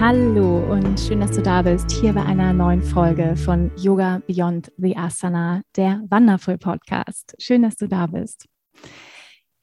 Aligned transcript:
Hallo 0.00 0.60
und 0.70 1.00
schön, 1.00 1.18
dass 1.18 1.32
du 1.32 1.42
da 1.42 1.62
bist, 1.62 1.90
hier 1.90 2.12
bei 2.12 2.22
einer 2.22 2.52
neuen 2.52 2.82
Folge 2.82 3.34
von 3.34 3.72
Yoga 3.76 4.22
Beyond 4.28 4.70
the 4.76 4.96
Asana, 4.96 5.62
der 5.74 6.00
Wonderful 6.08 6.56
Podcast. 6.56 7.34
Schön, 7.40 7.62
dass 7.62 7.74
du 7.74 7.88
da 7.88 8.06
bist. 8.06 8.46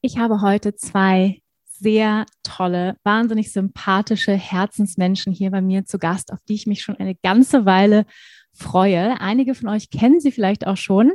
Ich 0.01 0.17
habe 0.17 0.41
heute 0.41 0.75
zwei 0.75 1.41
sehr 1.63 2.25
tolle, 2.43 2.97
wahnsinnig 3.05 3.53
sympathische 3.53 4.33
Herzensmenschen 4.33 5.31
hier 5.31 5.51
bei 5.51 5.61
mir 5.61 5.85
zu 5.85 5.99
Gast, 5.99 6.33
auf 6.33 6.39
die 6.49 6.55
ich 6.55 6.67
mich 6.67 6.81
schon 6.81 6.97
eine 6.97 7.15
ganze 7.15 7.65
Weile 7.65 8.05
freue. 8.51 9.21
Einige 9.21 9.55
von 9.55 9.69
euch 9.69 9.89
kennen 9.89 10.19
sie 10.19 10.33
vielleicht 10.33 10.67
auch 10.67 10.77
schon. 10.77 11.13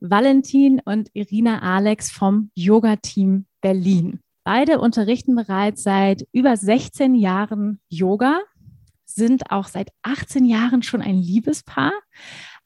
Valentin 0.00 0.80
und 0.84 1.10
Irina 1.12 1.62
Alex 1.62 2.10
vom 2.10 2.50
Yoga 2.56 2.96
Team 2.96 3.46
Berlin. 3.60 4.18
Beide 4.50 4.80
unterrichten 4.80 5.34
bereits 5.34 5.82
seit 5.82 6.26
über 6.32 6.56
16 6.56 7.14
Jahren 7.14 7.80
Yoga, 7.90 8.40
sind 9.04 9.50
auch 9.50 9.68
seit 9.68 9.90
18 10.04 10.46
Jahren 10.46 10.82
schon 10.82 11.02
ein 11.02 11.16
Liebespaar, 11.16 11.92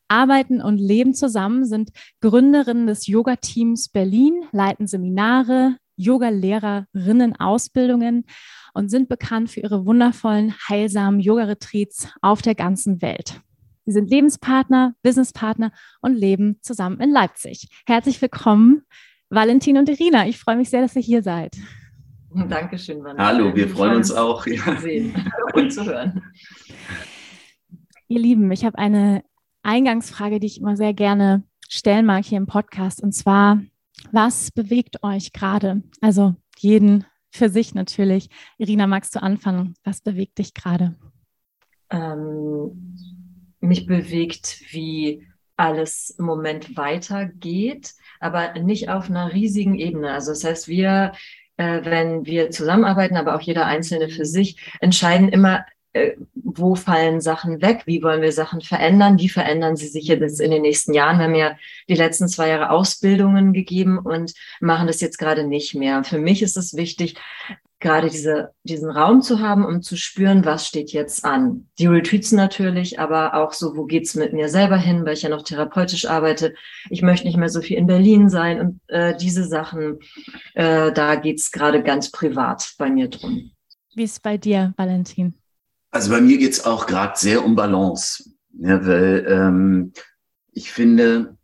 arbeiten 0.06 0.62
und 0.62 0.78
leben 0.78 1.12
zusammen, 1.12 1.64
sind 1.64 1.90
Gründerinnen 2.20 2.86
des 2.86 3.08
Yoga-Teams 3.08 3.88
Berlin, 3.88 4.44
leiten 4.52 4.86
Seminare, 4.86 5.76
Yoga-Lehrerinnen-Ausbildungen 5.96 8.26
und 8.74 8.88
sind 8.88 9.08
bekannt 9.08 9.50
für 9.50 9.58
ihre 9.58 9.84
wundervollen, 9.84 10.54
heilsamen 10.68 11.18
Yoga-Retreats 11.18 12.10
auf 12.20 12.42
der 12.42 12.54
ganzen 12.54 13.02
Welt. 13.02 13.40
Sie 13.86 13.92
sind 13.92 14.08
Lebenspartner, 14.08 14.94
Businesspartner 15.02 15.72
und 16.00 16.14
leben 16.14 16.60
zusammen 16.62 17.00
in 17.00 17.10
Leipzig. 17.10 17.66
Herzlich 17.86 18.22
willkommen, 18.22 18.84
Valentin 19.32 19.78
und 19.78 19.88
Irina, 19.88 20.26
ich 20.28 20.38
freue 20.38 20.56
mich 20.56 20.68
sehr, 20.68 20.82
dass 20.82 20.94
ihr 20.94 21.00
hier 21.00 21.22
seid. 21.22 21.56
Dankeschön, 22.34 23.02
Valentin. 23.02 23.24
Hallo, 23.24 23.56
wir 23.56 23.66
freuen 23.66 23.96
uns 23.96 24.12
auch. 24.12 24.46
Ja. 24.46 24.76
Zu 24.76 24.82
sehen 24.82 25.14
und 25.54 25.72
zu 25.72 25.86
hören. 25.86 26.22
Ihr 28.08 28.20
Lieben, 28.20 28.52
ich 28.52 28.66
habe 28.66 28.76
eine 28.76 29.24
Eingangsfrage, 29.62 30.38
die 30.38 30.48
ich 30.48 30.60
immer 30.60 30.76
sehr 30.76 30.92
gerne 30.92 31.44
stellen 31.66 32.04
mag 32.04 32.26
hier 32.26 32.36
im 32.36 32.46
Podcast. 32.46 33.02
Und 33.02 33.12
zwar, 33.12 33.62
was 34.10 34.50
bewegt 34.50 35.02
euch 35.02 35.32
gerade? 35.32 35.82
Also 36.02 36.34
jeden 36.58 37.06
für 37.30 37.48
sich 37.48 37.74
natürlich. 37.74 38.28
Irina, 38.58 38.86
magst 38.86 39.14
du 39.14 39.22
anfangen? 39.22 39.74
Was 39.82 40.02
bewegt 40.02 40.38
dich 40.38 40.52
gerade? 40.52 40.94
Ähm, 41.88 42.98
mich 43.60 43.86
bewegt, 43.86 44.62
wie 44.72 45.26
alles 45.56 46.14
im 46.18 46.24
Moment 46.24 46.76
weitergeht, 46.76 47.92
aber 48.20 48.54
nicht 48.54 48.88
auf 48.88 49.08
einer 49.08 49.32
riesigen 49.32 49.78
Ebene. 49.78 50.12
Also 50.12 50.32
das 50.32 50.44
heißt, 50.44 50.68
wir, 50.68 51.12
äh, 51.56 51.80
wenn 51.84 52.24
wir 52.26 52.50
zusammenarbeiten, 52.50 53.16
aber 53.16 53.36
auch 53.36 53.40
jeder 53.40 53.66
Einzelne 53.66 54.08
für 54.08 54.24
sich, 54.24 54.60
entscheiden 54.80 55.28
immer, 55.28 55.64
äh, 55.94 56.16
wo 56.34 56.74
fallen 56.74 57.20
Sachen 57.20 57.60
weg, 57.60 57.82
wie 57.84 58.02
wollen 58.02 58.22
wir 58.22 58.32
Sachen 58.32 58.62
verändern, 58.62 59.18
wie 59.18 59.28
verändern 59.28 59.76
sie 59.76 59.88
sich 59.88 60.06
jetzt 60.06 60.40
in 60.40 60.50
den 60.50 60.62
nächsten 60.62 60.94
Jahren. 60.94 61.18
Wir 61.18 61.24
haben 61.24 61.34
ja 61.34 61.56
die 61.88 61.94
letzten 61.94 62.28
zwei 62.28 62.48
Jahre 62.48 62.70
Ausbildungen 62.70 63.52
gegeben 63.52 63.98
und 63.98 64.32
machen 64.60 64.86
das 64.86 65.02
jetzt 65.02 65.18
gerade 65.18 65.44
nicht 65.44 65.74
mehr. 65.74 66.02
Für 66.02 66.18
mich 66.18 66.42
ist 66.42 66.56
es 66.56 66.74
wichtig, 66.74 67.16
gerade 67.82 68.08
diese, 68.08 68.52
diesen 68.62 68.88
Raum 68.88 69.20
zu 69.20 69.40
haben, 69.40 69.66
um 69.66 69.82
zu 69.82 69.96
spüren, 69.96 70.44
was 70.46 70.66
steht 70.66 70.92
jetzt 70.92 71.24
an. 71.24 71.68
Die 71.78 71.86
Retreats 71.86 72.32
natürlich, 72.32 72.98
aber 72.98 73.34
auch 73.34 73.52
so, 73.52 73.76
wo 73.76 73.84
geht's 73.84 74.14
mit 74.14 74.32
mir 74.32 74.48
selber 74.48 74.78
hin, 74.78 75.04
weil 75.04 75.14
ich 75.14 75.22
ja 75.22 75.28
noch 75.28 75.42
therapeutisch 75.42 76.06
arbeite. 76.06 76.54
Ich 76.88 77.02
möchte 77.02 77.26
nicht 77.26 77.36
mehr 77.36 77.50
so 77.50 77.60
viel 77.60 77.76
in 77.76 77.86
Berlin 77.86 78.30
sein 78.30 78.60
und 78.60 78.80
äh, 78.86 79.14
diese 79.16 79.44
Sachen, 79.44 79.98
äh, 80.54 80.92
da 80.92 81.16
geht's 81.16 81.50
gerade 81.50 81.82
ganz 81.82 82.10
privat 82.10 82.72
bei 82.78 82.88
mir 82.88 83.08
drum. 83.08 83.50
Wie 83.94 84.04
ist 84.04 84.22
bei 84.22 84.38
dir, 84.38 84.72
Valentin? 84.78 85.34
Also 85.90 86.10
bei 86.10 86.22
mir 86.22 86.38
geht's 86.38 86.64
auch 86.64 86.86
gerade 86.86 87.18
sehr 87.18 87.44
um 87.44 87.54
Balance, 87.54 88.30
ja, 88.58 88.86
weil 88.86 89.26
ähm, 89.28 89.92
ich 90.52 90.72
finde, 90.72 91.36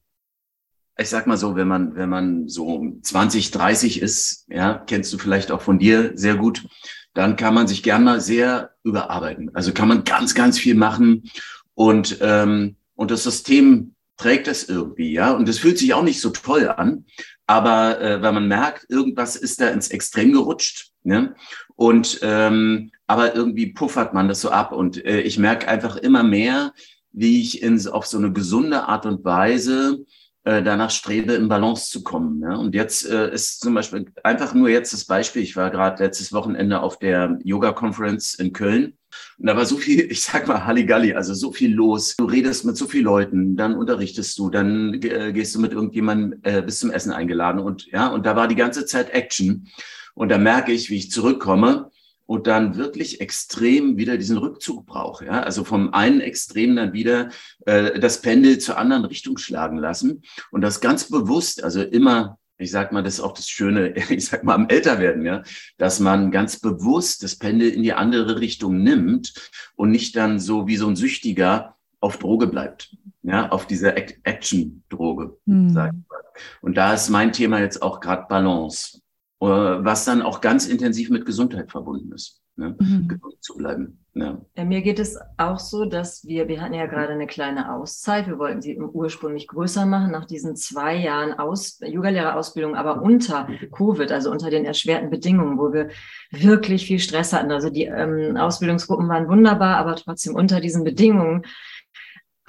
ich 1.00 1.08
sag 1.08 1.26
mal 1.26 1.36
so, 1.36 1.54
wenn 1.54 1.68
man, 1.68 1.94
wenn 1.94 2.08
man 2.08 2.48
so 2.48 2.84
20, 3.02 3.52
30 3.52 4.02
ist, 4.02 4.46
ja, 4.48 4.74
kennst 4.86 5.12
du 5.12 5.18
vielleicht 5.18 5.52
auch 5.52 5.62
von 5.62 5.78
dir 5.78 6.12
sehr 6.14 6.34
gut, 6.34 6.66
dann 7.14 7.36
kann 7.36 7.54
man 7.54 7.68
sich 7.68 7.82
gern 7.82 8.04
mal 8.04 8.20
sehr 8.20 8.72
überarbeiten. 8.82 9.50
Also 9.54 9.72
kann 9.72 9.88
man 9.88 10.04
ganz, 10.04 10.34
ganz 10.34 10.58
viel 10.58 10.74
machen 10.74 11.30
und, 11.74 12.18
ähm, 12.20 12.76
und 12.96 13.10
das 13.10 13.22
System 13.22 13.94
trägt 14.16 14.48
das 14.48 14.64
irgendwie, 14.64 15.12
ja. 15.12 15.30
Und 15.32 15.48
das 15.48 15.58
fühlt 15.58 15.78
sich 15.78 15.94
auch 15.94 16.02
nicht 16.02 16.20
so 16.20 16.30
toll 16.30 16.68
an, 16.68 17.04
aber 17.46 18.00
äh, 18.00 18.20
weil 18.20 18.32
man 18.32 18.48
merkt, 18.48 18.86
irgendwas 18.90 19.36
ist 19.36 19.60
da 19.60 19.68
ins 19.68 19.88
Extrem 19.88 20.32
gerutscht, 20.32 20.90
ne? 21.04 21.34
Und 21.76 22.18
ähm, 22.22 22.90
aber 23.06 23.34
irgendwie 23.36 23.72
puffert 23.72 24.12
man 24.12 24.28
das 24.28 24.40
so 24.40 24.50
ab. 24.50 24.72
Und 24.72 25.04
äh, 25.04 25.20
ich 25.20 25.38
merke 25.38 25.68
einfach 25.68 25.96
immer 25.96 26.24
mehr, 26.24 26.72
wie 27.12 27.40
ich 27.40 27.62
in, 27.62 27.86
auf 27.88 28.06
so 28.06 28.18
eine 28.18 28.32
gesunde 28.32 28.82
Art 28.82 29.06
und 29.06 29.24
Weise 29.24 30.04
äh, 30.48 30.62
danach 30.62 30.90
strebe, 30.90 31.34
in 31.34 31.46
Balance 31.46 31.90
zu 31.90 32.02
kommen. 32.02 32.38
Ne? 32.38 32.58
Und 32.58 32.74
jetzt 32.74 33.06
äh, 33.06 33.30
ist 33.30 33.60
zum 33.60 33.74
Beispiel 33.74 34.06
einfach 34.24 34.54
nur 34.54 34.70
jetzt 34.70 34.94
das 34.94 35.04
Beispiel, 35.04 35.42
ich 35.42 35.56
war 35.56 35.70
gerade 35.70 36.02
letztes 36.02 36.32
Wochenende 36.32 36.80
auf 36.80 36.98
der 36.98 37.38
Yoga-Conference 37.44 38.32
in 38.32 38.54
Köln. 38.54 38.94
Und 39.36 39.46
da 39.46 39.56
war 39.58 39.66
so 39.66 39.76
viel, 39.76 40.00
ich 40.10 40.22
sag 40.22 40.48
mal 40.48 40.64
Halligalli, 40.64 41.12
also 41.12 41.34
so 41.34 41.52
viel 41.52 41.74
los. 41.74 42.16
Du 42.16 42.24
redest 42.24 42.64
mit 42.64 42.78
so 42.78 42.86
vielen 42.86 43.04
Leuten, 43.04 43.56
dann 43.56 43.74
unterrichtest 43.74 44.38
du, 44.38 44.48
dann 44.48 44.94
äh, 44.94 45.34
gehst 45.34 45.54
du 45.54 45.60
mit 45.60 45.72
irgendjemandem 45.72 46.40
äh, 46.44 46.62
bis 46.62 46.78
zum 46.78 46.90
Essen 46.92 47.12
eingeladen 47.12 47.60
und 47.60 47.86
ja, 47.92 48.08
und 48.08 48.24
da 48.24 48.34
war 48.34 48.48
die 48.48 48.56
ganze 48.56 48.86
Zeit 48.86 49.10
Action. 49.10 49.68
Und 50.14 50.30
da 50.30 50.38
merke 50.38 50.72
ich, 50.72 50.88
wie 50.88 50.96
ich 50.96 51.10
zurückkomme 51.10 51.90
und 52.28 52.46
dann 52.46 52.76
wirklich 52.76 53.22
extrem 53.22 53.96
wieder 53.96 54.18
diesen 54.18 54.36
Rückzug 54.36 54.84
brauche. 54.84 55.24
Ja? 55.24 55.42
Also 55.42 55.64
vom 55.64 55.94
einen 55.94 56.20
Extrem 56.20 56.76
dann 56.76 56.92
wieder 56.92 57.30
äh, 57.64 57.98
das 57.98 58.20
Pendel 58.20 58.58
zur 58.58 58.76
anderen 58.76 59.06
Richtung 59.06 59.38
schlagen 59.38 59.78
lassen 59.78 60.22
und 60.50 60.60
das 60.60 60.82
ganz 60.82 61.08
bewusst, 61.08 61.64
also 61.64 61.82
immer 61.82 62.38
ich 62.60 62.72
sag 62.72 62.90
mal, 62.90 63.04
das 63.04 63.14
ist 63.14 63.20
auch 63.20 63.34
das 63.34 63.48
Schöne, 63.48 63.94
ich 64.10 64.26
sag 64.26 64.44
mal, 64.44 64.54
am 64.54 64.68
Älterwerden, 64.68 65.24
ja, 65.24 65.42
dass 65.78 66.00
man 66.00 66.30
ganz 66.30 66.60
bewusst 66.60 67.22
das 67.22 67.36
Pendel 67.36 67.70
in 67.70 67.82
die 67.82 67.94
andere 67.94 68.40
Richtung 68.40 68.82
nimmt 68.82 69.32
und 69.76 69.90
nicht 69.90 70.14
dann 70.16 70.38
so 70.38 70.66
wie 70.66 70.76
so 70.76 70.88
ein 70.88 70.96
Süchtiger 70.96 71.76
auf 72.00 72.18
Droge 72.18 72.48
bleibt, 72.48 72.96
ja, 73.22 73.48
auf 73.50 73.66
dieser 73.66 73.96
Action-Droge, 73.96 75.38
hm. 75.46 75.70
sag 75.70 75.94
ich 75.94 76.08
mal. 76.10 76.18
Und 76.60 76.76
da 76.76 76.94
ist 76.94 77.08
mein 77.08 77.32
Thema 77.32 77.60
jetzt 77.60 77.80
auch 77.80 78.00
gerade 78.00 78.26
Balance. 78.28 79.00
Äh, 79.40 79.46
was 79.46 80.04
dann 80.04 80.20
auch 80.22 80.40
ganz 80.40 80.66
intensiv 80.66 81.10
mit 81.10 81.24
Gesundheit 81.24 81.70
verbunden 81.70 82.10
ist, 82.12 82.42
ne? 82.56 82.74
mhm. 82.76 83.06
gesund 83.06 83.36
zu 83.38 83.54
bleiben. 83.54 84.04
Ja. 84.14 84.36
ja. 84.56 84.64
mir 84.64 84.82
geht 84.82 84.98
es 84.98 85.16
auch 85.36 85.60
so, 85.60 85.84
dass 85.84 86.26
wir, 86.26 86.48
wir 86.48 86.60
hatten 86.60 86.74
ja 86.74 86.86
gerade 86.86 87.12
eine 87.12 87.28
kleine 87.28 87.72
Auszeit, 87.72 88.26
wir 88.26 88.40
wollten 88.40 88.60
sie 88.60 88.76
ursprünglich 88.76 89.46
größer 89.46 89.86
machen, 89.86 90.10
nach 90.10 90.24
diesen 90.24 90.56
zwei 90.56 90.96
Jahren 90.96 91.34
Aus, 91.34 91.78
Yogalehrerausbildung, 91.80 92.74
aber 92.74 93.00
unter 93.00 93.46
Covid, 93.70 94.10
also 94.10 94.32
unter 94.32 94.50
den 94.50 94.64
erschwerten 94.64 95.08
Bedingungen, 95.08 95.56
wo 95.56 95.72
wir 95.72 95.90
wirklich 96.32 96.86
viel 96.86 96.98
Stress 96.98 97.32
hatten. 97.32 97.52
Also 97.52 97.70
die 97.70 97.84
ähm, 97.84 98.36
Ausbildungsgruppen 98.36 99.08
waren 99.08 99.28
wunderbar, 99.28 99.76
aber 99.76 99.94
trotzdem 99.94 100.34
unter 100.34 100.60
diesen 100.60 100.82
Bedingungen 100.82 101.44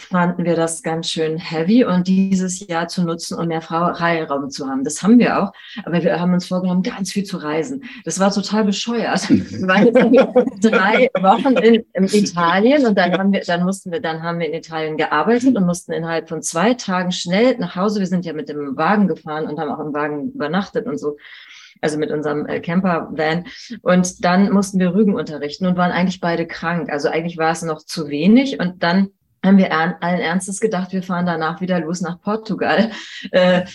fanden 0.01 0.45
wir 0.45 0.55
das 0.55 0.83
ganz 0.83 1.09
schön 1.09 1.37
heavy 1.37 1.83
und 1.83 2.07
dieses 2.07 2.65
Jahr 2.67 2.87
zu 2.87 3.03
nutzen, 3.03 3.37
um 3.37 3.47
mehr 3.47 3.61
Freiraum 3.61 4.49
zu 4.49 4.67
haben. 4.67 4.83
Das 4.83 5.03
haben 5.03 5.19
wir 5.19 5.41
auch, 5.41 5.51
aber 5.85 6.01
wir 6.03 6.19
haben 6.19 6.33
uns 6.33 6.47
vorgenommen, 6.47 6.83
ganz 6.83 7.11
viel 7.11 7.23
zu 7.23 7.37
reisen. 7.37 7.83
Das 8.05 8.19
war 8.19 8.31
total 8.31 8.65
bescheuert. 8.65 9.29
Wir 9.29 9.67
waren 9.67 10.13
jetzt 10.13 10.63
drei 10.63 11.09
Wochen 11.21 11.53
in, 11.57 11.83
in, 11.93 12.05
Italien 12.05 12.85
und 12.85 12.97
dann 12.97 13.13
haben 13.17 13.31
wir, 13.31 13.41
dann 13.41 13.63
mussten 13.63 13.91
wir, 13.91 14.01
dann 14.01 14.23
haben 14.23 14.39
wir 14.39 14.47
in 14.47 14.53
Italien 14.53 14.97
gearbeitet 14.97 15.55
und 15.55 15.65
mussten 15.65 15.91
innerhalb 15.91 16.29
von 16.29 16.41
zwei 16.41 16.73
Tagen 16.73 17.11
schnell 17.11 17.57
nach 17.57 17.75
Hause. 17.75 17.99
Wir 17.99 18.07
sind 18.07 18.25
ja 18.25 18.33
mit 18.33 18.49
dem 18.49 18.77
Wagen 18.77 19.07
gefahren 19.07 19.47
und 19.47 19.59
haben 19.59 19.71
auch 19.71 19.79
im 19.79 19.93
Wagen 19.93 20.31
übernachtet 20.31 20.85
und 20.85 20.97
so 20.99 21.17
also 21.81 21.97
mit 21.97 22.11
unserem 22.11 22.45
äh, 22.45 22.59
Camper-Van. 22.59 23.45
Und 23.81 24.23
dann 24.23 24.51
mussten 24.51 24.79
wir 24.79 24.93
Rügen 24.93 25.15
unterrichten 25.15 25.65
und 25.65 25.77
waren 25.77 25.91
eigentlich 25.91 26.19
beide 26.19 26.47
krank. 26.47 26.91
Also 26.91 27.09
eigentlich 27.09 27.37
war 27.37 27.51
es 27.51 27.61
noch 27.61 27.79
zu 27.79 28.09
wenig. 28.09 28.59
Und 28.59 28.83
dann 28.83 29.09
haben 29.43 29.57
wir 29.57 29.71
allen 29.71 30.19
Ernstes 30.19 30.59
gedacht, 30.59 30.91
wir 30.91 31.03
fahren 31.03 31.25
danach 31.25 31.61
wieder 31.61 31.79
los 31.79 32.01
nach 32.01 32.21
Portugal. 32.21 32.91
Äh, 33.31 33.65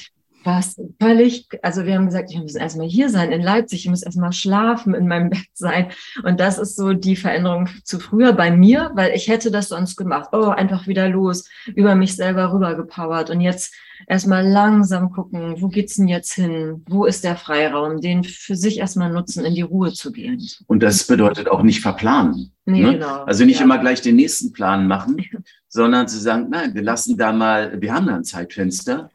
was 0.44 0.81
völlig, 1.00 1.49
also 1.62 1.85
wir 1.85 1.94
haben 1.94 2.06
gesagt, 2.06 2.31
ich 2.31 2.38
muss 2.38 2.55
erstmal 2.55 2.87
hier 2.87 3.08
sein 3.08 3.32
in 3.32 3.43
Leipzig, 3.43 3.85
ich 3.85 3.91
muss 3.91 4.02
erstmal 4.02 4.32
schlafen, 4.32 4.94
in 4.94 5.08
meinem 5.08 5.31
Bett 5.31 5.49
sein. 5.52 5.88
Und 6.23 6.41
das 6.41 6.58
ist 6.58 6.76
so 6.76 6.93
die 6.93 7.17
Veränderung 7.17 7.69
zu 7.85 7.99
früher 7.99 8.32
bei 8.32 8.50
mir, 8.50 8.91
weil 8.94 9.14
ich 9.14 9.29
hätte 9.29 9.50
das 9.50 9.69
sonst 9.69 9.96
gemacht. 9.96 10.31
Oh, 10.32 10.49
einfach 10.49 10.87
wieder 10.87 11.08
los, 11.08 11.49
über 11.75 11.94
mich 11.94 12.17
selber 12.17 12.52
rübergepowert 12.52 13.31
und 13.31 13.41
jetzt 13.41 13.75
erstmal 14.06 14.46
langsam 14.46 15.11
gucken, 15.11 15.61
wo 15.61 15.69
geht's 15.69 15.94
denn 15.94 16.08
jetzt 16.08 16.32
hin? 16.32 16.82
Wo 16.88 17.05
ist 17.05 17.25
der 17.25 17.37
Freiraum? 17.37 18.00
Den 18.00 18.25
für 18.25 18.56
sich 18.56 18.79
erstmal 18.79 19.11
nutzen, 19.11 19.44
in 19.44 19.55
die 19.55 19.62
Ruhe 19.62 19.93
zu 19.93 20.12
gehen. 20.12 20.43
Und 20.67 20.82
das 20.82 21.06
bedeutet 21.06 21.49
auch 21.49 21.62
nicht 21.62 21.81
verplanen. 21.81 22.52
Nee, 22.67 22.82
ne? 22.82 22.93
genau. 22.94 23.25
Also 23.25 23.44
nicht 23.44 23.58
ja. 23.58 23.64
immer 23.64 23.79
gleich 23.79 24.00
den 24.02 24.17
nächsten 24.17 24.52
Plan 24.52 24.87
machen, 24.87 25.17
sondern 25.69 26.08
zu 26.08 26.19
sagen, 26.19 26.49
nein, 26.50 26.75
wir 26.75 26.82
lassen 26.82 27.17
da 27.17 27.32
mal, 27.32 27.81
wir 27.81 27.93
haben 27.93 28.06
da 28.06 28.17
ein 28.17 28.25
Zeitfenster 28.25 29.11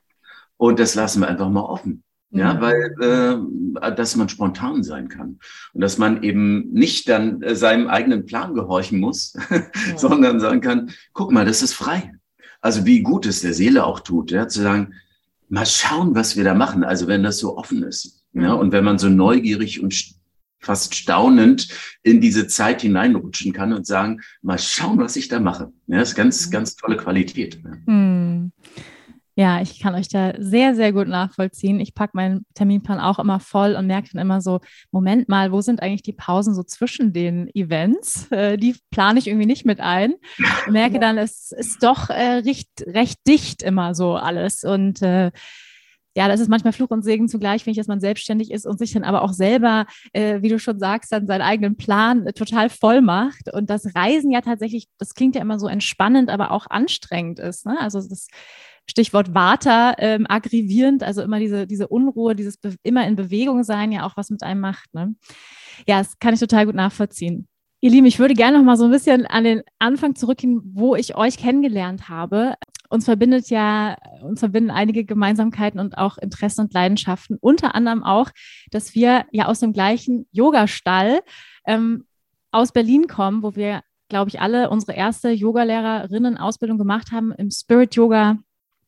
und 0.59 0.77
das 0.77 0.93
lassen 0.93 1.21
wir 1.21 1.29
einfach 1.29 1.49
mal 1.49 1.61
offen. 1.61 2.03
Ja, 2.31 2.53
mhm. 2.53 2.61
weil 2.61 3.81
äh, 3.81 3.95
dass 3.95 4.15
man 4.15 4.29
spontan 4.29 4.83
sein 4.83 5.09
kann 5.09 5.39
und 5.73 5.81
dass 5.81 5.97
man 5.97 6.21
eben 6.21 6.71
nicht 6.71 7.09
dann 7.09 7.41
äh, 7.41 7.55
seinem 7.55 7.87
eigenen 7.87 8.27
Plan 8.27 8.53
gehorchen 8.53 8.99
muss, 8.99 9.33
ja. 9.49 9.97
sondern 9.97 10.39
sagen 10.39 10.61
kann, 10.61 10.91
guck 11.13 11.31
mal, 11.31 11.45
das 11.45 11.63
ist 11.63 11.73
frei. 11.73 12.13
Also 12.61 12.85
wie 12.85 13.01
gut 13.01 13.25
es 13.25 13.41
der 13.41 13.55
Seele 13.55 13.83
auch 13.83 14.01
tut, 14.01 14.29
ja, 14.29 14.47
zu 14.47 14.61
sagen, 14.61 14.93
mal 15.47 15.65
schauen, 15.65 16.13
was 16.13 16.35
wir 16.35 16.43
da 16.43 16.53
machen. 16.53 16.83
Also 16.83 17.07
wenn 17.07 17.23
das 17.23 17.39
so 17.39 17.57
offen 17.57 17.81
ist, 17.81 18.23
ja, 18.33 18.53
mhm. 18.53 18.59
und 18.59 18.71
wenn 18.73 18.83
man 18.83 18.99
so 18.99 19.09
neugierig 19.09 19.81
und 19.81 19.95
fast 20.59 20.93
staunend 20.93 21.69
in 22.03 22.21
diese 22.21 22.45
Zeit 22.45 22.83
hineinrutschen 22.83 23.53
kann 23.53 23.73
und 23.73 23.87
sagen, 23.87 24.21
mal 24.43 24.59
schauen, 24.59 24.99
was 24.99 25.15
ich 25.15 25.29
da 25.29 25.39
mache. 25.39 25.71
Ja, 25.87 25.97
das 25.97 26.09
ist 26.09 26.15
ganz, 26.15 26.45
mhm. 26.45 26.51
ganz 26.51 26.75
tolle 26.75 26.97
Qualität. 26.97 27.59
Ja. 27.63 27.71
Hm. 27.87 28.51
Ja, 29.39 29.61
ich 29.61 29.79
kann 29.79 29.95
euch 29.95 30.09
da 30.09 30.33
sehr, 30.37 30.75
sehr 30.75 30.91
gut 30.91 31.07
nachvollziehen. 31.07 31.79
Ich 31.79 31.95
packe 31.95 32.11
meinen 32.13 32.45
Terminplan 32.55 32.99
auch 32.99 33.19
immer 33.19 33.39
voll 33.39 33.75
und 33.75 33.87
merke 33.87 34.09
dann 34.11 34.21
immer 34.21 34.41
so, 34.41 34.59
Moment 34.91 35.29
mal, 35.29 35.53
wo 35.53 35.61
sind 35.61 35.81
eigentlich 35.81 36.01
die 36.01 36.11
Pausen 36.11 36.53
so 36.53 36.61
zwischen 36.61 37.13
den 37.13 37.49
Events? 37.55 38.27
Äh, 38.39 38.57
die 38.57 38.75
plane 38.91 39.17
ich 39.17 39.27
irgendwie 39.27 39.45
nicht 39.45 39.65
mit 39.65 39.79
ein. 39.79 40.13
Ich 40.37 40.67
merke 40.71 40.99
dann, 40.99 41.17
es 41.17 41.51
ist 41.53 41.83
doch 41.83 42.09
äh, 42.09 42.39
recht, 42.39 42.69
recht 42.85 43.19
dicht 43.27 43.63
immer 43.63 43.95
so 43.95 44.15
alles. 44.15 44.63
Und 44.65 45.01
äh, 45.01 45.31
ja, 46.15 46.27
das 46.27 46.41
ist 46.41 46.49
manchmal 46.49 46.73
Fluch 46.73 46.89
und 46.89 47.03
Segen 47.03 47.29
zugleich, 47.29 47.63
finde 47.63 47.71
ich, 47.71 47.77
dass 47.77 47.87
man 47.87 48.01
selbstständig 48.01 48.51
ist 48.51 48.67
und 48.67 48.77
sich 48.77 48.91
dann 48.91 49.03
aber 49.05 49.21
auch 49.21 49.31
selber, 49.31 49.85
äh, 50.11 50.41
wie 50.41 50.49
du 50.49 50.59
schon 50.59 50.79
sagst, 50.79 51.11
dann 51.13 51.27
seinen 51.27 51.41
eigenen 51.41 51.77
Plan 51.77 52.27
äh, 52.27 52.33
total 52.33 52.69
voll 52.69 53.01
macht. 53.01 53.53
Und 53.53 53.69
das 53.69 53.95
Reisen 53.95 54.31
ja 54.31 54.41
tatsächlich, 54.41 54.87
das 54.97 55.13
klingt 55.13 55.35
ja 55.35 55.41
immer 55.41 55.59
so 55.59 55.67
entspannend, 55.67 56.29
aber 56.29 56.51
auch 56.51 56.67
anstrengend 56.69 57.39
ist. 57.39 57.65
Ne? 57.65 57.77
Also 57.79 57.99
das 58.01 58.27
Stichwort 58.89 59.35
Vata, 59.35 59.93
ähm, 59.99 60.25
aggravierend, 60.27 61.03
also 61.03 61.21
immer 61.21 61.39
diese, 61.39 61.67
diese 61.67 61.87
Unruhe, 61.87 62.35
dieses 62.35 62.57
Be 62.57 62.75
immer 62.81 63.05
in 63.07 63.15
Bewegung 63.15 63.63
sein, 63.63 63.91
ja 63.91 64.05
auch 64.05 64.17
was 64.17 64.31
mit 64.31 64.41
einem 64.41 64.61
macht. 64.61 64.93
Ne? 64.93 65.15
Ja, 65.87 65.99
das 65.99 66.17
kann 66.19 66.33
ich 66.33 66.39
total 66.39 66.65
gut 66.65 66.75
nachvollziehen. 66.75 67.47
Ihr 67.81 67.91
Lieben, 67.91 68.07
ich 68.07 68.19
würde 68.19 68.33
gerne 68.33 68.57
noch 68.57 68.65
mal 68.65 68.77
so 68.77 68.85
ein 68.85 68.91
bisschen 68.91 69.25
an 69.27 69.43
den 69.43 69.61
Anfang 69.77 70.15
zurückgehen, 70.15 70.59
wo 70.73 70.95
ich 70.95 71.15
euch 71.15 71.37
kennengelernt 71.37 72.09
habe. 72.09 72.55
Uns 72.89 73.05
verbindet 73.05 73.49
ja, 73.51 73.95
uns 74.23 74.39
verbinden 74.39 74.71
einige 74.71 75.05
Gemeinsamkeiten 75.05 75.79
und 75.79 75.97
auch 75.97 76.17
Interessen 76.17 76.61
und 76.61 76.73
Leidenschaften. 76.73 77.37
Unter 77.39 77.75
anderem 77.75 78.03
auch, 78.03 78.31
dass 78.71 78.95
wir 78.95 79.25
ja 79.31 79.45
aus 79.45 79.59
dem 79.59 79.71
gleichen 79.71 80.27
Yogastall 80.31 81.21
ähm, 81.67 82.05
aus 82.51 82.71
Berlin 82.71 83.07
kommen, 83.07 83.43
wo 83.43 83.55
wir, 83.55 83.81
glaube 84.09 84.29
ich, 84.29 84.41
alle 84.41 84.71
unsere 84.71 84.93
erste 84.93 85.29
Yogalehrerinnen-Ausbildung 85.29 86.79
gemacht 86.79 87.11
haben 87.11 87.31
im 87.33 87.51
Spirit 87.51 87.95
Yoga 87.95 88.39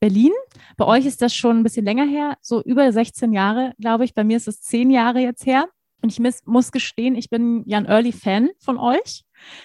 Berlin. 0.02 0.32
Bei 0.78 0.86
euch 0.86 1.06
ist 1.06 1.22
das 1.22 1.34
schon 1.34 1.60
ein 1.60 1.64
bisschen 1.64 1.86
länger 1.86 2.06
her, 2.06 2.36
so 2.42 2.62
über 2.64 2.92
16 2.92 3.32
Jahre, 3.32 3.74
glaube 3.80 4.04
ich. 4.04 4.16
Bei 4.16 4.24
mir 4.24 4.36
ist 4.36 4.48
es 4.48 4.62
zehn 4.62 4.90
Jahre 4.90 5.20
jetzt 5.20 5.46
her. 5.46 5.70
Und 6.02 6.12
ich 6.12 6.20
muss, 6.20 6.42
muss 6.46 6.72
gestehen, 6.72 7.16
ich 7.16 7.30
bin 7.30 7.64
ja 7.68 7.78
ein 7.78 7.86
Early-Fan 7.86 8.50
von 8.60 8.80
euch. 8.80 9.24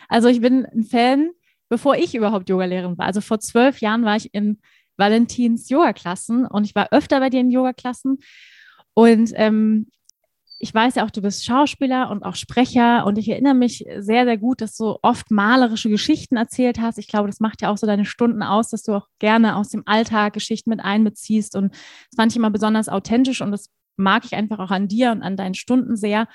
Also 0.09 0.29
ich 0.29 0.43
bin 0.43 0.67
ein 0.67 0.85
Fan, 0.85 1.31
bevor 1.71 1.97
ich 1.97 2.15
überhaupt 2.15 2.51
Yogalehrerin 2.51 2.99
war. 2.99 3.07
Also 3.07 3.23
vor 3.23 3.41
zwölf 3.41 3.81
Jahren 3.81 4.05
war 4.05 4.17
ich 4.17 4.35
in 4.35 4.61
Valentins 4.99 5.71
Yoga-Klassen 5.71 6.47
und 6.47 6.65
ich 6.65 6.75
war 6.75 6.89
öfter 6.93 7.19
bei 7.21 7.31
dir 7.31 7.41
in 7.41 7.51
Yoga-Klassen. 7.51 8.19
Und 8.93 9.33
ähm, 9.35 9.91
ich 10.59 10.73
weiß 10.73 10.95
ja 10.95 11.05
auch, 11.05 11.11
du 11.11 11.21
bist 11.21 11.45
Schauspieler 11.45 12.11
und 12.11 12.23
auch 12.23 12.35
Sprecher 12.35 13.05
und 13.05 13.19
ich 13.19 13.29
erinnere 13.29 13.55
mich 13.55 13.85
sehr, 13.99 14.25
sehr 14.25 14.39
gut, 14.39 14.61
dass 14.61 14.77
du 14.77 14.97
oft 15.03 15.31
malerische 15.31 15.91
Geschichten 15.91 16.37
erzählt 16.37 16.81
hast. 16.81 16.99
Ich 16.99 17.09
glaube, 17.09 17.29
das 17.29 17.41
macht 17.41 17.61
ja 17.61 17.71
auch 17.71 17.77
so 17.77 17.87
deine 17.87 18.07
Stunden 18.07 18.43
aus, 18.43 18.71
dass 18.71 18.83
du 18.83 18.95
auch 18.95 19.09
gerne 19.19 19.57
aus 19.57 19.69
dem 19.69 19.83
Alltag 19.87 20.33
Geschichten 20.33 20.71
mit 20.71 20.81
einbeziehst 20.81 21.57
und 21.57 21.73
das 21.73 22.17
fand 22.17 22.33
ich 22.33 22.37
immer 22.37 22.51
besonders 22.51 22.89
authentisch 22.89 23.43
und 23.43 23.53
das 23.53 23.71
mag 23.97 24.25
ich 24.25 24.35
einfach 24.35 24.59
auch 24.59 24.71
an 24.71 24.89
dir 24.89 25.13
und 25.13 25.23
an 25.23 25.37
deinen 25.37 25.55
Stunden 25.55 25.97
sehr. 25.97 26.27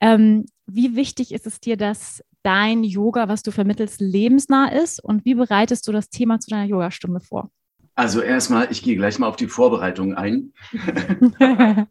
Ähm, 0.00 0.44
wie 0.66 0.94
wichtig 0.94 1.32
ist 1.32 1.46
es 1.46 1.60
dir, 1.60 1.76
dass 1.76 2.22
dein 2.42 2.84
Yoga, 2.84 3.28
was 3.28 3.42
du 3.42 3.50
vermittelst, 3.52 4.00
lebensnah 4.00 4.68
ist 4.68 5.02
und 5.02 5.24
wie 5.24 5.34
bereitest 5.34 5.88
du 5.88 5.92
das 5.92 6.10
Thema 6.10 6.40
zu 6.40 6.50
deiner 6.50 6.68
Yogastunde 6.68 7.20
vor? 7.20 7.50
Also 7.98 8.20
erstmal, 8.20 8.70
ich 8.70 8.82
gehe 8.82 8.94
gleich 8.94 9.18
mal 9.18 9.26
auf 9.26 9.36
die 9.36 9.48
Vorbereitung 9.48 10.14
ein. 10.14 10.52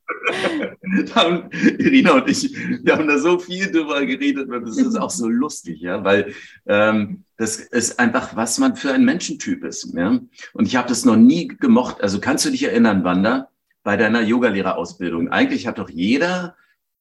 haben, 1.15 1.49
Irina 1.51 2.13
und 2.13 2.29
ich, 2.29 2.55
wir 2.83 2.93
haben 2.93 3.07
da 3.07 3.17
so 3.17 3.39
viel 3.39 3.71
drüber 3.71 4.05
geredet 4.05 4.47
und 4.47 4.67
das 4.67 4.77
ist 4.77 4.95
auch 4.97 5.09
so 5.09 5.27
lustig, 5.27 5.81
ja, 5.81 6.03
weil 6.03 6.31
ähm, 6.67 7.23
das 7.37 7.57
ist 7.57 7.99
einfach, 7.99 8.35
was 8.35 8.59
man 8.59 8.75
für 8.75 8.93
ein 8.93 9.03
Menschentyp 9.03 9.63
ist. 9.63 9.95
Ja? 9.95 10.19
Und 10.53 10.67
ich 10.67 10.75
habe 10.75 10.87
das 10.87 11.05
noch 11.05 11.15
nie 11.15 11.47
gemocht. 11.47 12.01
Also 12.01 12.19
kannst 12.19 12.45
du 12.45 12.51
dich 12.51 12.61
erinnern, 12.61 13.03
Wanda, 13.03 13.49
bei 13.83 13.97
deiner 13.97 14.21
Yogalehrerausbildung? 14.21 15.29
Eigentlich 15.29 15.65
hat 15.65 15.79
doch 15.79 15.89
jeder, 15.89 16.55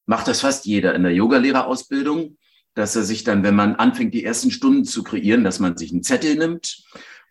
macht 0.06 0.28
das 0.28 0.40
fast 0.40 0.64
jeder 0.64 0.94
in 0.94 1.02
der 1.02 1.12
Yogalehrerausbildung, 1.12 2.38
dass 2.74 2.96
er 2.96 3.02
sich 3.02 3.22
dann, 3.22 3.42
wenn 3.42 3.54
man 3.54 3.74
anfängt, 3.76 4.14
die 4.14 4.24
ersten 4.24 4.50
Stunden 4.50 4.86
zu 4.86 5.02
kreieren, 5.02 5.44
dass 5.44 5.60
man 5.60 5.76
sich 5.76 5.92
einen 5.92 6.02
Zettel 6.02 6.36
nimmt 6.36 6.84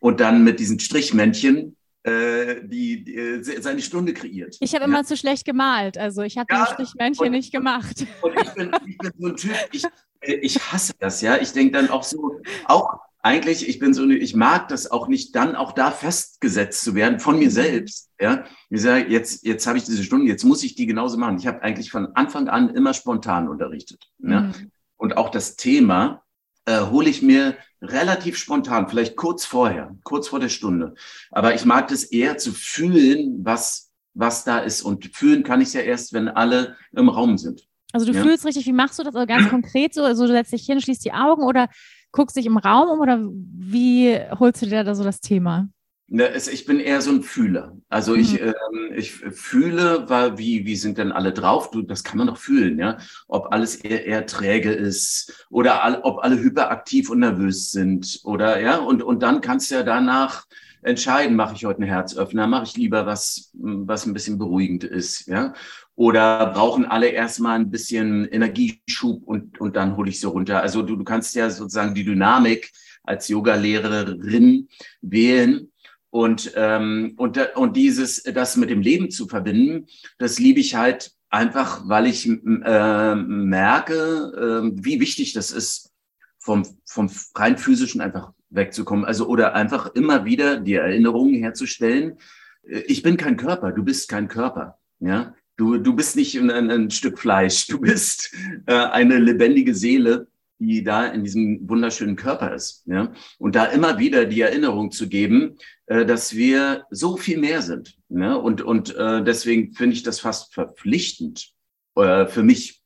und 0.03 0.19
dann 0.19 0.44
mit 0.44 0.59
diesen 0.59 0.81
Strichmännchen 0.81 1.77
äh, 2.03 2.55
die, 2.61 3.05
die, 3.05 3.15
äh, 3.15 3.61
seine 3.61 3.81
Stunde 3.81 4.13
kreiert. 4.13 4.57
Ich 4.59 4.73
habe 4.75 4.83
ja. 4.83 4.89
immer 4.89 5.05
zu 5.05 5.15
schlecht 5.15 5.45
gemalt, 5.45 5.97
also 5.97 6.23
ich 6.23 6.38
habe 6.38 6.53
ja, 6.53 6.65
die 6.65 6.73
Strichmännchen 6.73 7.27
und, 7.27 7.31
nicht 7.31 7.53
gemacht. 7.53 8.05
Und 8.21 8.33
ich 8.41 8.50
bin, 8.50 8.71
ich 8.85 8.97
bin 8.97 9.11
so 9.17 9.27
ein 9.27 9.35
Typ, 9.38 9.55
ich, 9.71 9.85
äh, 10.19 10.33
ich 10.33 10.59
hasse 10.59 10.91
das, 11.00 11.21
ja. 11.21 11.38
Ich 11.38 11.53
denke 11.53 11.71
dann 11.71 11.89
auch 11.89 12.03
so, 12.03 12.41
auch 12.65 13.00
eigentlich, 13.19 13.69
ich 13.69 13.79
bin 13.79 13.94
so, 13.94 14.05
ich 14.09 14.35
mag 14.35 14.67
das 14.67 14.91
auch 14.91 15.07
nicht, 15.07 15.33
dann 15.38 15.55
auch 15.55 15.71
da 15.71 15.89
festgesetzt 15.89 16.83
zu 16.83 16.95
werden 16.95 17.21
von 17.21 17.39
mir 17.39 17.50
selbst. 17.50 18.11
Ja, 18.19 18.44
ich 18.69 18.81
sage, 18.81 19.09
jetzt, 19.09 19.45
jetzt 19.45 19.65
habe 19.67 19.77
ich 19.77 19.85
diese 19.85 20.03
Stunde, 20.03 20.27
jetzt 20.27 20.44
muss 20.44 20.65
ich 20.65 20.75
die 20.75 20.85
genauso 20.85 21.17
machen. 21.17 21.38
Ich 21.38 21.47
habe 21.47 21.61
eigentlich 21.61 21.91
von 21.91 22.07
Anfang 22.07 22.50
an 22.50 22.75
immer 22.75 22.94
spontan 22.94 23.47
unterrichtet. 23.47 24.09
Mhm. 24.17 24.31
Ja? 24.33 24.51
Und 24.97 25.15
auch 25.15 25.29
das 25.29 25.55
Thema 25.55 26.24
äh, 26.65 26.81
hole 26.81 27.10
ich 27.10 27.22
mir 27.22 27.55
relativ 27.83 28.37
spontan, 28.37 28.87
vielleicht 28.87 29.15
kurz 29.15 29.45
vorher, 29.45 29.95
kurz 30.03 30.29
vor 30.29 30.39
der 30.39 30.49
Stunde. 30.49 30.95
Aber 31.31 31.53
ich 31.53 31.65
mag 31.65 31.89
das 31.89 32.03
eher 32.03 32.37
zu 32.37 32.51
fühlen, 32.51 33.41
was, 33.43 33.91
was 34.13 34.43
da 34.43 34.59
ist. 34.59 34.81
Und 34.81 35.05
fühlen 35.15 35.43
kann 35.43 35.61
ich 35.61 35.67
es 35.67 35.73
ja 35.73 35.81
erst, 35.81 36.13
wenn 36.13 36.29
alle 36.29 36.77
im 36.93 37.09
Raum 37.09 37.37
sind. 37.37 37.67
Also 37.91 38.07
du 38.07 38.13
ja? 38.13 38.23
fühlst 38.23 38.45
richtig, 38.45 38.65
wie 38.65 38.73
machst 38.73 38.97
du 38.97 39.03
das 39.03 39.15
also 39.15 39.27
ganz 39.27 39.49
konkret 39.49 39.93
so? 39.93 40.03
Also 40.03 40.25
du 40.25 40.31
setzt 40.31 40.51
dich 40.51 40.65
hin, 40.65 40.81
schließt 40.81 41.05
die 41.05 41.13
Augen 41.13 41.43
oder 41.43 41.69
guckst 42.11 42.35
dich 42.35 42.45
im 42.45 42.57
Raum 42.57 42.89
um 42.89 42.99
oder 42.99 43.19
wie 43.21 44.19
holst 44.39 44.61
du 44.61 44.65
dir 44.65 44.83
da 44.83 44.95
so 44.95 45.03
das 45.03 45.19
Thema? 45.19 45.67
Ne, 46.07 46.36
ich 46.36 46.65
bin 46.65 46.79
eher 46.79 47.01
so 47.01 47.12
ein 47.12 47.24
Fühler. 47.24 47.77
Also 47.89 48.13
ich, 48.13 48.33
mhm. 48.33 48.48
ähm, 48.48 48.93
ich 48.95 49.13
fühle, 49.13 50.10
weil, 50.10 50.38
wie, 50.38 50.65
wie 50.65 50.75
sind 50.75 50.98
denn 50.98 51.12
alle 51.12 51.31
drauf? 51.31 51.72
Du, 51.72 51.81
das 51.81 52.03
kann 52.03 52.17
man 52.17 52.27
doch 52.27 52.38
fühlen, 52.38 52.77
ja. 52.77 52.98
Ob 53.27 53.51
alles 53.51 53.77
eher, 53.77 54.05
eher 54.05 54.25
träge 54.25 54.72
ist 54.72 55.48
oder 55.50 55.83
all, 55.83 56.01
ob 56.01 56.19
alle 56.19 56.38
hyperaktiv 56.38 57.10
und 57.10 57.19
nervös 57.19 57.72
sind 57.72 58.19
oder 58.25 58.60
ja. 58.60 58.77
Und, 58.77 59.01
und 59.01 59.24
dann 59.24 59.41
kannst 59.41 59.72
du 59.72 59.75
ja 59.75 59.83
danach 59.83 60.45
entscheiden, 60.81 61.38
mache 61.38 61.55
ich 61.55 61.65
heute 61.65 61.81
einen 61.81 61.89
Herzöffner, 61.89 62.48
mache 62.48 62.65
ich 62.65 62.77
lieber 62.77 63.05
was, 63.05 63.51
was 63.53 64.05
ein 64.05 64.13
bisschen 64.13 64.38
beruhigend 64.38 64.83
ist, 64.83 65.27
ja. 65.27 65.53
Oder 65.95 66.48
brauchen 66.48 66.86
alle 66.86 67.07
erstmal 67.07 67.60
ein 67.60 67.72
bisschen 67.72 68.25
Energieschub 68.25 69.24
und, 69.24 69.60
und 69.62 69.75
dann 69.75 69.95
hole 69.95 70.10
ich 70.10 70.19
sie 70.19 70.27
runter. 70.27 70.62
Also 70.62 70.81
du, 70.81 70.95
du 70.95 71.03
kannst 71.03 71.33
ja 71.36 71.50
sozusagen 71.50 71.95
die 71.95 72.03
Dynamik 72.03 72.72
als 73.03 73.27
Yoga-Lehrerin 73.29 74.67
wählen 75.01 75.69
und, 76.13 76.53
ähm, 76.55 77.15
und, 77.17 77.39
und 77.55 77.75
dieses, 77.75 78.22
das 78.22 78.55
mit 78.55 78.70
dem 78.70 78.82
Leben 78.82 79.10
zu 79.10 79.27
verbinden, 79.27 79.88
das 80.20 80.38
liebe 80.38 80.60
ich 80.60 80.75
halt 80.75 81.12
einfach, 81.32 81.89
weil 81.89 82.05
ich 82.05 82.27
äh, 82.27 83.15
merke, 83.15 83.96
äh, 83.96 84.72
wie 84.75 85.00
wichtig 85.00 85.34
das 85.34 85.50
ist, 85.50 85.91
vom, 86.38 86.67
vom 86.86 87.10
rein 87.34 87.58
physischen 87.58 88.00
einfach 88.00 88.32
wegzukommen. 88.51 89.05
Also 89.05 89.27
oder 89.27 89.55
einfach 89.55 89.96
immer 89.96 90.24
wieder 90.24 90.58
die 90.58 90.75
Erinnerungen 90.75 91.34
herzustellen. 91.34 92.20
Äh, 92.62 92.82
ich 92.82 93.01
bin 93.01 93.17
kein 93.17 93.36
Körper, 93.36 93.72
du 93.72 93.82
bist 93.82 94.08
kein 94.08 94.27
Körper. 94.27 94.77
Ja, 95.00 95.34
du, 95.58 95.79
du 95.79 95.96
bist 95.96 96.15
nicht 96.15 96.38
ein, 96.38 96.51
ein 96.51 96.91
Stück 96.91 97.17
Fleisch, 97.17 97.65
du 97.65 97.79
bist 97.79 98.32
äh, 98.67 98.75
eine 98.75 99.17
lebendige 99.17 99.74
Seele 99.74 100.27
die 100.60 100.83
da 100.83 101.07
in 101.07 101.24
diesem 101.24 101.67
wunderschönen 101.67 102.15
Körper 102.15 102.53
ist. 102.53 102.83
Ja? 102.86 103.12
Und 103.38 103.55
da 103.55 103.65
immer 103.65 103.98
wieder 104.00 104.25
die 104.25 104.41
Erinnerung 104.41 104.91
zu 104.91 105.07
geben, 105.07 105.57
äh, 105.88 106.05
dass 106.05 106.36
wir 106.36 106.86
so 106.89 107.17
viel 107.17 107.38
mehr 107.38 107.62
sind. 107.62 107.98
Ne? 108.10 108.38
Und, 108.38 108.62
und 108.62 108.95
äh, 108.95 109.24
deswegen 109.24 109.74
finde 109.74 109.95
ich 109.95 110.03
das 110.03 110.19
fast 110.19 110.53
verpflichtend 110.53 111.51
äh, 111.95 112.27
für 112.27 112.43
mich, 112.43 112.81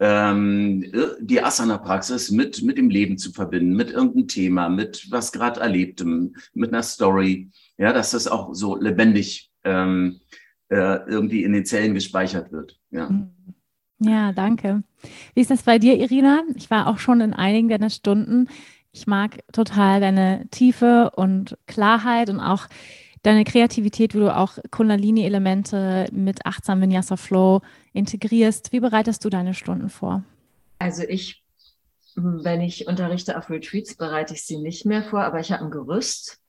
ähm, 0.00 0.92
die 1.20 1.42
Asana-Praxis 1.42 2.30
mit, 2.30 2.62
mit 2.62 2.78
dem 2.78 2.88
Leben 2.88 3.18
zu 3.18 3.32
verbinden, 3.32 3.74
mit 3.74 3.90
irgendeinem 3.90 4.28
Thema, 4.28 4.68
mit 4.68 5.10
was 5.10 5.32
gerade 5.32 5.60
Erlebtem, 5.60 6.36
mit 6.54 6.72
einer 6.72 6.84
Story. 6.84 7.50
Ja, 7.78 7.92
dass 7.92 8.12
das 8.12 8.28
auch 8.28 8.54
so 8.54 8.76
lebendig 8.76 9.50
ähm, 9.64 10.20
äh, 10.68 10.98
irgendwie 11.08 11.42
in 11.42 11.52
den 11.52 11.64
Zellen 11.64 11.94
gespeichert 11.94 12.52
wird. 12.52 12.78
Ja. 12.90 13.08
Mhm. 13.08 13.30
Ja, 14.00 14.32
danke. 14.32 14.82
Wie 15.34 15.40
ist 15.40 15.50
das 15.50 15.62
bei 15.62 15.78
dir, 15.78 15.96
Irina? 15.96 16.42
Ich 16.56 16.70
war 16.70 16.86
auch 16.86 16.98
schon 16.98 17.20
in 17.20 17.34
einigen 17.34 17.68
deiner 17.68 17.90
Stunden. 17.90 18.48
Ich 18.92 19.06
mag 19.06 19.38
total 19.52 20.00
deine 20.00 20.46
Tiefe 20.50 21.10
und 21.16 21.58
Klarheit 21.66 22.30
und 22.30 22.40
auch 22.40 22.68
deine 23.22 23.44
Kreativität, 23.44 24.14
wo 24.14 24.20
du 24.20 24.36
auch 24.36 24.58
Kundalini-Elemente 24.70 26.08
mit 26.12 26.46
achtsam 26.46 26.80
Vinyasa 26.80 27.16
Flow 27.16 27.60
integrierst. 27.92 28.72
Wie 28.72 28.80
bereitest 28.80 29.24
du 29.24 29.30
deine 29.30 29.54
Stunden 29.54 29.88
vor? 29.88 30.22
Also 30.78 31.02
ich, 31.02 31.42
wenn 32.14 32.60
ich 32.60 32.86
unterrichte 32.86 33.36
auf 33.36 33.50
Retreats, 33.50 33.96
bereite 33.96 34.34
ich 34.34 34.44
sie 34.44 34.58
nicht 34.58 34.86
mehr 34.86 35.02
vor, 35.02 35.22
aber 35.22 35.40
ich 35.40 35.50
habe 35.50 35.64
ein 35.64 35.70
Gerüst. 35.70 36.40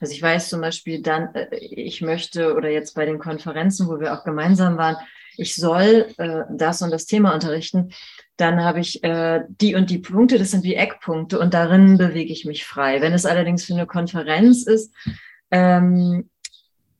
Also 0.00 0.12
ich 0.12 0.22
weiß 0.22 0.48
zum 0.48 0.60
Beispiel 0.60 1.02
dann, 1.02 1.34
äh, 1.34 1.56
ich 1.56 2.00
möchte 2.00 2.54
oder 2.54 2.70
jetzt 2.70 2.94
bei 2.94 3.04
den 3.04 3.18
Konferenzen, 3.18 3.88
wo 3.88 4.00
wir 4.00 4.14
auch 4.14 4.24
gemeinsam 4.24 4.76
waren, 4.76 4.96
ich 5.36 5.56
soll 5.56 6.06
äh, 6.18 6.42
das 6.50 6.82
und 6.82 6.90
das 6.90 7.06
Thema 7.06 7.34
unterrichten, 7.34 7.92
dann 8.36 8.62
habe 8.62 8.80
ich 8.80 9.02
äh, 9.04 9.42
die 9.48 9.74
und 9.74 9.90
die 9.90 9.98
Punkte, 9.98 10.38
das 10.38 10.50
sind 10.50 10.64
wie 10.64 10.74
Eckpunkte 10.74 11.38
und 11.38 11.54
darin 11.54 11.98
bewege 11.98 12.32
ich 12.32 12.44
mich 12.44 12.64
frei. 12.64 13.00
Wenn 13.00 13.12
es 13.12 13.26
allerdings 13.26 13.64
für 13.64 13.74
eine 13.74 13.86
Konferenz 13.86 14.66
ist, 14.66 14.92
ähm, 15.50 16.30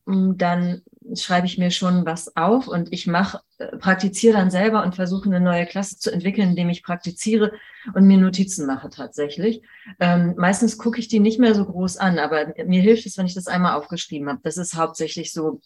dann 0.06 0.82
schreibe 1.16 1.46
ich 1.46 1.58
mir 1.58 1.70
schon 1.70 2.06
was 2.06 2.36
auf 2.36 2.66
und 2.66 2.92
ich 2.92 3.06
mache, 3.06 3.40
äh, 3.58 3.76
praktiziere 3.76 4.38
dann 4.38 4.50
selber 4.50 4.82
und 4.82 4.94
versuche 4.94 5.26
eine 5.26 5.40
neue 5.40 5.66
Klasse 5.66 5.98
zu 5.98 6.10
entwickeln, 6.10 6.50
indem 6.50 6.70
ich 6.70 6.82
praktiziere 6.82 7.52
und 7.94 8.06
mir 8.06 8.18
Notizen 8.18 8.66
mache 8.66 8.88
tatsächlich. 8.88 9.62
Ähm, 10.00 10.34
meistens 10.36 10.78
gucke 10.78 10.98
ich 10.98 11.08
die 11.08 11.20
nicht 11.20 11.38
mehr 11.38 11.54
so 11.54 11.64
groß 11.66 11.98
an, 11.98 12.18
aber 12.18 12.54
mir 12.64 12.80
hilft 12.80 13.06
es, 13.06 13.18
wenn 13.18 13.26
ich 13.26 13.34
das 13.34 13.46
einmal 13.46 13.76
aufgeschrieben 13.76 14.28
habe. 14.28 14.40
Das 14.42 14.56
ist 14.56 14.76
hauptsächlich 14.76 15.32
so 15.32 15.60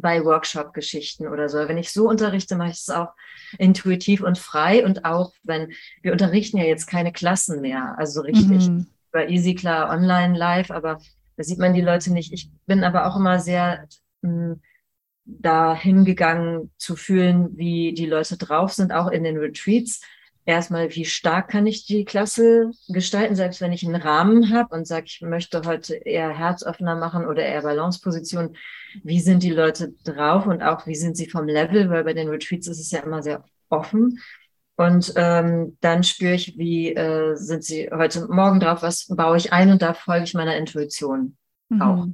bei 0.00 0.24
Workshop-Geschichten 0.24 1.26
oder 1.26 1.48
so. 1.48 1.58
Wenn 1.58 1.78
ich 1.78 1.90
so 1.90 2.08
unterrichte, 2.08 2.56
mache 2.56 2.70
ich 2.70 2.80
es 2.80 2.90
auch 2.90 3.08
intuitiv 3.58 4.22
und 4.22 4.38
frei 4.38 4.84
und 4.84 5.04
auch, 5.04 5.32
wenn 5.42 5.72
wir 6.02 6.12
unterrichten 6.12 6.58
ja 6.58 6.64
jetzt 6.64 6.86
keine 6.86 7.12
Klassen 7.12 7.60
mehr, 7.60 7.94
also 7.98 8.20
richtig 8.20 8.68
mhm. 8.68 8.86
bei 9.10 9.28
Easy 9.28 9.54
klar 9.54 9.90
online 9.90 10.36
live, 10.36 10.70
aber 10.70 11.00
da 11.36 11.44
sieht 11.44 11.58
man 11.58 11.74
die 11.74 11.80
Leute 11.80 12.12
nicht. 12.12 12.32
Ich 12.32 12.50
bin 12.66 12.84
aber 12.84 13.06
auch 13.06 13.16
immer 13.16 13.38
sehr 13.38 13.86
mh, 14.28 14.54
hm, 14.54 14.60
da 15.30 15.74
hingegangen 15.74 16.72
zu 16.78 16.96
fühlen, 16.96 17.56
wie 17.58 17.92
die 17.92 18.06
Leute 18.06 18.38
drauf 18.38 18.72
sind, 18.72 18.92
auch 18.92 19.08
in 19.08 19.24
den 19.24 19.36
Retreats 19.36 20.00
erstmal, 20.48 20.94
wie 20.94 21.04
stark 21.04 21.48
kann 21.48 21.66
ich 21.66 21.84
die 21.84 22.06
Klasse 22.06 22.70
gestalten, 22.88 23.36
selbst 23.36 23.60
wenn 23.60 23.72
ich 23.72 23.86
einen 23.86 24.00
Rahmen 24.00 24.50
habe 24.50 24.74
und 24.74 24.86
sage, 24.86 25.04
ich 25.06 25.20
möchte 25.20 25.60
heute 25.66 25.94
eher 25.94 26.30
Herzöffner 26.30 26.96
machen 26.96 27.26
oder 27.26 27.44
eher 27.44 27.62
Balanceposition. 27.62 28.56
Wie 29.04 29.20
sind 29.20 29.42
die 29.42 29.50
Leute 29.50 29.92
drauf 30.04 30.46
und 30.46 30.62
auch 30.62 30.86
wie 30.86 30.94
sind 30.94 31.18
sie 31.18 31.28
vom 31.28 31.46
Level, 31.46 31.90
weil 31.90 32.04
bei 32.04 32.14
den 32.14 32.28
Retreats 32.28 32.66
ist 32.66 32.80
es 32.80 32.90
ja 32.90 33.00
immer 33.00 33.22
sehr 33.22 33.44
offen. 33.68 34.20
Und 34.76 35.12
ähm, 35.16 35.76
dann 35.82 36.02
spüre 36.02 36.34
ich, 36.34 36.56
wie 36.56 36.94
äh, 36.94 37.34
sind 37.36 37.62
sie 37.62 37.90
heute 37.92 38.26
Morgen 38.28 38.60
drauf, 38.60 38.80
was 38.80 39.06
baue 39.08 39.36
ich 39.36 39.52
ein 39.52 39.70
und 39.70 39.82
da 39.82 39.92
folge 39.92 40.24
ich 40.24 40.34
meiner 40.34 40.56
Intuition 40.56 41.36
mhm. 41.68 41.82
auch. 41.82 42.06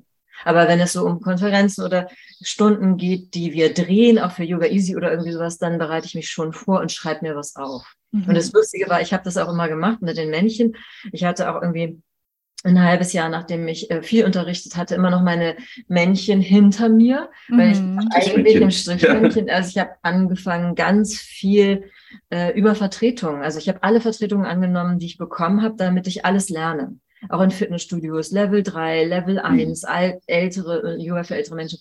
Aber 0.44 0.68
wenn 0.68 0.80
es 0.80 0.92
so 0.92 1.04
um 1.04 1.20
Konferenzen 1.20 1.84
oder 1.84 2.08
Stunden 2.42 2.96
geht, 2.96 3.34
die 3.34 3.52
wir 3.52 3.72
drehen, 3.72 4.18
auch 4.18 4.32
für 4.32 4.44
Yoga 4.44 4.66
Easy 4.66 4.96
oder 4.96 5.10
irgendwie 5.10 5.32
sowas, 5.32 5.58
dann 5.58 5.78
bereite 5.78 6.06
ich 6.06 6.14
mich 6.14 6.30
schon 6.30 6.52
vor 6.52 6.80
und 6.80 6.92
schreibe 6.92 7.26
mir 7.26 7.36
was 7.36 7.56
auf. 7.56 7.94
Mhm. 8.12 8.24
Und 8.28 8.34
das 8.34 8.52
Lustige 8.52 8.88
war, 8.88 9.00
ich 9.00 9.12
habe 9.12 9.24
das 9.24 9.36
auch 9.36 9.50
immer 9.50 9.68
gemacht 9.68 10.02
mit 10.02 10.16
den 10.16 10.30
Männchen. 10.30 10.76
Ich 11.12 11.24
hatte 11.24 11.50
auch 11.50 11.62
irgendwie 11.62 12.02
ein 12.64 12.82
halbes 12.82 13.12
Jahr, 13.12 13.28
nachdem 13.28 13.68
ich 13.68 13.90
äh, 13.90 14.02
viel 14.02 14.24
unterrichtet 14.24 14.76
hatte, 14.76 14.94
immer 14.94 15.10
noch 15.10 15.22
meine 15.22 15.56
Männchen 15.86 16.40
hinter 16.40 16.88
mir, 16.88 17.28
mhm. 17.48 17.58
weil 17.58 17.72
ich 17.72 17.80
mhm. 17.80 18.08
eigentlich 18.12 18.54
im 18.56 18.70
Strichmännchen, 18.70 19.50
also 19.50 19.68
ich 19.68 19.78
habe 19.78 19.90
angefangen 20.02 20.74
ganz 20.74 21.14
viel 21.14 21.90
äh, 22.30 22.58
über 22.58 22.74
Vertretungen. 22.74 23.42
Also 23.42 23.58
ich 23.58 23.68
habe 23.68 23.82
alle 23.82 24.00
Vertretungen 24.00 24.46
angenommen, 24.46 24.98
die 24.98 25.06
ich 25.06 25.18
bekommen 25.18 25.62
habe, 25.62 25.74
damit 25.76 26.06
ich 26.06 26.24
alles 26.24 26.48
lerne 26.48 26.96
auch 27.28 27.40
in 27.40 27.50
Fitnessstudios, 27.50 28.30
Level 28.30 28.62
3, 28.62 29.04
Level 29.04 29.38
1, 29.38 29.82
mhm. 29.82 30.20
ältere, 30.26 30.96
Yoga 30.98 31.24
für 31.24 31.36
ältere 31.36 31.56
Menschen. 31.56 31.80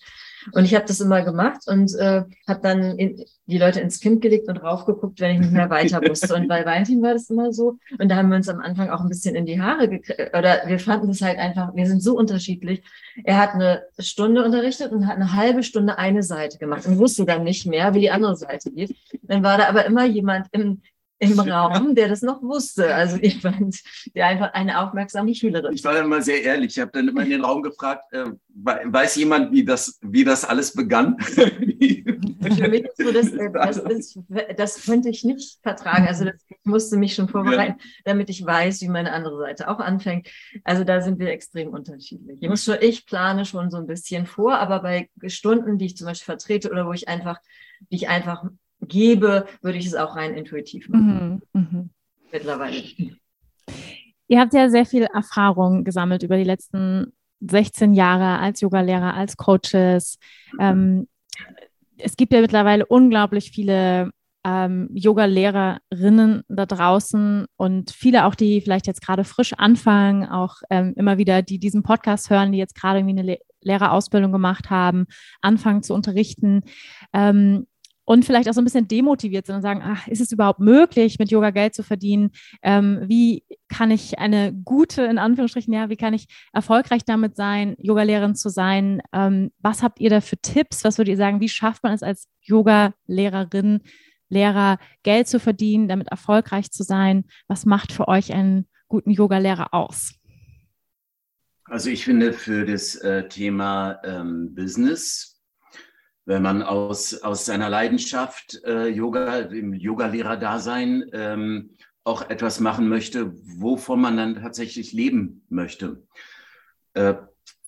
Und 0.51 0.65
ich 0.65 0.75
habe 0.75 0.85
das 0.85 0.99
immer 0.99 1.21
gemacht 1.21 1.61
und 1.67 1.95
äh, 1.95 2.23
habe 2.47 2.59
dann 2.61 2.97
in, 2.97 3.23
die 3.45 3.57
Leute 3.57 3.79
ins 3.79 3.99
Kind 3.99 4.21
gelegt 4.21 4.47
und 4.47 4.57
raufgeguckt, 4.57 5.19
wenn 5.19 5.35
ich 5.35 5.39
nicht 5.41 5.51
mehr 5.51 5.69
weiter 5.69 6.01
wusste. 6.09 6.35
Und 6.35 6.47
bei 6.47 6.65
Valentin 6.65 7.01
war 7.01 7.13
das 7.13 7.29
immer 7.29 7.53
so. 7.53 7.77
Und 7.97 8.09
da 8.09 8.15
haben 8.15 8.29
wir 8.29 8.37
uns 8.37 8.49
am 8.49 8.59
Anfang 8.59 8.89
auch 8.89 9.01
ein 9.01 9.09
bisschen 9.09 9.35
in 9.35 9.45
die 9.45 9.61
Haare 9.61 9.87
gekriegt. 9.89 10.35
Oder 10.37 10.63
wir 10.65 10.79
fanden 10.79 11.07
das 11.07 11.21
halt 11.21 11.37
einfach, 11.37 11.75
wir 11.75 11.85
sind 11.85 12.01
so 12.01 12.17
unterschiedlich. 12.17 12.83
Er 13.23 13.37
hat 13.37 13.51
eine 13.51 13.83
Stunde 13.99 14.43
unterrichtet 14.43 14.91
und 14.91 15.07
hat 15.07 15.15
eine 15.15 15.33
halbe 15.33 15.63
Stunde 15.63 15.97
eine 15.97 16.23
Seite 16.23 16.57
gemacht 16.57 16.85
und 16.85 16.97
wusste 16.97 17.25
dann 17.25 17.43
nicht 17.43 17.65
mehr, 17.65 17.93
wie 17.93 18.01
die 18.01 18.11
andere 18.11 18.35
Seite 18.35 18.71
geht. 18.71 18.95
Dann 19.23 19.43
war 19.43 19.57
da 19.57 19.67
aber 19.67 19.85
immer 19.85 20.05
jemand 20.05 20.47
im, 20.51 20.81
im 21.19 21.39
Raum, 21.39 21.95
der 21.95 22.09
das 22.09 22.21
noch 22.21 22.41
wusste. 22.41 22.93
Also 22.93 23.17
jemand, 23.17 23.79
der 24.15 24.27
einfach 24.27 24.53
eine 24.53 24.79
aufmerksame 24.79 25.33
Schülerin. 25.33 25.73
Ich 25.73 25.83
war 25.83 25.93
dann 25.93 26.09
mal 26.09 26.21
sehr 26.21 26.43
ehrlich. 26.43 26.75
Ich 26.75 26.79
habe 26.79 26.91
dann 26.91 27.07
immer 27.07 27.23
in 27.23 27.29
den 27.29 27.43
Raum 27.43 27.61
gefragt, 27.61 28.05
äh, 28.11 28.25
weiß 28.53 29.15
jemand, 29.15 29.51
wie 29.51 29.63
das, 29.63 29.99
wie 30.01 30.23
das 30.23 30.45
alles 30.45 30.73
begann? 30.73 31.19
Für 31.19 32.67
mich 32.67 32.83
ist 32.83 32.97
so, 32.97 33.11
das, 33.11 33.31
äh, 33.31 33.51
das, 33.51 33.77
ist, 33.77 34.19
das 34.57 34.85
könnte 34.85 35.09
ich 35.09 35.23
nicht 35.23 35.59
vertragen. 35.61 36.07
Also 36.07 36.25
das, 36.25 36.35
ich 36.49 36.57
musste 36.65 36.97
mich 36.97 37.15
schon 37.15 37.29
vorbereiten, 37.29 37.77
ja. 37.79 37.85
damit 38.05 38.29
ich 38.29 38.45
weiß, 38.45 38.81
wie 38.81 38.89
meine 38.89 39.13
andere 39.13 39.39
Seite 39.39 39.69
auch 39.69 39.79
anfängt. 39.79 40.29
Also 40.63 40.83
da 40.83 41.01
sind 41.01 41.19
wir 41.19 41.29
extrem 41.29 41.69
unterschiedlich. 41.69 42.39
Ich, 42.41 42.49
muss 42.49 42.63
schon, 42.63 42.77
ich 42.81 43.05
plane 43.05 43.45
schon 43.45 43.71
so 43.71 43.77
ein 43.77 43.87
bisschen 43.87 44.25
vor, 44.25 44.57
aber 44.57 44.81
bei 44.81 45.09
Stunden, 45.27 45.77
die 45.77 45.85
ich 45.85 45.97
zum 45.97 46.07
Beispiel 46.07 46.25
vertrete 46.25 46.69
oder 46.69 46.85
wo 46.85 46.93
ich 46.93 47.07
einfach, 47.07 47.39
die 47.91 47.97
ich 47.97 48.09
einfach 48.09 48.43
gebe, 48.87 49.47
würde 49.61 49.77
ich 49.77 49.85
es 49.85 49.95
auch 49.95 50.15
rein 50.15 50.33
intuitiv 50.33 50.89
machen. 50.89 51.41
Mhm, 51.53 51.61
mh. 51.61 51.85
Mittlerweile. 52.31 52.83
Ihr 54.27 54.39
habt 54.39 54.53
ja 54.53 54.69
sehr 54.69 54.85
viel 54.85 55.03
Erfahrung 55.03 55.83
gesammelt 55.83 56.23
über 56.23 56.37
die 56.37 56.43
letzten 56.43 57.13
16 57.41 57.93
Jahre 57.93 58.39
als 58.39 58.61
Yogalehrer, 58.61 59.13
als 59.13 59.37
Coaches. 59.37 60.17
Ähm, 60.59 61.07
es 61.97 62.15
gibt 62.17 62.33
ja 62.33 62.41
mittlerweile 62.41 62.85
unglaublich 62.85 63.51
viele 63.51 64.11
ähm, 64.45 64.89
Yoga-Lehrerinnen 64.93 66.43
da 66.47 66.65
draußen 66.65 67.45
und 67.55 67.91
viele 67.91 68.25
auch, 68.25 68.35
die 68.35 68.61
vielleicht 68.61 68.87
jetzt 68.87 69.01
gerade 69.01 69.23
frisch 69.23 69.53
anfangen, 69.53 70.27
auch 70.27 70.57
ähm, 70.69 70.93
immer 70.97 71.17
wieder, 71.17 71.41
die 71.41 71.59
diesen 71.59 71.83
Podcast 71.83 72.29
hören, 72.29 72.51
die 72.51 72.57
jetzt 72.57 72.75
gerade 72.75 72.99
irgendwie 72.99 73.19
eine 73.19 73.33
Le 73.33 73.39
Lehrerausbildung 73.65 74.33
gemacht 74.33 74.69
haben, 74.69 75.05
anfangen 75.41 75.83
zu 75.83 75.93
unterrichten. 75.93 76.63
Ähm, 77.13 77.65
und 78.05 78.25
vielleicht 78.25 78.49
auch 78.49 78.53
so 78.53 78.61
ein 78.61 78.65
bisschen 78.65 78.87
demotiviert 78.87 79.45
sind 79.45 79.55
und 79.55 79.61
sagen, 79.61 79.81
ach, 79.83 80.07
ist 80.07 80.21
es 80.21 80.31
überhaupt 80.31 80.59
möglich, 80.59 81.19
mit 81.19 81.31
Yoga 81.31 81.51
Geld 81.51 81.73
zu 81.73 81.83
verdienen? 81.83 82.31
Ähm, 82.61 83.03
wie 83.07 83.43
kann 83.69 83.91
ich 83.91 84.19
eine 84.19 84.53
gute, 84.53 85.03
in 85.03 85.17
Anführungsstrichen, 85.17 85.73
ja, 85.73 85.89
wie 85.89 85.95
kann 85.95 86.13
ich 86.13 86.27
erfolgreich 86.51 87.05
damit 87.05 87.35
sein, 87.35 87.75
Yogalehrerin 87.79 88.35
zu 88.35 88.49
sein? 88.49 89.01
Ähm, 89.13 89.51
was 89.59 89.83
habt 89.83 89.99
ihr 89.99 90.09
da 90.09 90.21
für 90.21 90.37
Tipps? 90.37 90.83
Was 90.83 90.97
würdet 90.97 91.13
ihr 91.13 91.17
sagen, 91.17 91.39
wie 91.39 91.49
schafft 91.49 91.83
man 91.83 91.93
es 91.93 92.03
als 92.03 92.27
Yoga-Lehrerin, 92.41 93.81
Lehrer, 94.29 94.79
Geld 95.03 95.27
zu 95.27 95.39
verdienen, 95.39 95.87
damit 95.87 96.09
erfolgreich 96.09 96.71
zu 96.71 96.83
sein? 96.83 97.25
Was 97.47 97.65
macht 97.65 97.91
für 97.91 98.07
euch 98.07 98.33
einen 98.33 98.67
guten 98.87 99.11
Yoga-Lehrer 99.11 99.73
aus? 99.73 100.15
Also 101.65 101.89
ich 101.89 102.03
finde 102.03 102.33
für 102.33 102.65
das 102.65 102.95
äh, 102.95 103.27
Thema 103.29 103.99
ähm, 104.03 104.53
Business 104.53 105.32
wenn 106.25 106.41
man 106.41 106.61
aus, 106.61 107.21
aus 107.21 107.45
seiner 107.45 107.69
Leidenschaft 107.69 108.61
äh, 108.65 108.87
Yoga, 108.87 109.39
im 109.39 109.73
Yogalehrer-Dasein 109.73 111.09
ähm, 111.13 111.71
auch 112.03 112.29
etwas 112.29 112.59
machen 112.59 112.87
möchte, 112.89 113.33
wovon 113.59 114.01
man 114.01 114.17
dann 114.17 114.35
tatsächlich 114.35 114.93
leben 114.93 115.45
möchte. 115.49 116.03
Äh, 116.93 117.15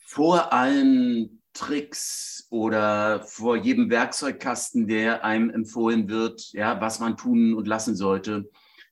vor 0.05 0.53
allen 0.53 1.41
Tricks 1.53 2.47
oder 2.49 3.21
vor 3.23 3.57
jedem 3.57 3.89
Werkzeugkasten, 3.89 4.87
der 4.87 5.23
einem 5.23 5.49
empfohlen 5.49 6.09
wird, 6.09 6.51
ja, 6.51 6.79
was 6.81 6.99
man 6.99 7.17
tun 7.17 7.53
und 7.53 7.67
lassen 7.67 7.95
sollte, 7.95 8.49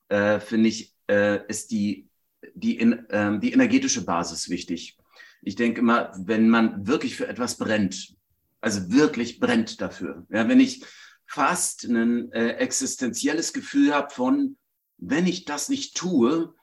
äh, 0.08 0.39
finde 0.39 0.70
ich, 0.70 0.96
äh, 1.10 1.46
ist 1.48 1.72
die, 1.72 2.10
die, 2.55 2.77
in, 2.77 3.05
ähm, 3.10 3.41
die 3.41 3.53
energetische 3.53 4.05
Basis 4.05 4.50
wichtig. 4.50 4.98
Ich 5.41 5.55
denke 5.55 5.82
immer, 5.82 6.12
wenn 6.17 6.50
man 6.50 6.88
wirklich 6.88 7.15
für 7.15 7.27
etwas 7.27 7.58
brennt, 7.58 8.15
also 8.63 8.89
wirklich 8.91 9.39
brennt 9.39 9.82
dafür. 9.82 10.25
Ja, 10.29 10.48
wenn 10.48 10.62
ich 10.62 10.86
fast 11.25 11.84
ein 11.84 12.32
äh, 12.32 12.53
existenzielles 12.53 13.51
Gefühl 13.51 13.93
habe 13.93 14.10
von, 14.10 14.58
wenn 14.98 15.27
ich 15.27 15.46
das 15.46 15.67
nicht 15.67 15.98
tue, 15.98 16.53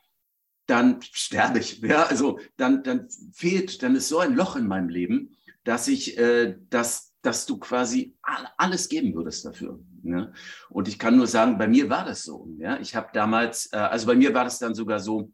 dann 0.66 1.00
sterbe 1.02 1.58
ich. 1.58 1.80
Ja, 1.80 2.04
also 2.04 2.38
dann, 2.56 2.82
dann 2.82 3.08
fehlt, 3.32 3.82
dann 3.82 3.96
ist 3.96 4.08
so 4.08 4.18
ein 4.18 4.34
Loch 4.34 4.56
in 4.56 4.66
meinem 4.66 4.88
Leben, 4.88 5.36
dass 5.64 5.88
ich, 5.88 6.16
äh, 6.16 6.56
dass, 6.70 7.12
dass 7.20 7.44
du 7.44 7.58
quasi 7.58 8.16
alles 8.56 8.88
geben 8.88 9.14
würdest 9.14 9.44
dafür. 9.44 9.78
Ne? 10.02 10.32
Und 10.70 10.88
ich 10.88 10.98
kann 10.98 11.16
nur 11.16 11.26
sagen, 11.26 11.58
bei 11.58 11.68
mir 11.68 11.90
war 11.90 12.06
das 12.06 12.22
so. 12.22 12.48
Ja? 12.58 12.78
Ich 12.80 12.94
habe 12.94 13.08
damals, 13.12 13.70
äh, 13.72 13.76
also 13.76 14.06
bei 14.06 14.14
mir 14.14 14.32
war 14.32 14.44
das 14.44 14.58
dann 14.58 14.74
sogar 14.74 15.00
so, 15.00 15.32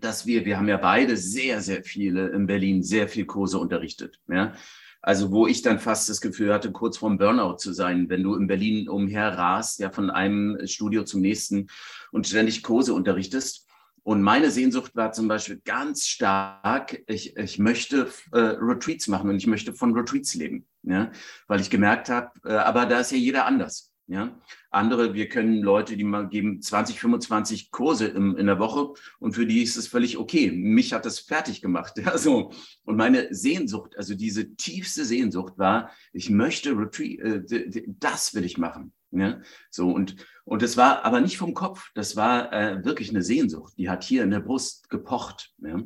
dass 0.00 0.24
wir, 0.24 0.46
wir 0.46 0.56
haben 0.56 0.68
ja 0.68 0.78
beide 0.78 1.16
sehr, 1.18 1.60
sehr 1.60 1.82
viele 1.84 2.28
in 2.28 2.46
Berlin, 2.46 2.82
sehr 2.82 3.06
viel 3.08 3.26
Kurse 3.26 3.58
unterrichtet. 3.58 4.18
Ja? 4.28 4.54
Also 5.02 5.30
wo 5.30 5.46
ich 5.46 5.62
dann 5.62 5.78
fast 5.78 6.08
das 6.08 6.20
Gefühl 6.20 6.52
hatte, 6.52 6.72
kurz 6.72 6.98
vorm 6.98 7.16
Burnout 7.16 7.56
zu 7.56 7.72
sein, 7.72 8.08
wenn 8.08 8.22
du 8.22 8.34
in 8.34 8.46
Berlin 8.46 8.88
umher 8.88 9.36
rast, 9.36 9.80
ja 9.80 9.90
von 9.90 10.10
einem 10.10 10.58
Studio 10.66 11.04
zum 11.04 11.20
nächsten 11.22 11.68
und 12.12 12.26
ständig 12.26 12.62
Kurse 12.62 12.92
unterrichtest. 12.92 13.66
Und 14.02 14.22
meine 14.22 14.50
Sehnsucht 14.50 14.96
war 14.96 15.12
zum 15.12 15.28
Beispiel 15.28 15.60
ganz 15.64 16.06
stark, 16.06 17.02
ich, 17.06 17.36
ich 17.36 17.58
möchte 17.58 18.08
äh, 18.32 18.38
Retreats 18.38 19.08
machen 19.08 19.30
und 19.30 19.36
ich 19.36 19.46
möchte 19.46 19.74
von 19.74 19.94
Retreats 19.94 20.34
leben, 20.34 20.66
ja? 20.82 21.10
weil 21.46 21.60
ich 21.60 21.70
gemerkt 21.70 22.08
habe, 22.08 22.30
äh, 22.44 22.52
aber 22.52 22.86
da 22.86 23.00
ist 23.00 23.12
ja 23.12 23.18
jeder 23.18 23.46
anders. 23.46 23.89
Ja, 24.10 24.36
andere, 24.72 25.14
wir 25.14 25.28
können 25.28 25.62
Leute, 25.62 25.96
die 25.96 26.02
mal 26.02 26.28
geben 26.28 26.60
20, 26.60 26.98
25 26.98 27.70
Kurse 27.70 28.08
im, 28.08 28.36
in 28.36 28.46
der 28.46 28.58
Woche 28.58 28.94
und 29.20 29.34
für 29.34 29.46
die 29.46 29.62
ist 29.62 29.76
es 29.76 29.86
völlig 29.86 30.18
okay. 30.18 30.50
Mich 30.50 30.92
hat 30.92 31.06
das 31.06 31.20
fertig 31.20 31.62
gemacht. 31.62 31.94
Ja, 32.00 32.18
so. 32.18 32.50
Und 32.84 32.96
meine 32.96 33.32
Sehnsucht, 33.32 33.96
also 33.96 34.16
diese 34.16 34.56
tiefste 34.56 35.04
Sehnsucht 35.04 35.58
war, 35.58 35.92
ich 36.12 36.28
möchte 36.28 36.76
Retreat, 36.76 37.20
äh, 37.20 37.84
das 37.86 38.34
will 38.34 38.44
ich 38.44 38.58
machen. 38.58 38.92
Ja, 39.12 39.40
so 39.70 39.90
und 39.92 40.16
und 40.44 40.62
das 40.62 40.76
war 40.76 41.04
aber 41.04 41.20
nicht 41.20 41.38
vom 41.38 41.54
Kopf, 41.54 41.90
das 41.94 42.16
war 42.16 42.52
äh, 42.52 42.84
wirklich 42.84 43.10
eine 43.10 43.22
Sehnsucht, 43.22 43.74
die 43.78 43.90
hat 43.90 44.02
hier 44.02 44.24
in 44.24 44.32
der 44.32 44.40
Brust 44.40 44.90
gepocht. 44.90 45.52
Ja. 45.58 45.80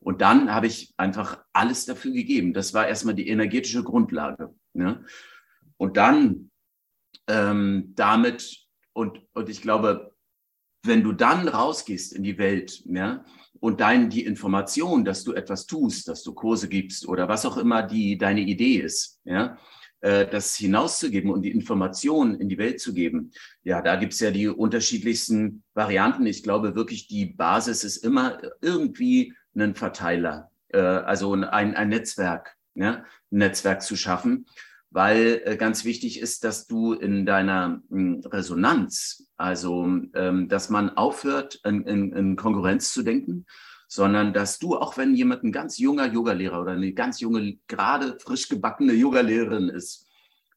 Und 0.00 0.22
dann 0.22 0.54
habe 0.54 0.68
ich 0.68 0.94
einfach 0.96 1.44
alles 1.52 1.84
dafür 1.84 2.12
gegeben. 2.12 2.54
Das 2.54 2.72
war 2.72 2.88
erstmal 2.88 3.14
die 3.14 3.28
energetische 3.28 3.84
Grundlage. 3.84 4.54
Ja. 4.72 5.02
Und 5.76 5.98
dann 5.98 6.50
ähm, 7.28 7.92
damit 7.94 8.66
und, 8.92 9.20
und 9.34 9.48
ich 9.48 9.62
glaube, 9.62 10.14
wenn 10.84 11.02
du 11.02 11.12
dann 11.12 11.46
rausgehst 11.48 12.12
in 12.12 12.22
die 12.22 12.38
Welt, 12.38 12.82
ja, 12.86 13.24
und 13.60 13.80
dein, 13.80 14.08
die 14.08 14.24
Information, 14.24 15.04
dass 15.04 15.24
du 15.24 15.32
etwas 15.32 15.66
tust, 15.66 16.08
dass 16.08 16.22
du 16.22 16.32
Kurse 16.32 16.68
gibst 16.68 17.06
oder 17.06 17.28
was 17.28 17.44
auch 17.44 17.56
immer 17.56 17.82
die, 17.82 18.16
deine 18.16 18.40
Idee 18.40 18.76
ist, 18.76 19.20
ja, 19.24 19.58
äh, 20.00 20.26
das 20.26 20.54
hinauszugeben 20.54 21.30
und 21.30 21.42
die 21.42 21.50
Information 21.50 22.36
in 22.40 22.48
die 22.48 22.58
Welt 22.58 22.80
zu 22.80 22.94
geben. 22.94 23.32
Ja, 23.64 23.82
da 23.82 23.96
gibt's 23.96 24.20
ja 24.20 24.30
die 24.30 24.48
unterschiedlichsten 24.48 25.64
Varianten. 25.74 26.26
Ich 26.26 26.42
glaube 26.42 26.76
wirklich, 26.76 27.08
die 27.08 27.26
Basis 27.26 27.84
ist 27.84 27.98
immer 27.98 28.40
irgendwie 28.60 29.34
ein 29.56 29.74
Verteiler, 29.74 30.50
äh, 30.68 30.78
also 30.78 31.34
ein, 31.34 31.44
ein 31.44 31.88
Netzwerk, 31.88 32.56
ja, 32.74 33.04
ein 33.32 33.38
Netzwerk 33.38 33.82
zu 33.82 33.96
schaffen 33.96 34.46
weil 34.90 35.42
äh, 35.44 35.56
ganz 35.56 35.84
wichtig 35.84 36.20
ist, 36.20 36.44
dass 36.44 36.66
du 36.66 36.92
in 36.92 37.26
deiner 37.26 37.82
hm, 37.90 38.22
Resonanz, 38.24 39.28
also 39.36 39.84
ähm, 40.14 40.48
dass 40.48 40.70
man 40.70 40.90
aufhört, 40.90 41.60
in, 41.64 41.84
in, 41.86 42.12
in 42.12 42.36
Konkurrenz 42.36 42.92
zu 42.92 43.02
denken, 43.02 43.46
sondern 43.86 44.32
dass 44.32 44.58
du, 44.58 44.76
auch 44.76 44.96
wenn 44.96 45.14
jemand 45.14 45.44
ein 45.44 45.52
ganz 45.52 45.78
junger 45.78 46.06
Yogalehrer 46.06 46.60
oder 46.60 46.72
eine 46.72 46.92
ganz 46.92 47.20
junge, 47.20 47.58
gerade 47.66 48.18
frisch 48.20 48.48
gebackene 48.48 48.92
Yogalehrerin 48.92 49.68
ist, 49.68 50.06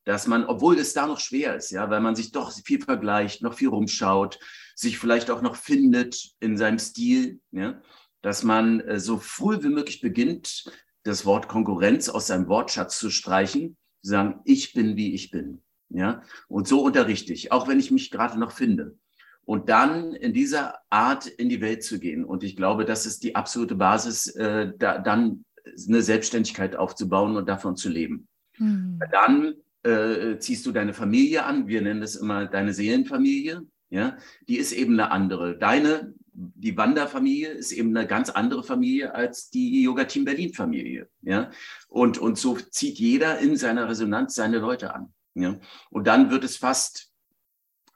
dass 0.03 0.27
man, 0.27 0.45
obwohl 0.45 0.79
es 0.79 0.93
da 0.93 1.05
noch 1.05 1.19
schwer 1.19 1.55
ist, 1.55 1.71
ja, 1.71 1.89
weil 1.89 2.01
man 2.01 2.15
sich 2.15 2.31
doch 2.31 2.51
viel 2.51 2.81
vergleicht, 2.81 3.41
noch 3.41 3.53
viel 3.53 3.69
rumschaut, 3.69 4.39
sich 4.75 4.97
vielleicht 4.97 5.29
auch 5.29 5.41
noch 5.41 5.55
findet 5.55 6.31
in 6.39 6.57
seinem 6.57 6.79
Stil, 6.79 7.39
ja, 7.51 7.81
dass 8.21 8.43
man 8.43 8.79
äh, 8.81 8.99
so 8.99 9.17
früh 9.17 9.61
wie 9.61 9.69
möglich 9.69 10.01
beginnt, 10.01 10.65
das 11.03 11.25
Wort 11.25 11.47
Konkurrenz 11.47 12.09
aus 12.09 12.27
seinem 12.27 12.47
Wortschatz 12.47 12.97
zu 12.97 13.09
streichen 13.09 13.77
sagen, 14.01 14.41
ich 14.45 14.73
bin, 14.73 14.95
wie 14.95 15.13
ich 15.13 15.31
bin. 15.31 15.61
Ja, 15.89 16.21
und 16.47 16.67
so 16.67 16.81
unterrichte 16.81 17.33
ich, 17.33 17.51
auch 17.51 17.67
wenn 17.67 17.79
ich 17.79 17.91
mich 17.91 18.11
gerade 18.11 18.39
noch 18.39 18.51
finde. 18.51 18.97
Und 19.43 19.67
dann 19.69 20.13
in 20.13 20.33
dieser 20.33 20.79
Art 20.89 21.27
in 21.27 21.49
die 21.49 21.59
Welt 21.59 21.83
zu 21.83 21.99
gehen. 21.99 22.23
Und 22.23 22.43
ich 22.43 22.55
glaube, 22.55 22.85
das 22.85 23.05
ist 23.05 23.23
die 23.23 23.35
absolute 23.35 23.75
Basis, 23.75 24.27
äh, 24.27 24.71
da, 24.77 24.99
dann 24.99 25.43
eine 25.87 26.01
Selbstständigkeit 26.01 26.75
aufzubauen 26.75 27.35
und 27.35 27.49
davon 27.49 27.75
zu 27.75 27.89
leben. 27.89 28.27
Mhm. 28.57 28.99
Dann 29.11 29.55
äh, 29.83 30.37
ziehst 30.37 30.65
du 30.65 30.71
deine 30.71 30.93
Familie 30.93 31.43
an. 31.43 31.67
Wir 31.67 31.81
nennen 31.81 32.03
es 32.03 32.15
immer 32.15 32.45
deine 32.45 32.73
Seelenfamilie. 32.73 33.63
Ja, 33.89 34.17
die 34.47 34.57
ist 34.57 34.71
eben 34.71 34.93
eine 34.93 35.11
andere. 35.11 35.57
Deine 35.57 36.13
die 36.33 36.77
Wanderfamilie 36.77 37.49
ist 37.49 37.71
eben 37.71 37.95
eine 37.95 38.07
ganz 38.07 38.29
andere 38.29 38.63
Familie 38.63 39.13
als 39.13 39.49
die 39.49 39.83
Yoga 39.83 40.05
Team 40.05 40.25
Berlin 40.25 40.53
Familie. 40.53 41.09
Ja? 41.21 41.51
Und, 41.87 42.17
und 42.17 42.37
so 42.37 42.55
zieht 42.55 42.99
jeder 42.99 43.39
in 43.39 43.57
seiner 43.57 43.89
Resonanz 43.89 44.35
seine 44.35 44.59
Leute 44.59 44.93
an. 44.93 45.13
Ja? 45.33 45.59
Und 45.89 46.07
dann 46.07 46.31
wird 46.31 46.43
es 46.43 46.57
fast, 46.57 47.11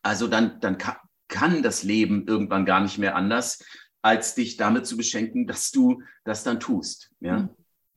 also 0.01 0.27
dann, 0.27 0.59
dann 0.59 0.77
kann, 0.77 0.97
kann 1.27 1.63
das 1.63 1.83
Leben 1.83 2.27
irgendwann 2.27 2.65
gar 2.65 2.81
nicht 2.81 2.97
mehr 2.97 3.15
anders, 3.15 3.63
als 4.01 4.35
dich 4.35 4.57
damit 4.57 4.85
zu 4.85 4.97
beschenken, 4.97 5.47
dass 5.47 5.71
du 5.71 6.01
das 6.25 6.43
dann 6.43 6.59
tust. 6.59 7.11
Ja? 7.21 7.49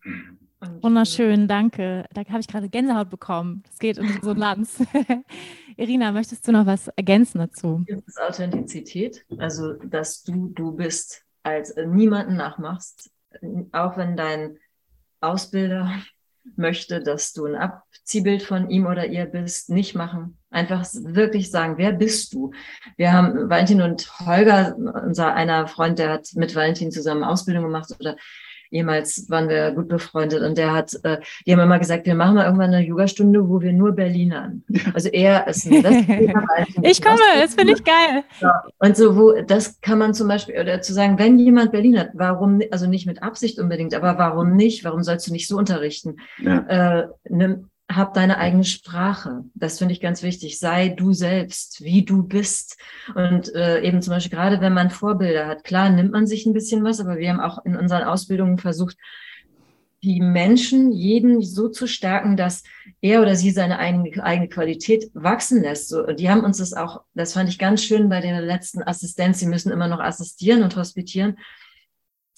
Mhm. 0.05 0.39
Wunderschön, 0.81 1.47
danke. 1.47 2.05
Da 2.13 2.25
habe 2.25 2.41
ich 2.41 2.49
gerade 2.49 2.69
Gänsehaut 2.69 3.11
bekommen. 3.11 3.63
Das 3.67 3.79
geht 3.79 3.99
in 3.99 4.21
so 4.23 4.33
Lanz. 4.33 4.79
Irina, 5.79 6.11
möchtest 6.11 6.47
du 6.49 6.51
noch 6.51 6.67
was 6.67 6.89
ergänzen 6.89 7.39
dazu? 7.39 7.85
Das 7.89 8.01
ist 8.05 8.21
Authentizität, 8.21 9.25
also 9.39 9.75
dass 9.75 10.25
du 10.25 10.49
du 10.49 10.73
bist, 10.73 11.23
als 11.45 11.77
niemanden 11.77 12.37
nachmachst, 12.37 13.13
auch 13.71 13.97
wenn 13.97 14.17
dein 14.17 14.59
Ausbilder 15.21 15.93
möchte, 16.57 17.01
dass 17.01 17.33
du 17.33 17.47
ein 17.47 17.55
Abziehbild 17.55 18.43
von 18.43 18.71
ihm 18.71 18.87
oder 18.87 19.07
ihr 19.07 19.27
bist, 19.27 19.71
nicht 19.71 19.95
machen. 19.95 20.37
Einfach 20.51 20.85
wirklich 20.95 21.53
sagen, 21.53 21.79
wer 21.79 21.93
bist 21.93 22.33
du? 22.33 22.51
Wir 22.97 23.13
haben 23.13 23.49
Valentin 23.49 23.81
und 23.81 24.19
Holger, 24.19 24.75
unser 24.77 25.35
einer 25.35 25.69
Freund, 25.69 26.01
der 26.01 26.11
hat 26.11 26.29
mit 26.35 26.57
Valentin 26.57 26.91
zusammen 26.91 27.23
Ausbildung 27.23 27.65
gemacht 27.65 27.95
oder 28.01 28.17
Jemals 28.71 29.29
waren 29.29 29.49
wir 29.49 29.73
gut 29.73 29.89
befreundet 29.89 30.43
und 30.43 30.59
der 30.59 30.73
hat, 30.73 30.99
äh, 31.03 31.19
die 31.47 31.53
haben 31.53 31.61
immer 31.61 31.79
gesagt, 31.79 32.07
wir 32.07 32.15
machen 32.15 32.35
mal 32.35 32.45
irgendwann 32.45 32.75
eine 32.75 32.87
Yogastunde, 32.87 33.49
wo 33.49 33.61
wir 33.61 33.73
nur 33.73 33.93
Berlinern. 33.93 34.65
Also 34.95 35.09
er 35.09 35.47
ist 35.47 35.67
ein 35.67 35.75
ich 36.83 37.03
komme, 37.03 37.19
das 37.41 37.55
finde 37.55 37.75
ich 37.75 37.85
geil. 37.85 38.25
Ja. 38.41 38.63
Und 38.79 38.97
so, 38.97 39.17
wo, 39.17 39.41
das 39.43 39.81
kann 39.81 39.99
man 39.99 40.15
zum 40.15 40.29
Beispiel, 40.29 40.59
oder 40.61 40.81
zu 40.81 40.93
sagen, 40.93 41.19
wenn 41.19 41.39
jemand 41.39 41.73
Berlin 41.73 41.99
hat, 41.99 42.11
warum, 42.15 42.61
also 42.71 42.87
nicht 42.87 43.07
mit 43.07 43.23
Absicht 43.23 43.59
unbedingt, 43.59 43.95
aber 43.95 44.19
warum 44.19 44.57
nicht? 44.57 44.85
Warum 44.85 45.03
sollst 45.03 45.27
du 45.27 45.33
nicht 45.33 45.49
so 45.49 45.57
unterrichten? 45.57 46.17
Ja. 46.39 47.01
Äh, 47.01 47.09
nimm, 47.29 47.71
hab 47.91 48.13
deine 48.13 48.39
eigene 48.39 48.65
Sprache. 48.65 49.45
Das 49.55 49.79
finde 49.79 49.95
ich 49.95 50.01
ganz 50.01 50.23
wichtig. 50.23 50.59
Sei 50.59 50.89
du 50.91 51.13
selbst, 51.13 51.83
wie 51.83 52.05
du 52.05 52.23
bist. 52.23 52.77
Und 53.15 53.55
äh, 53.55 53.81
eben 53.81 54.03
zum 54.03 54.13
Beispiel 54.13 54.37
gerade, 54.37 54.61
wenn 54.61 54.75
man 54.75 54.91
Vorbilder 54.91 55.47
hat, 55.47 55.65
klar 55.65 55.89
nimmt 55.89 56.13
man 56.13 56.27
sich 56.27 56.45
ein 56.45 56.53
bisschen 56.53 56.85
was, 56.85 57.01
aber 57.01 57.17
wir 57.17 57.31
haben 57.31 57.41
auch 57.41 57.65
in 57.65 57.77
unseren 57.77 58.05
Ausbildungen 58.05 58.59
versucht, 58.59 58.97
die 60.03 60.21
Menschen, 60.21 60.93
jeden 60.93 61.43
so 61.43 61.69
zu 61.69 61.87
stärken, 61.87 62.37
dass 62.37 62.63
er 63.01 63.21
oder 63.21 63.35
sie 63.35 63.51
seine 63.51 63.79
eigene, 63.79 64.23
eigene 64.23 64.49
Qualität 64.49 65.11
wachsen 65.15 65.63
lässt. 65.63 65.89
So, 65.89 66.07
und 66.07 66.21
die 66.21 66.31
haben 66.31 66.45
uns 66.45 66.59
das 66.59 66.73
auch, 66.73 67.03
das 67.15 67.33
fand 67.33 67.49
ich 67.49 67.59
ganz 67.59 67.83
schön 67.83 68.09
bei 68.09 68.21
der 68.21 68.41
letzten 68.41 68.83
Assistenz. 68.83 69.41
Sie 69.41 69.47
müssen 69.47 69.73
immer 69.73 69.89
noch 69.89 69.99
assistieren 69.99 70.63
und 70.63 70.77
hospitieren. 70.77 71.39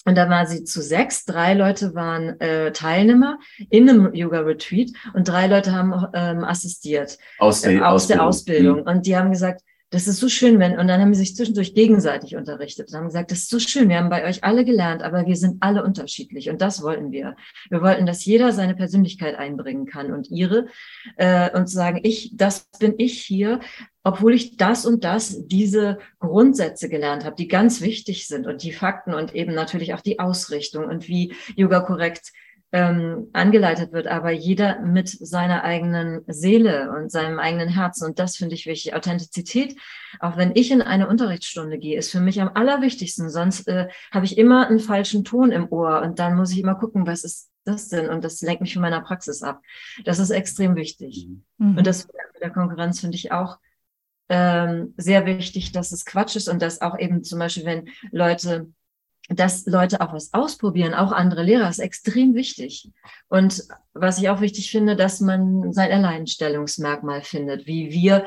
Und 0.05 0.15
da 0.15 0.29
war 0.29 0.45
sie 0.47 0.63
zu 0.63 0.81
sechs. 0.81 1.25
Drei 1.25 1.53
Leute 1.53 1.93
waren 1.93 2.39
äh, 2.39 2.71
Teilnehmer 2.71 3.37
in 3.69 3.89
einem 3.89 4.13
Yoga-Retreat 4.13 4.89
und 5.13 5.27
drei 5.27 5.47
Leute 5.47 5.73
haben 5.73 5.93
ähm, 6.13 6.43
assistiert 6.43 7.17
aus 7.37 7.61
der, 7.61 7.73
äh, 7.73 7.79
aus 7.81 8.03
Ausbildung. 8.03 8.17
Der 8.17 8.25
Ausbildung. 8.25 8.79
Mhm. 8.81 8.87
Und 8.87 9.05
die 9.05 9.15
haben 9.15 9.31
gesagt, 9.31 9.61
das 9.91 10.07
ist 10.07 10.19
so 10.19 10.29
schön, 10.29 10.57
wenn, 10.57 10.79
und 10.79 10.87
dann 10.87 11.01
haben 11.01 11.13
sie 11.13 11.19
sich 11.19 11.35
zwischendurch 11.35 11.75
gegenseitig 11.75 12.37
unterrichtet 12.37 12.87
und 12.89 12.97
haben 12.97 13.07
gesagt, 13.07 13.29
das 13.29 13.39
ist 13.39 13.49
so 13.49 13.59
schön, 13.59 13.89
wir 13.89 13.97
haben 13.97 14.09
bei 14.09 14.25
euch 14.25 14.41
alle 14.41 14.63
gelernt, 14.63 15.03
aber 15.03 15.27
wir 15.27 15.35
sind 15.35 15.57
alle 15.59 15.83
unterschiedlich 15.83 16.49
und 16.49 16.61
das 16.61 16.81
wollten 16.81 17.11
wir. 17.11 17.35
Wir 17.69 17.81
wollten, 17.81 18.05
dass 18.05 18.23
jeder 18.23 18.53
seine 18.53 18.73
Persönlichkeit 18.73 19.35
einbringen 19.35 19.85
kann 19.85 20.13
und 20.13 20.31
ihre 20.31 20.67
äh, 21.17 21.51
und 21.55 21.69
sagen, 21.69 21.99
ich, 22.03 22.31
das 22.37 22.69
bin 22.79 22.95
ich 22.97 23.21
hier, 23.21 23.59
obwohl 24.03 24.33
ich 24.33 24.55
das 24.55 24.85
und 24.85 25.03
das, 25.03 25.45
diese 25.47 25.99
Grundsätze 26.19 26.87
gelernt 26.87 27.25
habe, 27.25 27.35
die 27.35 27.49
ganz 27.49 27.81
wichtig 27.81 28.27
sind 28.27 28.47
und 28.47 28.63
die 28.63 28.71
Fakten 28.71 29.13
und 29.13 29.35
eben 29.35 29.53
natürlich 29.53 29.93
auch 29.93 30.01
die 30.01 30.19
Ausrichtung 30.19 30.85
und 30.85 31.09
wie 31.09 31.35
Yoga 31.57 31.81
korrekt 31.81 32.31
ähm, 32.71 33.29
angeleitet 33.33 33.91
wird, 33.91 34.07
aber 34.07 34.31
jeder 34.31 34.79
mit 34.79 35.09
seiner 35.09 35.63
eigenen 35.63 36.21
Seele 36.27 36.91
und 36.91 37.11
seinem 37.11 37.39
eigenen 37.39 37.67
Herzen. 37.67 38.05
Und 38.05 38.19
das 38.19 38.37
finde 38.37 38.55
ich 38.55 38.65
wichtig. 38.65 38.95
Authentizität, 38.95 39.75
auch 40.19 40.37
wenn 40.37 40.55
ich 40.55 40.71
in 40.71 40.81
eine 40.81 41.07
Unterrichtsstunde 41.07 41.77
gehe, 41.77 41.97
ist 41.97 42.11
für 42.11 42.21
mich 42.21 42.41
am 42.41 42.51
allerwichtigsten. 42.53 43.29
Sonst 43.29 43.67
äh, 43.67 43.89
habe 44.11 44.25
ich 44.25 44.37
immer 44.37 44.67
einen 44.67 44.79
falschen 44.79 45.25
Ton 45.25 45.51
im 45.51 45.67
Ohr 45.69 46.01
und 46.01 46.19
dann 46.19 46.35
muss 46.35 46.51
ich 46.51 46.59
immer 46.59 46.75
gucken, 46.75 47.05
was 47.05 47.23
ist 47.23 47.49
das 47.65 47.89
denn? 47.89 48.09
Und 48.09 48.23
das 48.23 48.41
lenkt 48.41 48.61
mich 48.61 48.73
von 48.73 48.81
meiner 48.81 49.01
Praxis 49.01 49.43
ab. 49.43 49.61
Das 50.05 50.19
ist 50.19 50.29
extrem 50.29 50.75
wichtig. 50.75 51.27
Mhm. 51.57 51.77
Und 51.77 51.85
das 51.85 52.07
mit 52.07 52.41
der 52.41 52.51
Konkurrenz 52.51 53.01
finde 53.01 53.17
ich 53.17 53.31
auch 53.31 53.59
ähm, 54.29 54.93
sehr 54.95 55.25
wichtig, 55.25 55.73
dass 55.73 55.91
es 55.91 56.05
Quatsch 56.05 56.37
ist 56.37 56.47
und 56.47 56.61
dass 56.61 56.81
auch 56.81 56.97
eben 56.97 57.21
zum 57.23 57.37
Beispiel, 57.37 57.65
wenn 57.65 57.89
Leute 58.11 58.71
dass 59.29 59.65
Leute 59.65 60.01
auch 60.01 60.13
was 60.13 60.33
ausprobieren, 60.33 60.93
auch 60.93 61.11
andere 61.11 61.43
Lehrer, 61.43 61.69
ist 61.69 61.79
extrem 61.79 62.33
wichtig. 62.35 62.89
Und 63.29 63.63
was 63.93 64.17
ich 64.17 64.29
auch 64.29 64.41
wichtig 64.41 64.71
finde, 64.71 64.95
dass 64.95 65.21
man 65.21 65.71
sein 65.73 65.91
Alleinstellungsmerkmal 65.91 67.21
findet, 67.21 67.67
wie 67.67 67.91
wir 67.91 68.25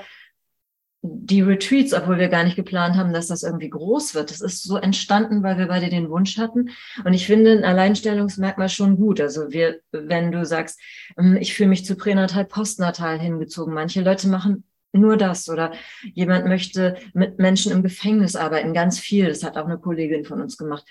die 1.07 1.43
Retreats, 1.43 1.93
obwohl 1.93 2.19
wir 2.19 2.29
gar 2.29 2.45
nicht 2.45 2.57
geplant 2.57 2.97
haben, 2.97 3.13
dass 3.13 3.27
das 3.27 3.43
irgendwie 3.43 3.69
groß 3.69 4.15
wird. 4.15 4.31
Das 4.31 4.41
ist 4.41 4.63
so 4.63 4.79
entstanden, 4.79 5.43
weil 5.43 5.59
wir 5.59 5.69
beide 5.69 5.91
den 5.91 6.09
Wunsch 6.09 6.39
hatten. 6.39 6.71
Und 7.05 7.13
ich 7.13 7.27
finde 7.27 7.53
ein 7.53 7.65
Alleinstellungsmerkmal 7.65 8.71
schon 8.71 8.97
gut. 8.97 9.21
Also 9.21 9.53
wir, 9.53 9.81
wenn 9.93 10.33
du 10.33 10.47
sagst, 10.47 10.81
hm, 11.19 11.37
ich 11.37 11.53
fühle 11.53 11.69
mich 11.69 11.85
zu 11.85 11.97
pränatal, 11.97 12.47
postnatal 12.47 13.21
hingezogen. 13.21 13.75
Manche 13.75 14.01
Leute 14.01 14.29
machen 14.29 14.65
nur 14.95 15.17
das 15.17 15.49
oder 15.49 15.73
jemand 16.15 16.47
möchte 16.47 16.97
mit 17.13 17.39
Menschen 17.39 17.73
im 17.73 17.83
Gefängnis 17.83 18.37
arbeiten, 18.37 18.73
ganz 18.73 18.99
viel. 18.99 19.29
Das 19.29 19.45
hat 19.45 19.57
auch 19.57 19.67
eine 19.67 19.79
Kollegin 19.79 20.25
von 20.25 20.41
uns 20.41 20.57
gemacht. 20.57 20.85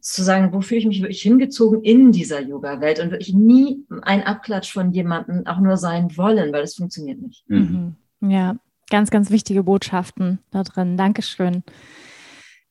Zu 0.00 0.24
sagen, 0.24 0.52
wo 0.52 0.60
fühle 0.60 0.80
ich 0.80 0.86
mich 0.86 1.02
wirklich 1.02 1.22
hingezogen 1.22 1.82
in 1.82 2.10
dieser 2.10 2.40
Yoga-Welt 2.40 3.00
und 3.00 3.10
wirklich 3.10 3.34
nie 3.34 3.84
ein 4.02 4.24
Abklatsch 4.24 4.72
von 4.72 4.92
jemandem 4.92 5.46
auch 5.46 5.60
nur 5.60 5.76
sein 5.76 6.16
wollen, 6.16 6.52
weil 6.52 6.62
das 6.62 6.74
funktioniert 6.74 7.20
nicht. 7.20 7.44
Mhm. 7.48 7.94
Ja, 8.20 8.56
ganz, 8.90 9.10
ganz 9.10 9.30
wichtige 9.30 9.62
Botschaften 9.62 10.40
da 10.50 10.62
drin. 10.62 10.96
Dankeschön. 10.96 11.62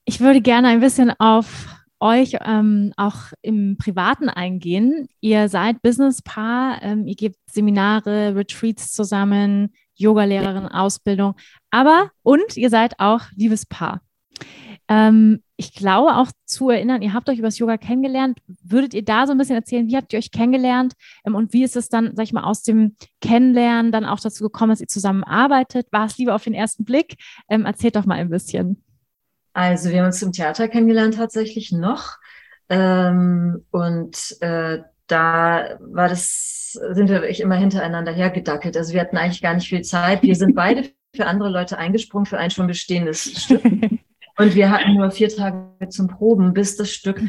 Ich 0.05 0.19
würde 0.19 0.41
gerne 0.41 0.67
ein 0.67 0.81
bisschen 0.81 1.13
auf 1.17 1.67
euch 2.03 2.35
ähm, 2.45 2.91
auch 2.97 3.31
im 3.41 3.77
Privaten 3.77 4.27
eingehen. 4.27 5.07
Ihr 5.21 5.47
seid 5.47 5.81
Business-Paar, 5.81 6.81
ähm, 6.81 7.07
ihr 7.07 7.15
gebt 7.15 7.37
Seminare, 7.49 8.35
Retreats 8.35 8.91
zusammen, 8.91 9.73
Yogalehrerin, 9.95 10.67
Ausbildung, 10.67 11.35
aber 11.71 12.11
und 12.21 12.57
ihr 12.57 12.69
seid 12.69 12.99
auch 12.99 13.21
Liebespaar. 13.35 14.01
Ähm, 14.89 15.41
ich 15.55 15.73
glaube 15.73 16.15
auch 16.15 16.29
zu 16.45 16.69
erinnern, 16.69 17.01
ihr 17.01 17.13
habt 17.13 17.29
euch 17.29 17.37
über 17.37 17.47
das 17.47 17.57
Yoga 17.57 17.77
kennengelernt. 17.77 18.39
Würdet 18.63 18.93
ihr 18.93 19.03
da 19.05 19.25
so 19.25 19.31
ein 19.31 19.37
bisschen 19.37 19.55
erzählen, 19.55 19.87
wie 19.87 19.95
habt 19.95 20.11
ihr 20.11 20.19
euch 20.19 20.31
kennengelernt 20.31 20.93
ähm, 21.25 21.35
und 21.35 21.53
wie 21.53 21.63
ist 21.63 21.75
es 21.75 21.89
dann, 21.89 22.15
sag 22.15 22.23
ich 22.23 22.33
mal, 22.33 22.43
aus 22.43 22.63
dem 22.63 22.95
Kennenlernen 23.21 23.91
dann 23.91 24.05
auch 24.05 24.19
dazu 24.19 24.43
gekommen, 24.43 24.71
dass 24.71 24.81
ihr 24.81 24.87
zusammenarbeitet? 24.87 25.87
War 25.91 26.05
es 26.05 26.17
lieber 26.17 26.35
auf 26.35 26.43
den 26.43 26.53
ersten 26.53 26.83
Blick? 26.85 27.15
Ähm, 27.49 27.65
erzählt 27.65 27.95
doch 27.95 28.05
mal 28.05 28.17
ein 28.17 28.29
bisschen. 28.29 28.83
Also 29.53 29.89
wir 29.89 29.99
haben 29.99 30.07
uns 30.07 30.21
im 30.21 30.31
Theater 30.31 30.67
kennengelernt 30.67 31.15
tatsächlich 31.15 31.71
noch. 31.71 32.17
Ähm, 32.69 33.65
und 33.71 34.37
äh, 34.41 34.79
da 35.07 35.77
war 35.79 36.09
das, 36.09 36.71
sind 36.91 37.09
wir 37.09 37.21
wirklich 37.21 37.41
immer 37.41 37.55
hintereinander 37.55 38.11
hergedackelt. 38.11 38.77
Also 38.77 38.93
wir 38.93 39.01
hatten 39.01 39.17
eigentlich 39.17 39.41
gar 39.41 39.53
nicht 39.53 39.67
viel 39.67 39.81
Zeit. 39.81 40.23
Wir 40.23 40.35
sind 40.35 40.55
beide 40.55 40.89
für 41.15 41.27
andere 41.27 41.49
Leute 41.49 41.77
eingesprungen 41.77 42.25
für 42.25 42.37
ein 42.37 42.49
schon 42.49 42.67
bestehendes 42.67 43.43
Stück. 43.43 43.63
Und 43.63 44.55
wir 44.55 44.71
hatten 44.71 44.95
nur 44.95 45.11
vier 45.11 45.29
Tage 45.29 45.89
zum 45.89 46.07
Proben, 46.07 46.53
bis 46.53 46.75
das 46.75 46.91
Stück 46.91 47.21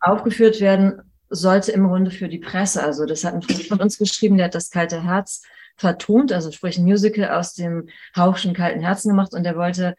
aufgeführt 0.00 0.60
werden 0.60 1.02
sollte 1.28 1.72
im 1.72 1.86
Grunde 1.86 2.10
für 2.10 2.28
die 2.28 2.38
Presse. 2.38 2.82
Also 2.82 3.04
das 3.04 3.24
hat 3.24 3.34
ein 3.34 3.42
Freund 3.42 3.64
von 3.64 3.80
uns 3.80 3.98
geschrieben, 3.98 4.36
der 4.36 4.46
hat 4.46 4.54
das 4.54 4.70
kalte 4.70 5.02
Herz 5.02 5.42
vertont, 5.76 6.32
also 6.32 6.50
sprich 6.50 6.78
ein 6.78 6.84
Musical 6.84 7.30
aus 7.30 7.52
dem 7.52 7.88
Hauchschen 8.16 8.54
kalten 8.54 8.80
Herzen 8.80 9.10
gemacht 9.10 9.34
und 9.34 9.44
der 9.44 9.56
wollte 9.56 9.94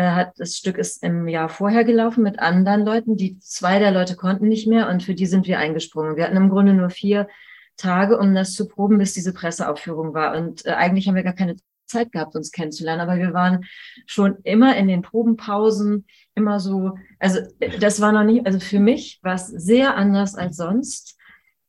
hat 0.00 0.32
das 0.38 0.56
Stück 0.56 0.78
ist 0.78 1.02
im 1.02 1.28
Jahr 1.28 1.48
vorher 1.48 1.84
gelaufen 1.84 2.22
mit 2.22 2.38
anderen 2.38 2.84
Leuten. 2.84 3.16
Die 3.16 3.38
zwei 3.38 3.78
der 3.78 3.90
Leute 3.90 4.16
konnten 4.16 4.48
nicht 4.48 4.66
mehr 4.66 4.88
und 4.88 5.02
für 5.02 5.14
die 5.14 5.26
sind 5.26 5.46
wir 5.46 5.58
eingesprungen. 5.58 6.16
Wir 6.16 6.24
hatten 6.24 6.36
im 6.36 6.50
Grunde 6.50 6.74
nur 6.74 6.90
vier 6.90 7.28
Tage, 7.76 8.18
um 8.18 8.34
das 8.34 8.54
zu 8.54 8.68
proben, 8.68 8.98
bis 8.98 9.14
diese 9.14 9.32
Presseaufführung 9.32 10.14
war. 10.14 10.36
Und 10.36 10.64
äh, 10.66 10.70
eigentlich 10.70 11.08
haben 11.08 11.14
wir 11.14 11.22
gar 11.22 11.34
keine 11.34 11.56
Zeit 11.86 12.12
gehabt, 12.12 12.34
uns 12.34 12.52
kennenzulernen, 12.52 13.02
aber 13.02 13.18
wir 13.18 13.34
waren 13.34 13.64
schon 14.06 14.38
immer 14.44 14.76
in 14.76 14.88
den 14.88 15.02
Probenpausen 15.02 16.06
immer 16.34 16.58
so, 16.58 16.96
also 17.18 17.40
äh, 17.60 17.78
das 17.78 18.00
war 18.00 18.12
noch 18.12 18.24
nicht, 18.24 18.46
also 18.46 18.58
für 18.60 18.80
mich 18.80 19.20
war 19.22 19.34
es 19.34 19.46
sehr 19.46 19.96
anders 19.96 20.34
als 20.34 20.56
sonst 20.56 21.18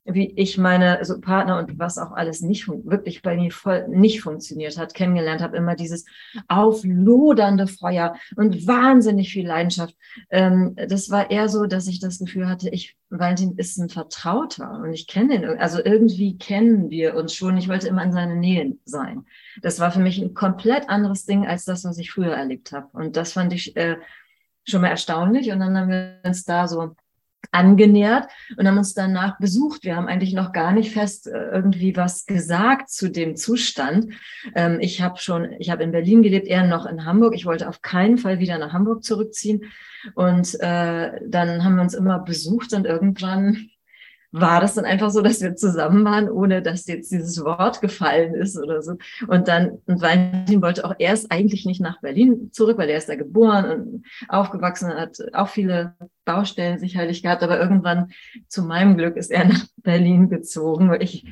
wie 0.06 0.34
ich 0.36 0.58
meine 0.58 0.98
also 0.98 1.20
Partner 1.20 1.58
und 1.58 1.80
was 1.80 1.98
auch 1.98 2.12
alles 2.12 2.42
nicht 2.42 2.68
wirklich 2.68 3.22
bei 3.22 3.38
mir 3.38 3.52
voll 3.52 3.88
nicht 3.88 4.22
funktioniert 4.22 4.78
hat, 4.78 4.94
kennengelernt 4.94 5.42
habe, 5.42 5.56
immer 5.56 5.76
dieses 5.76 6.06
auflodernde 6.48 7.68
Feuer 7.68 8.16
und 8.36 8.68
wahnsinnig 8.68 9.32
viel 9.32 9.48
Leidenschaft. 9.48 9.96
Ähm, 10.30 10.76
das 10.76 11.10
war 11.10 11.32
eher 11.32 11.48
so, 11.48 11.66
dass 11.66 11.88
ich 11.88 12.00
das 12.00 12.20
Gefühl 12.20 12.50
hatte, 12.50 12.70
ich, 12.70 12.98
Valentin 13.10 13.56
ist 13.58 13.78
ein 13.78 13.90
Vertrauter 13.90 14.82
und 14.84 14.94
ich 14.94 15.08
kenne 15.08 15.36
ihn, 15.36 15.46
also 15.46 15.80
irgendwie 15.84 16.38
kennen 16.38 16.90
wir 16.90 17.16
uns 17.16 17.34
schon. 17.34 17.58
Ich 17.58 17.70
wollte 17.70 17.88
immer 17.88 18.04
in 18.04 18.12
seine 18.12 18.36
Nähe 18.36 18.76
sein. 18.84 19.26
Das 19.62 19.80
war 19.80 19.92
für 19.92 20.00
mich 20.00 20.20
ein 20.20 20.34
komplett 20.34 20.90
anderes 20.90 21.26
Ding 21.26 21.48
als 21.48 21.64
das, 21.64 21.86
was 21.86 21.98
ich 21.98 22.12
früher 22.12 22.34
erlebt 22.34 22.72
habe. 22.74 22.88
Und 22.92 23.16
das 23.16 23.34
fand 23.34 23.54
ich 23.54 23.76
äh, 23.78 23.98
schon 24.66 24.82
mal 24.82 24.90
erstaunlich. 24.90 25.52
Und 25.52 25.60
dann 25.60 25.78
haben 25.78 25.90
wir 25.90 26.20
uns 26.26 26.44
da 26.44 26.68
so 26.68 26.96
angenähert 27.52 28.28
und 28.58 28.68
haben 28.68 28.78
uns 28.78 28.94
danach 28.94 29.38
besucht. 29.38 29.84
Wir 29.84 29.96
haben 29.96 30.08
eigentlich 30.08 30.34
noch 30.34 30.52
gar 30.52 30.72
nicht 30.72 30.92
fest 30.92 31.28
äh, 31.28 31.50
irgendwie 31.52 31.96
was 31.96 32.26
gesagt 32.26 32.90
zu 32.90 33.10
dem 33.10 33.36
Zustand. 33.36 34.14
Ähm, 34.56 34.80
ich 34.80 35.02
habe 35.02 35.20
schon, 35.20 35.54
ich 35.60 35.70
habe 35.70 35.84
in 35.84 35.92
Berlin 35.92 36.24
gelebt, 36.24 36.48
er 36.48 36.66
noch 36.66 36.86
in 36.86 37.06
Hamburg. 37.06 37.36
Ich 37.36 37.46
wollte 37.46 37.68
auf 37.68 37.82
keinen 37.82 38.18
Fall 38.18 38.40
wieder 38.40 38.58
nach 38.58 38.74
Hamburg 38.74 39.04
zurückziehen. 39.04 39.72
Und 40.16 40.56
äh, 40.60 41.12
dann 41.28 41.64
haben 41.64 41.76
wir 41.76 41.82
uns 41.82 41.94
immer 41.94 42.20
besucht 42.20 42.74
und 42.74 42.86
irgendwann 42.86 43.70
war 44.34 44.60
das 44.60 44.74
dann 44.74 44.86
einfach 44.86 45.12
so, 45.12 45.22
dass 45.22 45.42
wir 45.42 45.56
zusammen 45.56 46.04
waren, 46.06 46.28
ohne 46.28 46.64
dass 46.64 46.88
jetzt 46.88 47.12
dieses 47.12 47.44
Wort 47.46 47.82
gefallen 47.82 48.34
ist 48.34 48.58
oder 48.58 48.82
so. 48.82 48.96
Und 49.28 49.48
dann, 49.48 49.78
und 49.86 50.02
Valentin 50.02 50.62
wollte 50.64 50.86
auch 50.86 50.96
erst 50.98 51.32
eigentlich 51.32 51.66
nicht 51.68 51.80
nach 51.80 52.02
Berlin 52.02 52.50
zurück, 52.52 52.80
weil 52.80 52.90
er 52.90 52.98
ist 52.98 53.08
da 53.08 53.16
geboren 53.16 53.66
und 53.66 54.06
aufgewachsen, 54.28 54.90
hat 54.90 55.18
auch 55.34 55.50
viele 55.50 55.96
Baustellen 56.26 56.80
sicherlich 56.80 57.22
gehabt, 57.22 57.44
aber 57.44 57.60
irgendwann 57.60 58.12
zu 58.48 58.64
meinem 58.64 58.98
Glück 58.98 59.18
ist 59.18 59.30
er 59.30 59.46
nach 59.46 59.66
Berlin 59.78 60.30
gezogen. 60.30 60.96
Ich, 61.00 61.26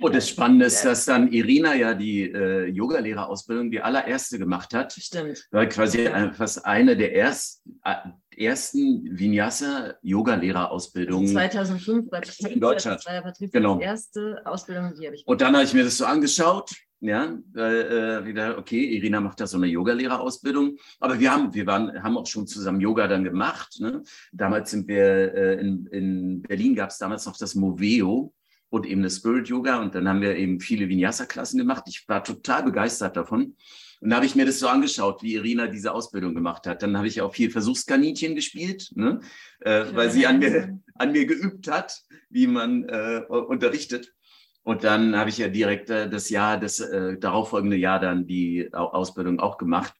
und 0.00 0.14
das 0.14 0.28
Spannende 0.28 0.66
ist, 0.66 0.84
dass 0.84 1.06
dann 1.06 1.32
Irina 1.32 1.74
ja 1.74 1.94
die 1.94 2.30
äh, 2.30 2.66
Yogalehrerausbildung 2.66 3.70
die 3.70 3.80
allererste 3.80 4.38
gemacht 4.38 4.74
hat. 4.74 4.92
Stimmt. 4.92 5.46
War 5.50 5.66
quasi 5.66 6.02
ja. 6.04 6.32
fast 6.32 6.66
eine 6.66 6.96
der 6.96 7.16
ersten, 7.16 7.80
äh, 7.84 7.94
ersten 8.40 9.18
Vinyasa-Yoga-Lehrerausbildungen. 9.18 11.28
2005 11.28 12.10
bei 12.10 12.20
Betrieb, 12.20 12.48
in 12.48 12.60
Deutschland. 12.60 12.98
Das 12.98 13.06
war 13.06 13.14
ja 13.14 13.20
Betrieb 13.20 13.52
genau. 13.52 13.76
die 13.76 13.84
erste 13.84 14.42
Ausbildung, 14.44 14.94
die 14.98 15.06
habe 15.06 15.14
ich. 15.16 15.24
Und 15.26 15.40
dann 15.40 15.54
habe 15.54 15.64
ich 15.64 15.72
mir 15.74 15.84
das 15.84 15.98
so 15.98 16.06
angeschaut. 16.06 16.72
Ja, 17.02 17.38
äh, 17.54 18.26
wieder, 18.26 18.58
okay, 18.58 18.84
Irina 18.96 19.22
macht 19.22 19.40
da 19.40 19.46
so 19.46 19.56
eine 19.56 19.68
Yogalehrerausbildung. 19.68 20.76
Aber 20.98 21.18
wir 21.18 21.32
haben, 21.32 21.54
wir 21.54 21.66
waren, 21.66 22.02
haben 22.02 22.18
auch 22.18 22.26
schon 22.26 22.46
zusammen 22.46 22.78
Yoga 22.80 23.08
dann 23.08 23.24
gemacht. 23.24 23.80
Ne? 23.80 24.02
Damals 24.32 24.70
sind 24.70 24.86
wir 24.86 25.34
äh, 25.34 25.54
in, 25.60 25.86
in 25.86 26.42
Berlin 26.42 26.74
gab 26.74 26.90
es 26.90 26.98
damals 26.98 27.24
noch 27.24 27.38
das 27.38 27.54
Moveo 27.54 28.34
und 28.68 28.84
eben 28.84 29.02
das 29.02 29.16
Spirit 29.16 29.48
Yoga. 29.48 29.80
Und 29.80 29.94
dann 29.94 30.06
haben 30.08 30.20
wir 30.20 30.36
eben 30.36 30.60
viele 30.60 30.90
Vinyasa-Klassen 30.90 31.56
gemacht. 31.58 31.84
Ich 31.86 32.06
war 32.06 32.22
total 32.22 32.64
begeistert 32.64 33.16
davon. 33.16 33.56
Und 34.00 34.10
da 34.10 34.16
habe 34.16 34.26
ich 34.26 34.34
mir 34.34 34.46
das 34.46 34.58
so 34.58 34.68
angeschaut, 34.68 35.22
wie 35.22 35.34
Irina 35.34 35.66
diese 35.66 35.92
Ausbildung 35.92 36.34
gemacht 36.34 36.66
hat. 36.66 36.82
Dann 36.82 36.96
habe 36.96 37.06
ich 37.06 37.20
auch 37.20 37.34
viel 37.34 37.50
Versuchskaninchen 37.50 38.34
gespielt, 38.34 38.90
ne? 38.94 39.20
äh, 39.60 39.84
weil 39.92 40.10
sie 40.10 40.26
an 40.26 40.38
mir, 40.38 40.80
an 40.94 41.12
mir 41.12 41.26
geübt 41.26 41.70
hat, 41.70 42.00
wie 42.30 42.46
man 42.46 42.84
äh, 42.84 43.22
unterrichtet. 43.28 44.14
Und 44.62 44.84
dann 44.84 45.16
habe 45.16 45.28
ich 45.30 45.38
ja 45.38 45.48
direkt 45.48 45.90
äh, 45.90 46.08
das 46.08 46.30
Jahr, 46.30 46.58
das 46.58 46.80
äh, 46.80 47.18
darauffolgende 47.18 47.76
Jahr 47.76 48.00
dann 48.00 48.26
die 48.26 48.72
Ausbildung 48.72 49.38
auch 49.38 49.58
gemacht. 49.58 49.94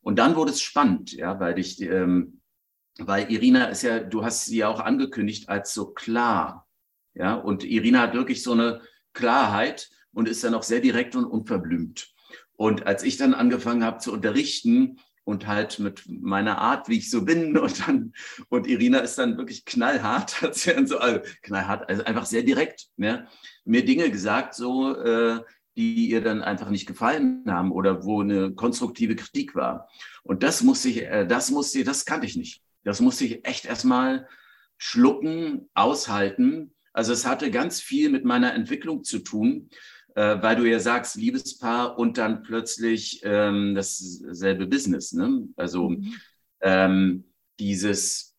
Und 0.00 0.18
dann 0.18 0.34
wurde 0.34 0.52
es 0.52 0.60
spannend, 0.60 1.12
ja, 1.12 1.38
weil 1.38 1.58
ich, 1.58 1.80
ähm, 1.82 2.40
weil 2.98 3.30
Irina 3.30 3.66
ist 3.66 3.82
ja, 3.82 4.00
du 4.00 4.24
hast 4.24 4.46
sie 4.46 4.58
ja 4.58 4.68
auch 4.68 4.80
angekündigt 4.80 5.48
als 5.48 5.74
so 5.74 5.92
klar, 5.92 6.66
ja, 7.14 7.34
und 7.34 7.64
Irina 7.64 8.00
hat 8.00 8.14
wirklich 8.14 8.42
so 8.42 8.52
eine 8.52 8.80
Klarheit 9.12 9.90
und 10.12 10.28
ist 10.28 10.42
dann 10.42 10.54
auch 10.54 10.62
sehr 10.62 10.80
direkt 10.80 11.14
und 11.14 11.24
unverblümt. 11.24 12.11
Und 12.62 12.86
als 12.86 13.02
ich 13.02 13.16
dann 13.16 13.34
angefangen 13.34 13.82
habe 13.82 13.98
zu 13.98 14.12
unterrichten 14.12 15.00
und 15.24 15.48
halt 15.48 15.80
mit 15.80 16.04
meiner 16.06 16.58
Art, 16.58 16.88
wie 16.88 16.98
ich 16.98 17.10
so 17.10 17.24
bin, 17.24 17.58
und 17.58 17.88
dann, 17.88 18.12
und 18.50 18.68
Irina 18.68 19.00
ist 19.00 19.18
dann 19.18 19.36
wirklich 19.36 19.64
knallhart, 19.64 20.40
hat 20.42 20.54
sie 20.54 20.72
dann 20.72 20.86
so, 20.86 20.98
also 20.98 21.18
knallhart, 21.42 21.88
also 21.88 22.04
einfach 22.04 22.24
sehr 22.24 22.44
direkt, 22.44 22.86
ne, 22.96 23.26
mir 23.64 23.84
Dinge 23.84 24.12
gesagt, 24.12 24.54
so, 24.54 24.94
äh, 24.94 25.40
die 25.76 26.08
ihr 26.08 26.20
dann 26.20 26.40
einfach 26.40 26.70
nicht 26.70 26.86
gefallen 26.86 27.42
haben 27.48 27.72
oder 27.72 28.04
wo 28.04 28.20
eine 28.20 28.52
konstruktive 28.52 29.16
Kritik 29.16 29.56
war. 29.56 29.88
Und 30.22 30.44
das 30.44 30.62
musste 30.62 30.88
ich, 30.88 31.02
äh, 31.02 31.26
das 31.26 31.50
musste 31.50 31.80
ich, 31.80 31.84
das 31.84 32.04
kannte 32.04 32.28
ich 32.28 32.36
nicht. 32.36 32.62
Das 32.84 33.00
musste 33.00 33.24
ich 33.24 33.44
echt 33.44 33.64
erstmal 33.64 34.28
schlucken, 34.78 35.68
aushalten. 35.74 36.76
Also 36.92 37.12
es 37.12 37.26
hatte 37.26 37.50
ganz 37.50 37.80
viel 37.80 38.08
mit 38.08 38.24
meiner 38.24 38.54
Entwicklung 38.54 39.02
zu 39.02 39.18
tun, 39.18 39.68
äh, 40.14 40.42
weil 40.42 40.56
du 40.56 40.64
ja 40.64 40.78
sagst, 40.78 41.16
Liebespaar 41.16 41.98
und 41.98 42.18
dann 42.18 42.42
plötzlich 42.42 43.20
ähm, 43.24 43.74
dasselbe 43.74 44.66
Business. 44.66 45.12
Ne? 45.12 45.48
Also 45.56 45.90
mhm. 45.90 46.14
ähm, 46.60 47.24
dieses, 47.58 48.34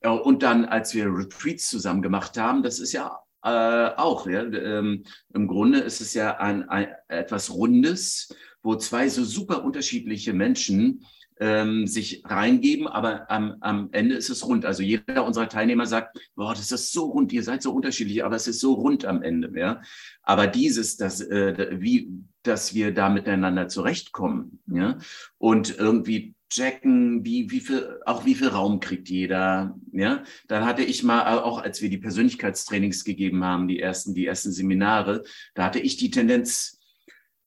äh, 0.00 0.08
und 0.08 0.42
dann, 0.42 0.64
als 0.64 0.94
wir 0.94 1.06
Retreats 1.06 1.68
zusammen 1.68 2.02
gemacht 2.02 2.36
haben, 2.38 2.62
das 2.62 2.78
ist 2.78 2.92
ja 2.92 3.18
äh, 3.44 3.94
auch, 3.96 4.26
ja, 4.26 4.42
ähm, 4.42 5.04
im 5.32 5.46
Grunde 5.46 5.78
ist 5.78 6.00
es 6.00 6.14
ja 6.14 6.38
ein, 6.38 6.68
ein 6.68 6.88
etwas 7.08 7.50
Rundes 7.50 8.28
wo 8.62 8.76
zwei 8.76 9.08
so 9.08 9.24
super 9.24 9.64
unterschiedliche 9.64 10.32
Menschen 10.32 11.06
ähm, 11.40 11.86
sich 11.86 12.22
reingeben, 12.24 12.86
aber 12.86 13.30
am, 13.30 13.56
am 13.60 13.88
Ende 13.92 14.16
ist 14.16 14.30
es 14.30 14.46
rund. 14.46 14.64
Also 14.64 14.82
jeder 14.82 15.24
unserer 15.24 15.48
Teilnehmer 15.48 15.86
sagt, 15.86 16.18
boah, 16.34 16.54
das 16.54 16.72
ist 16.72 16.92
so 16.92 17.06
rund, 17.06 17.32
ihr 17.32 17.42
seid 17.42 17.62
so 17.62 17.72
unterschiedlich, 17.72 18.24
aber 18.24 18.36
es 18.36 18.48
ist 18.48 18.60
so 18.60 18.74
rund 18.74 19.04
am 19.04 19.22
Ende. 19.22 19.52
Ja? 19.58 19.82
Aber 20.22 20.46
dieses, 20.46 20.96
das, 20.96 21.20
äh, 21.20 21.76
wie, 21.80 22.10
dass 22.42 22.74
wir 22.74 22.92
da 22.92 23.08
miteinander 23.08 23.68
zurechtkommen 23.68 24.60
ja? 24.66 24.98
und 25.38 25.78
irgendwie 25.78 26.34
checken, 26.50 27.24
wie, 27.24 27.50
wie 27.50 27.60
viel, 27.60 28.00
auch 28.06 28.24
wie 28.24 28.34
viel 28.34 28.48
Raum 28.48 28.80
kriegt 28.80 29.08
jeder. 29.08 29.78
Ja, 29.92 30.22
dann 30.46 30.64
hatte 30.64 30.82
ich 30.82 31.02
mal, 31.02 31.38
auch 31.38 31.58
als 31.58 31.82
wir 31.82 31.90
die 31.90 31.98
Persönlichkeitstrainings 31.98 33.04
gegeben 33.04 33.44
haben, 33.44 33.68
die 33.68 33.80
ersten, 33.80 34.14
die 34.14 34.26
ersten 34.26 34.52
Seminare, 34.52 35.24
da 35.54 35.64
hatte 35.64 35.78
ich 35.78 35.96
die 35.96 36.10
Tendenz, 36.10 36.77
äh, 36.77 36.77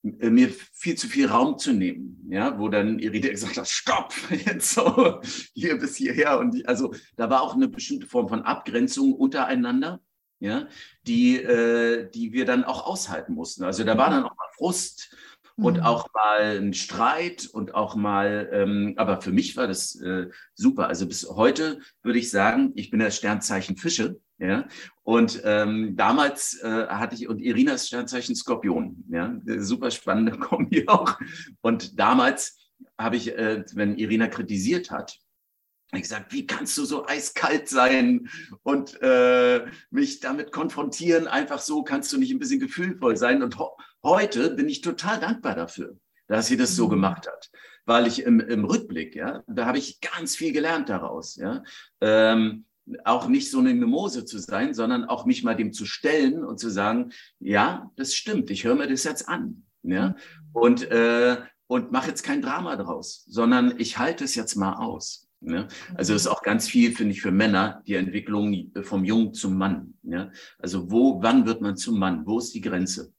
mir 0.02 0.50
viel 0.72 0.96
zu 0.96 1.08
viel 1.08 1.28
Raum 1.28 1.58
zu 1.58 1.72
nehmen, 1.72 2.26
ja, 2.28 2.58
wo 2.58 2.68
dann 2.68 2.98
Irina 2.98 3.28
gesagt 3.28 3.56
hat, 3.56 3.68
stopp, 3.68 4.12
jetzt 4.30 4.72
so, 4.72 5.20
hier 5.54 5.78
bis 5.78 5.96
hierher. 5.96 6.38
Und 6.38 6.54
die, 6.54 6.66
also 6.66 6.92
da 7.16 7.30
war 7.30 7.42
auch 7.42 7.54
eine 7.54 7.68
bestimmte 7.68 8.06
Form 8.06 8.28
von 8.28 8.42
Abgrenzung 8.42 9.14
untereinander, 9.14 10.00
ja, 10.40 10.66
die, 11.06 11.36
äh, 11.36 12.10
die 12.10 12.32
wir 12.32 12.44
dann 12.44 12.64
auch 12.64 12.84
aushalten 12.86 13.34
mussten. 13.34 13.62
Also 13.62 13.84
da 13.84 13.96
war 13.96 14.10
dann 14.10 14.24
auch 14.24 14.36
mal 14.36 14.48
Frust 14.56 15.16
und 15.56 15.78
mhm. 15.78 15.82
auch 15.84 16.08
mal 16.12 16.58
ein 16.58 16.74
Streit 16.74 17.46
und 17.46 17.74
auch 17.74 17.94
mal, 17.94 18.48
ähm, 18.52 18.94
aber 18.96 19.20
für 19.20 19.32
mich 19.32 19.56
war 19.56 19.68
das 19.68 19.94
äh, 20.00 20.28
super. 20.54 20.88
Also 20.88 21.06
bis 21.06 21.28
heute 21.28 21.80
würde 22.02 22.18
ich 22.18 22.30
sagen, 22.30 22.72
ich 22.74 22.90
bin 22.90 23.00
das 23.00 23.16
Sternzeichen 23.16 23.76
Fische. 23.76 24.20
Ja, 24.38 24.66
und 25.04 25.42
ähm, 25.44 25.96
damals 25.96 26.60
äh, 26.62 26.86
hatte 26.86 27.16
ich, 27.16 27.28
und 27.28 27.40
Irinas 27.40 27.88
Sternzeichen 27.88 28.36
Skorpion, 28.36 29.04
ja, 29.08 29.36
super 29.58 29.90
spannende 29.90 30.38
Kombi 30.38 30.86
auch. 30.86 31.18
Und 31.60 31.98
damals 31.98 32.58
habe 32.98 33.16
ich, 33.16 33.36
äh, 33.36 33.64
wenn 33.74 33.96
Irina 33.96 34.28
kritisiert 34.28 34.90
hat, 34.90 35.18
ich 35.94 36.02
gesagt, 36.02 36.32
wie 36.32 36.46
kannst 36.46 36.78
du 36.78 36.86
so 36.86 37.06
eiskalt 37.06 37.68
sein 37.68 38.30
und 38.62 38.98
äh, 39.02 39.66
mich 39.90 40.20
damit 40.20 40.50
konfrontieren? 40.50 41.26
Einfach 41.26 41.58
so 41.58 41.82
kannst 41.82 42.10
du 42.12 42.18
nicht 42.18 42.32
ein 42.32 42.38
bisschen 42.38 42.60
gefühlvoll 42.60 43.18
sein. 43.18 43.42
Und 43.42 43.58
heute 44.02 44.54
bin 44.54 44.70
ich 44.70 44.80
total 44.80 45.20
dankbar 45.20 45.54
dafür, 45.54 45.98
dass 46.28 46.46
sie 46.46 46.56
das 46.56 46.76
so 46.76 46.86
mhm. 46.86 46.92
gemacht 46.92 47.26
hat, 47.26 47.50
weil 47.84 48.06
ich 48.06 48.22
im, 48.22 48.40
im 48.40 48.64
Rückblick, 48.64 49.14
ja, 49.14 49.42
da 49.46 49.66
habe 49.66 49.76
ich 49.76 50.00
ganz 50.00 50.34
viel 50.34 50.52
gelernt 50.52 50.88
daraus, 50.88 51.36
ja. 51.36 51.62
Ähm, 52.00 52.64
auch 53.04 53.28
nicht 53.28 53.50
so 53.50 53.58
eine 53.58 53.74
Mimose 53.74 54.24
zu 54.24 54.38
sein, 54.38 54.74
sondern 54.74 55.04
auch 55.04 55.24
mich 55.24 55.44
mal 55.44 55.54
dem 55.54 55.72
zu 55.72 55.86
stellen 55.86 56.44
und 56.44 56.58
zu 56.58 56.70
sagen, 56.70 57.12
ja, 57.38 57.90
das 57.96 58.14
stimmt, 58.14 58.50
ich 58.50 58.64
höre 58.64 58.74
mir 58.74 58.88
das 58.88 59.04
jetzt 59.04 59.28
an, 59.28 59.64
ja, 59.82 60.08
mhm. 60.08 60.14
und 60.52 60.90
äh, 60.90 61.36
und 61.72 61.90
mache 61.90 62.08
jetzt 62.08 62.22
kein 62.22 62.42
Drama 62.42 62.76
draus, 62.76 63.24
sondern 63.26 63.74
ich 63.78 63.96
halte 63.96 64.24
es 64.24 64.34
jetzt 64.34 64.56
mal 64.56 64.74
aus. 64.74 65.26
Ja? 65.40 65.68
Also 65.94 66.14
ist 66.14 66.26
auch 66.26 66.42
ganz 66.42 66.68
viel, 66.68 66.92
finde 66.94 67.14
ich, 67.14 67.22
für 67.22 67.30
Männer 67.30 67.82
die 67.86 67.94
Entwicklung 67.94 68.72
vom 68.82 69.04
Jungen 69.04 69.32
zum 69.32 69.56
Mann. 69.56 69.94
Ja? 70.02 70.30
Also 70.58 70.90
wo, 70.90 71.22
wann 71.22 71.46
wird 71.46 71.62
man 71.62 71.76
zum 71.76 71.98
Mann? 71.98 72.26
Wo 72.26 72.38
ist 72.38 72.54
die 72.54 72.60
Grenze? 72.60 73.12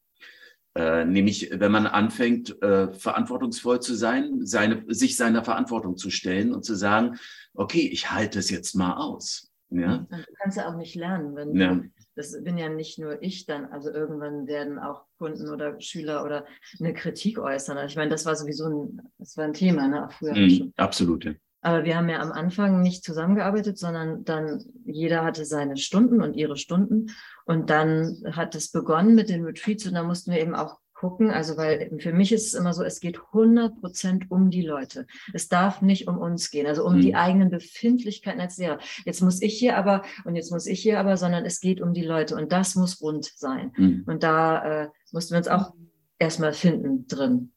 Äh, 0.76 1.06
nämlich, 1.06 1.50
wenn 1.52 1.72
man 1.72 1.88
anfängt, 1.88 2.62
äh, 2.62 2.92
verantwortungsvoll 2.94 3.80
zu 3.80 3.96
sein, 3.96 4.46
seine, 4.46 4.84
sich 4.88 5.18
seiner 5.18 5.44
Verantwortung 5.44 5.98
zu 5.98 6.10
stellen 6.10 6.54
und 6.54 6.64
zu 6.64 6.76
sagen, 6.76 7.18
okay, 7.56 7.88
ich 7.88 8.12
halte 8.12 8.40
es 8.40 8.50
jetzt 8.50 8.76
mal 8.76 8.94
aus. 8.94 9.52
Ja? 9.80 10.06
Du 10.10 10.34
kannst 10.42 10.58
ja 10.58 10.68
auch 10.68 10.76
nicht 10.76 10.96
lernen, 10.96 11.36
wenn 11.36 11.56
ja. 11.56 11.76
du, 11.76 11.84
das 12.16 12.42
bin 12.44 12.58
ja 12.58 12.70
nicht 12.70 13.00
nur 13.00 13.22
ich 13.22 13.46
dann, 13.46 13.66
also 13.66 13.92
irgendwann 13.92 14.48
werden 14.48 14.80
auch 14.80 15.06
Kunden 15.18 15.50
oder 15.50 15.80
Schüler 15.82 16.24
oder 16.24 16.46
eine 16.80 16.94
Kritik 16.94 17.40
äußern. 17.40 17.78
Also 17.78 17.92
ich 17.92 17.96
meine, 17.96 18.12
das 18.12 18.26
war 18.26 18.36
sowieso 18.36 18.68
ein, 18.68 19.02
das 19.18 19.38
war 19.38 19.46
ein 19.46 19.54
Thema, 19.54 19.88
ne, 19.88 20.06
auch 20.06 20.12
früher. 20.12 20.36
Mm, 20.36 20.74
absolut. 20.78 21.26
Ja. 21.26 21.34
Aber 21.62 21.86
wir 21.86 21.96
haben 21.96 22.10
ja 22.10 22.20
am 22.20 22.34
Anfang 22.34 22.82
nicht 22.82 23.06
zusammengearbeitet, 23.06 23.78
sondern 23.78 24.26
dann 24.26 24.64
jeder 24.84 25.24
hatte 25.24 25.46
seine 25.46 25.78
Stunden 25.78 26.22
und 26.22 26.34
ihre 26.36 26.58
Stunden. 26.58 27.12
Und 27.46 27.70
dann 27.70 28.22
hat 28.32 28.54
es 28.54 28.70
begonnen 28.70 29.16
mit 29.16 29.30
den 29.30 29.46
Retreats 29.46 29.88
und 29.88 29.94
da 29.94 30.04
mussten 30.04 30.32
wir 30.32 30.42
eben 30.42 30.56
auch 30.56 30.80
gucken. 31.04 31.32
Also, 31.32 31.58
weil 31.58 31.92
für 32.00 32.14
mich 32.14 32.32
ist 32.32 32.48
es 32.48 32.54
immer 32.54 32.74
so, 32.74 32.82
es 32.82 33.02
geht 33.02 33.20
100 33.20 33.82
Prozent 33.82 34.32
um 34.32 34.50
die 34.50 34.62
Leute. 34.62 35.06
Es 35.34 35.50
darf 35.50 35.82
nicht 35.82 36.08
um 36.08 36.18
uns 36.18 36.50
gehen, 36.50 36.66
also 36.66 36.86
um 36.86 36.96
mhm. 36.96 37.02
die 37.02 37.14
eigenen 37.14 37.50
Befindlichkeiten 37.50 38.40
als 38.40 38.58
Lehrer. 38.58 38.80
Jetzt 39.04 39.22
muss 39.22 39.42
ich 39.42 39.60
hier 39.60 39.76
aber 39.76 40.04
und 40.24 40.38
jetzt 40.38 40.50
muss 40.50 40.66
ich 40.66 40.82
hier 40.82 41.02
aber, 41.02 41.18
sondern 41.18 41.44
es 41.44 41.60
geht 41.60 41.82
um 41.82 41.94
die 41.94 42.06
Leute 42.06 42.38
und 42.38 42.54
das 42.54 42.76
muss 42.76 43.02
rund 43.02 43.26
sein. 43.36 43.74
Mhm. 43.76 44.04
Und 44.08 44.24
da 44.24 44.84
äh, 44.84 44.90
mussten 45.12 45.34
wir 45.34 45.40
uns 45.40 45.50
auch 45.50 45.74
erstmal 46.20 46.54
finden 46.54 47.06
drin. 47.06 47.52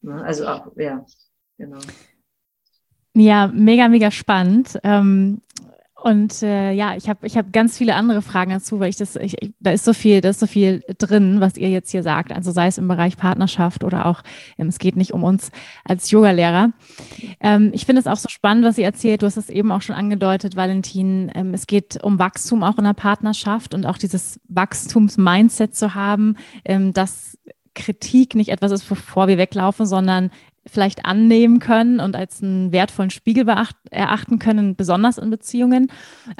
Ne? 0.00 0.20
Also 0.24 0.48
auch, 0.48 0.72
ja, 0.76 1.06
genau. 1.56 1.78
Ja, 3.14 3.46
mega, 3.46 3.88
mega 3.88 4.10
spannend. 4.10 4.76
Ähm, 4.82 5.40
und 6.00 6.44
äh, 6.44 6.70
ja, 6.70 6.94
ich 6.94 7.08
habe 7.08 7.26
ich 7.26 7.36
hab 7.36 7.52
ganz 7.52 7.76
viele 7.76 7.96
andere 7.96 8.22
Fragen 8.22 8.52
dazu, 8.52 8.78
weil 8.78 8.88
ich 8.88 8.96
das, 8.96 9.16
ich, 9.16 9.34
da 9.58 9.72
ist 9.72 9.84
so 9.84 9.92
viel, 9.92 10.20
da 10.20 10.28
ist 10.28 10.38
so 10.38 10.46
viel 10.46 10.84
drin, 10.96 11.40
was 11.40 11.56
ihr 11.56 11.70
jetzt 11.70 11.90
hier 11.90 12.04
sagt. 12.04 12.30
Also 12.32 12.52
sei 12.52 12.68
es 12.68 12.78
im 12.78 12.86
Bereich 12.86 13.16
Partnerschaft 13.16 13.82
oder 13.82 14.06
auch, 14.06 14.22
ähm, 14.58 14.68
es 14.68 14.78
geht 14.78 14.94
nicht 14.94 15.12
um 15.12 15.24
uns 15.24 15.50
als 15.84 16.12
Yogalehrer. 16.12 16.70
Ähm, 17.40 17.72
ich 17.74 17.84
finde 17.84 18.00
es 18.00 18.06
auch 18.06 18.16
so 18.16 18.28
spannend, 18.28 18.64
was 18.64 18.78
ihr 18.78 18.84
erzählt. 18.84 19.22
Du 19.22 19.26
hast 19.26 19.36
es 19.36 19.50
eben 19.50 19.72
auch 19.72 19.82
schon 19.82 19.96
angedeutet, 19.96 20.54
Valentin. 20.54 21.32
Ähm, 21.34 21.52
es 21.52 21.66
geht 21.66 22.02
um 22.02 22.20
Wachstum 22.20 22.62
auch 22.62 22.78
in 22.78 22.84
der 22.84 22.94
Partnerschaft 22.94 23.74
und 23.74 23.84
auch 23.84 23.98
dieses 23.98 24.38
Wachstums-Mindset 24.48 25.74
zu 25.74 25.96
haben, 25.96 26.36
ähm, 26.64 26.92
dass 26.92 27.36
Kritik 27.74 28.34
nicht 28.34 28.50
etwas 28.50 28.72
ist, 28.72 28.88
bevor 28.88 29.28
wir 29.28 29.38
weglaufen, 29.38 29.86
sondern 29.86 30.30
vielleicht 30.70 31.04
annehmen 31.04 31.58
können 31.58 32.00
und 32.00 32.16
als 32.16 32.42
einen 32.42 32.72
wertvollen 32.72 33.10
Spiegel 33.10 33.46
erachten 33.90 34.38
können, 34.38 34.76
besonders 34.76 35.18
in 35.18 35.30
Beziehungen. 35.30 35.90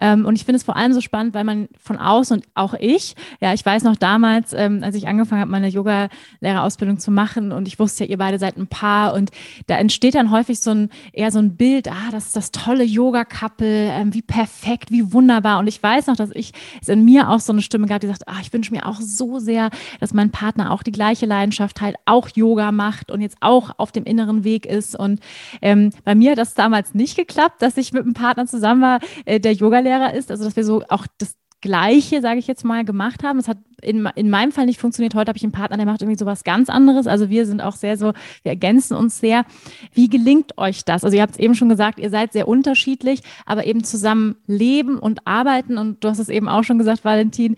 Ähm, 0.00 0.26
und 0.26 0.36
ich 0.36 0.44
finde 0.44 0.56
es 0.56 0.64
vor 0.64 0.76
allem 0.76 0.92
so 0.92 1.00
spannend, 1.00 1.34
weil 1.34 1.44
man 1.44 1.68
von 1.78 1.96
außen 1.98 2.38
und 2.38 2.46
auch 2.54 2.74
ich, 2.78 3.14
ja, 3.40 3.52
ich 3.54 3.64
weiß 3.64 3.84
noch 3.84 3.96
damals, 3.96 4.52
ähm, 4.52 4.82
als 4.82 4.94
ich 4.94 5.08
angefangen 5.08 5.40
habe, 5.40 5.50
meine 5.50 5.68
Yoga-Lehrerausbildung 5.68 6.98
zu 6.98 7.10
machen 7.10 7.52
und 7.52 7.68
ich 7.68 7.78
wusste 7.78 8.04
ja, 8.04 8.10
ihr 8.10 8.18
beide 8.18 8.38
seid 8.38 8.56
ein 8.56 8.66
Paar 8.66 9.14
und 9.14 9.30
da 9.66 9.76
entsteht 9.76 10.14
dann 10.14 10.30
häufig 10.30 10.60
so 10.60 10.70
ein, 10.70 10.90
eher 11.12 11.30
so 11.30 11.38
ein 11.38 11.56
Bild, 11.56 11.88
ah, 11.88 12.10
das 12.10 12.26
ist 12.26 12.36
das 12.36 12.50
tolle 12.50 12.84
Yoga-Couple, 12.84 13.90
ähm, 13.90 14.14
wie 14.14 14.22
perfekt, 14.22 14.90
wie 14.90 15.12
wunderbar. 15.12 15.58
Und 15.58 15.66
ich 15.66 15.82
weiß 15.82 16.06
noch, 16.06 16.16
dass 16.16 16.30
ich 16.34 16.52
es 16.80 16.88
in 16.88 17.04
mir 17.04 17.30
auch 17.30 17.40
so 17.40 17.52
eine 17.52 17.62
Stimme 17.62 17.86
gab, 17.86 18.00
die 18.00 18.06
sagt, 18.06 18.28
ah, 18.28 18.38
ich 18.40 18.52
wünsche 18.52 18.72
mir 18.72 18.86
auch 18.86 19.00
so 19.00 19.38
sehr, 19.38 19.70
dass 20.00 20.14
mein 20.14 20.30
Partner 20.30 20.72
auch 20.72 20.82
die 20.82 20.92
gleiche 20.92 21.26
Leidenschaft 21.26 21.80
halt 21.80 21.96
auch 22.04 22.28
Yoga 22.34 22.72
macht 22.72 23.10
und 23.10 23.20
jetzt 23.20 23.36
auch 23.40 23.70
auf 23.78 23.92
dem 23.92 24.04
Inneren 24.04 24.17
inneren 24.18 24.44
Weg 24.44 24.66
ist. 24.66 24.98
Und 24.98 25.20
ähm, 25.62 25.90
bei 26.04 26.14
mir 26.14 26.32
hat 26.32 26.38
das 26.38 26.54
damals 26.54 26.94
nicht 26.94 27.16
geklappt, 27.16 27.62
dass 27.62 27.76
ich 27.76 27.92
mit 27.92 28.02
einem 28.02 28.14
Partner 28.14 28.46
zusammen 28.46 28.82
war, 28.82 29.00
äh, 29.24 29.40
der 29.40 29.52
Yogalehrer 29.52 30.14
ist. 30.14 30.30
Also 30.30 30.44
dass 30.44 30.56
wir 30.56 30.64
so 30.64 30.82
auch 30.88 31.06
das 31.18 31.34
Gleiche, 31.60 32.20
sage 32.20 32.38
ich 32.38 32.46
jetzt 32.46 32.64
mal, 32.64 32.84
gemacht 32.84 33.24
haben. 33.24 33.38
Es 33.38 33.48
hat 33.48 33.58
in, 33.82 34.08
in 34.14 34.30
meinem 34.30 34.52
Fall 34.52 34.66
nicht 34.66 34.80
funktioniert. 34.80 35.14
Heute 35.14 35.30
habe 35.30 35.38
ich 35.38 35.42
einen 35.42 35.52
Partner, 35.52 35.76
der 35.76 35.86
macht 35.86 36.02
irgendwie 36.02 36.18
sowas 36.18 36.44
ganz 36.44 36.68
anderes. 36.70 37.08
Also 37.08 37.30
wir 37.30 37.46
sind 37.46 37.60
auch 37.60 37.74
sehr 37.74 37.96
so, 37.96 38.12
wir 38.42 38.50
ergänzen 38.50 38.96
uns 38.96 39.18
sehr. 39.18 39.44
Wie 39.92 40.08
gelingt 40.08 40.56
euch 40.56 40.84
das? 40.84 41.02
Also 41.02 41.16
ihr 41.16 41.22
habt 41.22 41.32
es 41.32 41.38
eben 41.40 41.56
schon 41.56 41.68
gesagt, 41.68 41.98
ihr 41.98 42.10
seid 42.10 42.32
sehr 42.32 42.46
unterschiedlich, 42.46 43.22
aber 43.44 43.66
eben 43.66 43.82
zusammen 43.82 44.36
leben 44.46 44.98
und 44.98 45.26
arbeiten. 45.26 45.78
Und 45.78 46.04
du 46.04 46.08
hast 46.08 46.20
es 46.20 46.28
eben 46.28 46.48
auch 46.48 46.62
schon 46.62 46.78
gesagt, 46.78 47.04
Valentin, 47.04 47.56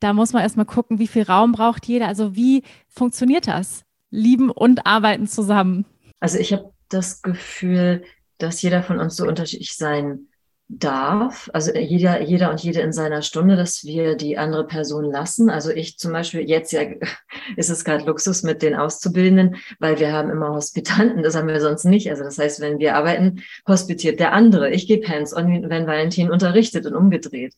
da 0.00 0.12
muss 0.12 0.32
man 0.32 0.42
erstmal 0.42 0.66
gucken, 0.66 0.98
wie 0.98 1.06
viel 1.06 1.22
Raum 1.22 1.52
braucht 1.52 1.86
jeder. 1.86 2.08
Also 2.08 2.36
wie 2.36 2.62
funktioniert 2.88 3.46
das? 3.46 3.84
Lieben 4.10 4.50
und 4.50 4.86
arbeiten 4.86 5.26
zusammen? 5.26 5.84
Also 6.20 6.38
ich 6.38 6.52
habe 6.52 6.72
das 6.88 7.22
Gefühl, 7.22 8.02
dass 8.38 8.62
jeder 8.62 8.82
von 8.82 8.98
uns 8.98 9.16
so 9.16 9.26
unterschiedlich 9.26 9.76
sein 9.76 10.26
darf, 10.72 11.50
also 11.52 11.74
jeder, 11.74 12.20
jeder 12.22 12.50
und 12.50 12.62
jede 12.62 12.80
in 12.80 12.92
seiner 12.92 13.22
Stunde, 13.22 13.56
dass 13.56 13.84
wir 13.84 14.14
die 14.14 14.38
andere 14.38 14.64
Person 14.66 15.04
lassen. 15.04 15.50
Also 15.50 15.70
ich 15.70 15.98
zum 15.98 16.12
Beispiel, 16.12 16.48
jetzt 16.48 16.70
ja 16.70 16.82
ist 17.56 17.70
es 17.70 17.84
gerade 17.84 18.04
Luxus 18.04 18.44
mit 18.44 18.62
den 18.62 18.76
Auszubildenden, 18.76 19.56
weil 19.80 19.98
wir 19.98 20.12
haben 20.12 20.30
immer 20.30 20.50
Hospitanten, 20.50 21.24
das 21.24 21.34
haben 21.34 21.48
wir 21.48 21.60
sonst 21.60 21.84
nicht. 21.86 22.08
Also 22.08 22.22
das 22.22 22.38
heißt, 22.38 22.60
wenn 22.60 22.78
wir 22.78 22.94
arbeiten, 22.94 23.42
hospitiert 23.66 24.20
der 24.20 24.32
andere. 24.32 24.70
Ich 24.70 24.86
gebe 24.86 25.08
Hands-on, 25.08 25.68
wenn 25.68 25.88
Valentin 25.88 26.30
unterrichtet 26.30 26.86
und 26.86 26.94
umgedreht. 26.94 27.54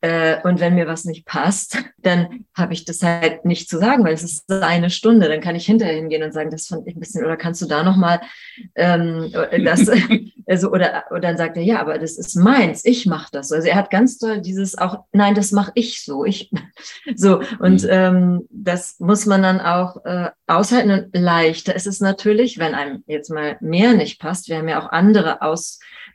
Äh, 0.00 0.36
und 0.42 0.60
wenn 0.60 0.74
mir 0.74 0.86
was 0.86 1.04
nicht 1.04 1.26
passt, 1.26 1.78
dann 1.98 2.44
habe 2.54 2.72
ich 2.72 2.84
das 2.84 3.02
halt 3.02 3.44
nicht 3.44 3.68
zu 3.68 3.78
sagen, 3.78 4.04
weil 4.04 4.14
es 4.14 4.22
ist 4.22 4.50
eine 4.50 4.90
Stunde. 4.90 5.28
Dann 5.28 5.40
kann 5.40 5.56
ich 5.56 5.66
hinterher 5.66 5.96
hingehen 5.96 6.22
und 6.22 6.32
sagen, 6.32 6.50
das 6.50 6.66
fand 6.66 6.86
ich 6.86 6.96
ein 6.96 7.00
bisschen, 7.00 7.24
oder 7.24 7.36
kannst 7.36 7.62
du 7.62 7.66
da 7.66 7.82
nochmal 7.82 8.20
ähm, 8.74 9.32
das, 9.64 9.90
also, 10.46 10.70
oder, 10.70 11.04
oder 11.10 11.20
dann 11.20 11.36
sagt 11.36 11.56
er, 11.56 11.62
ja, 11.62 11.80
aber 11.80 11.98
das 11.98 12.16
ist 12.16 12.36
meins, 12.36 12.84
ich 12.84 13.06
mache 13.06 13.28
das. 13.32 13.52
Also 13.52 13.68
er 13.68 13.76
hat 13.76 13.90
ganz 13.90 14.18
toll 14.18 14.40
dieses 14.40 14.78
auch, 14.78 15.04
nein, 15.12 15.34
das 15.34 15.52
mache 15.52 15.72
ich 15.74 16.04
so. 16.04 16.24
Ich 16.24 16.50
so. 17.14 17.40
Und 17.58 17.82
mhm. 17.82 17.88
ähm, 17.90 18.46
das 18.50 18.96
muss 18.98 19.26
man 19.26 19.42
dann 19.42 19.60
auch 19.60 20.04
äh, 20.04 20.30
aushalten. 20.46 20.90
Und 20.90 21.08
leichter 21.12 21.74
ist 21.74 21.86
es 21.86 22.00
natürlich, 22.00 22.58
wenn 22.58 22.74
einem 22.74 23.02
jetzt 23.06 23.30
mal 23.30 23.56
mehr 23.60 23.94
nicht 23.94 24.20
passt. 24.20 24.48
Wir 24.48 24.58
haben 24.58 24.68
ja 24.68 24.80
auch 24.80 24.90
andere 24.90 25.42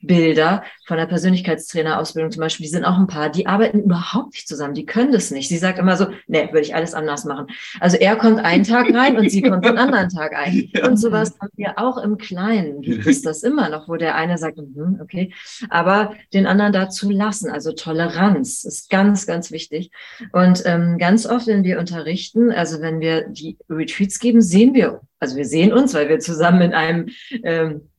Ausbilder 0.01 0.63
von 0.85 0.97
der 0.97 1.05
Persönlichkeitstrainerausbildung 1.05 2.31
zum 2.31 2.41
Beispiel, 2.41 2.65
die 2.65 2.71
sind 2.71 2.85
auch 2.85 2.97
ein 2.97 3.07
paar, 3.07 3.29
die 3.29 3.47
arbeiten 3.47 3.83
überhaupt 3.83 4.33
nicht 4.33 4.47
zusammen. 4.47 4.73
Die 4.73 4.85
können 4.85 5.11
das 5.11 5.31
nicht. 5.31 5.47
Sie 5.47 5.57
sagt 5.57 5.79
immer 5.79 5.95
so, 5.95 6.07
nee, 6.27 6.47
würde 6.51 6.61
ich 6.61 6.75
alles 6.75 6.93
anders 6.93 7.25
machen. 7.25 7.47
Also 7.79 7.97
er 7.97 8.15
kommt 8.15 8.39
einen 8.39 8.63
Tag 8.63 8.93
rein 8.93 9.17
und 9.17 9.29
sie 9.29 9.41
kommt 9.41 9.65
den 9.65 9.77
anderen 9.77 10.09
Tag 10.09 10.33
ein. 10.35 10.51
Ja. 10.73 10.87
Und 10.87 10.97
sowas 10.97 11.33
haben 11.41 11.51
wir 11.57 11.77
auch 11.77 11.97
im 11.97 12.17
Kleinen. 12.17 12.81
Gibt 12.81 13.05
es 13.05 13.21
das 13.21 13.43
immer 13.43 13.67
noch, 13.69 13.89
wo 13.89 13.95
der 13.95 14.15
eine 14.15 14.37
sagt, 14.37 14.57
hm, 14.57 14.99
okay, 15.01 15.33
aber 15.69 16.13
den 16.33 16.45
anderen 16.45 16.71
dazu 16.71 17.09
lassen. 17.09 17.49
Also 17.49 17.73
Toleranz 17.73 18.63
ist 18.63 18.89
ganz, 18.89 19.25
ganz 19.25 19.51
wichtig. 19.51 19.91
Und 20.31 20.63
ähm, 20.65 20.97
ganz 20.97 21.25
oft, 21.25 21.47
wenn 21.47 21.63
wir 21.63 21.79
unterrichten, 21.79 22.51
also 22.51 22.81
wenn 22.81 22.99
wir 22.99 23.27
die 23.27 23.57
Retreats 23.69 24.19
geben, 24.19 24.41
sehen 24.41 24.73
wir, 24.73 25.01
also 25.19 25.35
wir 25.35 25.45
sehen 25.45 25.73
uns, 25.73 25.93
weil 25.93 26.09
wir 26.09 26.19
zusammen 26.19 26.61
in 26.61 26.73
einem 26.73 27.09
ähm, 27.43 27.90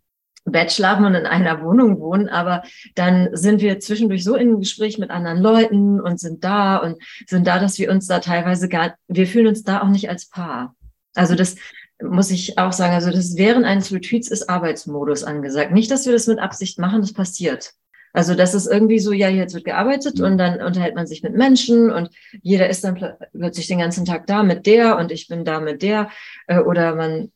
Bett 0.45 0.73
schlafen 0.73 1.05
und 1.05 1.15
in 1.15 1.27
einer 1.27 1.63
Wohnung 1.63 2.01
wohnen, 2.01 2.29
aber 2.29 2.63
dann 2.95 3.29
sind 3.33 3.61
wir 3.61 3.79
zwischendurch 3.81 4.25
so 4.25 4.35
in 4.35 4.61
Gespräch 4.61 4.99
mit 4.99 5.11
anderen 5.11 5.39
Leuten 5.39 6.01
und 6.01 6.19
sind 6.19 6.43
da 6.45 6.79
und 6.79 6.97
sind 7.27 7.47
da, 7.47 7.59
dass 7.59 7.79
wir 7.79 7.91
uns 7.91 8.07
da 8.07 8.19
teilweise 8.19 8.69
gar, 8.69 8.95
wir 9.09 9.27
fühlen 9.27 9.47
uns 9.47 9.63
da 9.63 9.83
auch 9.83 9.89
nicht 9.89 10.09
als 10.09 10.27
Paar. 10.29 10.75
Also 11.15 11.35
das 11.35 11.57
muss 12.03 12.31
ich 12.31 12.59
auch 12.59 12.73
sagen, 12.73 12.95
also 12.95 13.11
das 13.11 13.37
während 13.37 13.65
eines 13.65 13.93
Retreats 13.93 14.29
ist 14.29 14.49
Arbeitsmodus 14.49 15.25
angesagt. 15.25 15.73
Nicht, 15.73 15.91
dass 15.91 16.07
wir 16.07 16.13
das 16.13 16.27
mit 16.27 16.41
Absicht 16.41 16.79
machen, 16.79 17.01
das 17.01 17.13
passiert. 17.13 17.75
Also 18.13 18.35
das 18.35 18.55
ist 18.55 18.67
irgendwie 18.67 18.99
so, 18.99 19.13
ja, 19.13 19.29
jetzt 19.29 19.55
wird 19.55 19.65
gearbeitet 19.65 20.21
und 20.21 20.37
dann 20.37 20.61
unterhält 20.61 20.95
man 20.95 21.07
sich 21.07 21.23
mit 21.23 21.35
Menschen 21.35 21.91
und 21.91 22.11
jeder 22.43 22.69
ist 22.69 22.85
dann 22.85 23.01
plötzlich 23.33 23.69
den 23.69 23.79
ganzen 23.79 24.05
Tag 24.05 24.27
da 24.27 24.43
mit 24.43 24.67
der 24.67 24.99
und 24.99 25.11
ich 25.11 25.29
bin 25.29 25.45
da 25.45 25.61
mit 25.61 25.83
der 25.83 26.11
äh, 26.47 26.59
oder 26.59 26.95
man 26.95 27.33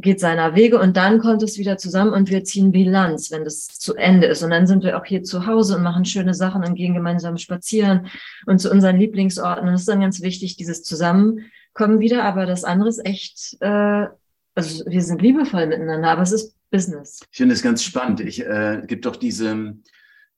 geht 0.00 0.20
seiner 0.20 0.54
Wege 0.54 0.78
und 0.78 0.96
dann 0.96 1.18
kommt 1.18 1.42
es 1.42 1.58
wieder 1.58 1.76
zusammen 1.76 2.12
und 2.12 2.30
wir 2.30 2.44
ziehen 2.44 2.70
Bilanz, 2.70 3.30
wenn 3.30 3.44
das 3.44 3.66
zu 3.66 3.94
Ende 3.94 4.28
ist. 4.28 4.42
Und 4.42 4.50
dann 4.50 4.66
sind 4.66 4.84
wir 4.84 4.96
auch 4.96 5.04
hier 5.04 5.24
zu 5.24 5.46
Hause 5.46 5.76
und 5.76 5.82
machen 5.82 6.04
schöne 6.04 6.34
Sachen 6.34 6.64
und 6.64 6.76
gehen 6.76 6.94
gemeinsam 6.94 7.36
spazieren 7.36 8.06
und 8.46 8.60
zu 8.60 8.70
unseren 8.70 8.96
Lieblingsorten. 8.96 9.66
Und 9.66 9.72
das 9.72 9.82
ist 9.82 9.88
dann 9.88 10.00
ganz 10.00 10.22
wichtig, 10.22 10.56
dieses 10.56 10.84
Zusammenkommen 10.84 11.98
wieder. 11.98 12.22
Aber 12.22 12.46
das 12.46 12.62
andere 12.62 12.88
ist 12.88 13.04
echt, 13.04 13.56
äh, 13.60 14.06
also 14.54 14.84
wir 14.86 15.02
sind 15.02 15.20
liebevoll 15.20 15.66
miteinander, 15.66 16.10
aber 16.10 16.22
es 16.22 16.32
ist 16.32 16.54
Business. 16.70 17.20
Ich 17.32 17.38
finde 17.38 17.54
es 17.54 17.62
ganz 17.62 17.82
spannend. 17.82 18.20
Ich 18.20 18.40
äh, 18.40 18.82
gibt 18.86 19.04
doch 19.04 19.16
diesen 19.16 19.82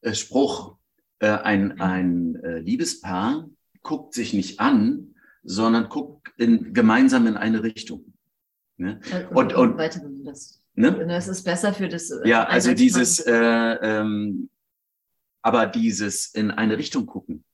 äh, 0.00 0.14
Spruch, 0.14 0.76
äh, 1.18 1.28
ein, 1.28 1.80
ein 1.80 2.36
äh, 2.36 2.60
Liebespaar 2.60 3.46
guckt 3.82 4.14
sich 4.14 4.32
nicht 4.32 4.60
an, 4.60 5.14
sondern 5.42 5.88
guckt 5.88 6.28
in, 6.38 6.72
gemeinsam 6.72 7.26
in 7.26 7.36
eine 7.36 7.62
Richtung. 7.62 8.09
Ne? 8.80 8.98
Und, 9.30 9.52
und, 9.52 9.78
und 9.78 10.24
das, 10.24 10.58
ne? 10.74 11.06
das 11.06 11.28
ist 11.28 11.42
besser 11.42 11.74
für 11.74 11.88
das. 11.88 12.10
Äh, 12.10 12.26
ja, 12.26 12.44
also 12.44 12.72
dieses, 12.72 13.20
äh, 13.20 13.32
ähm, 13.32 14.48
aber 15.42 15.66
dieses 15.66 16.26
in 16.26 16.50
eine 16.50 16.78
Richtung 16.78 17.04
gucken. 17.04 17.44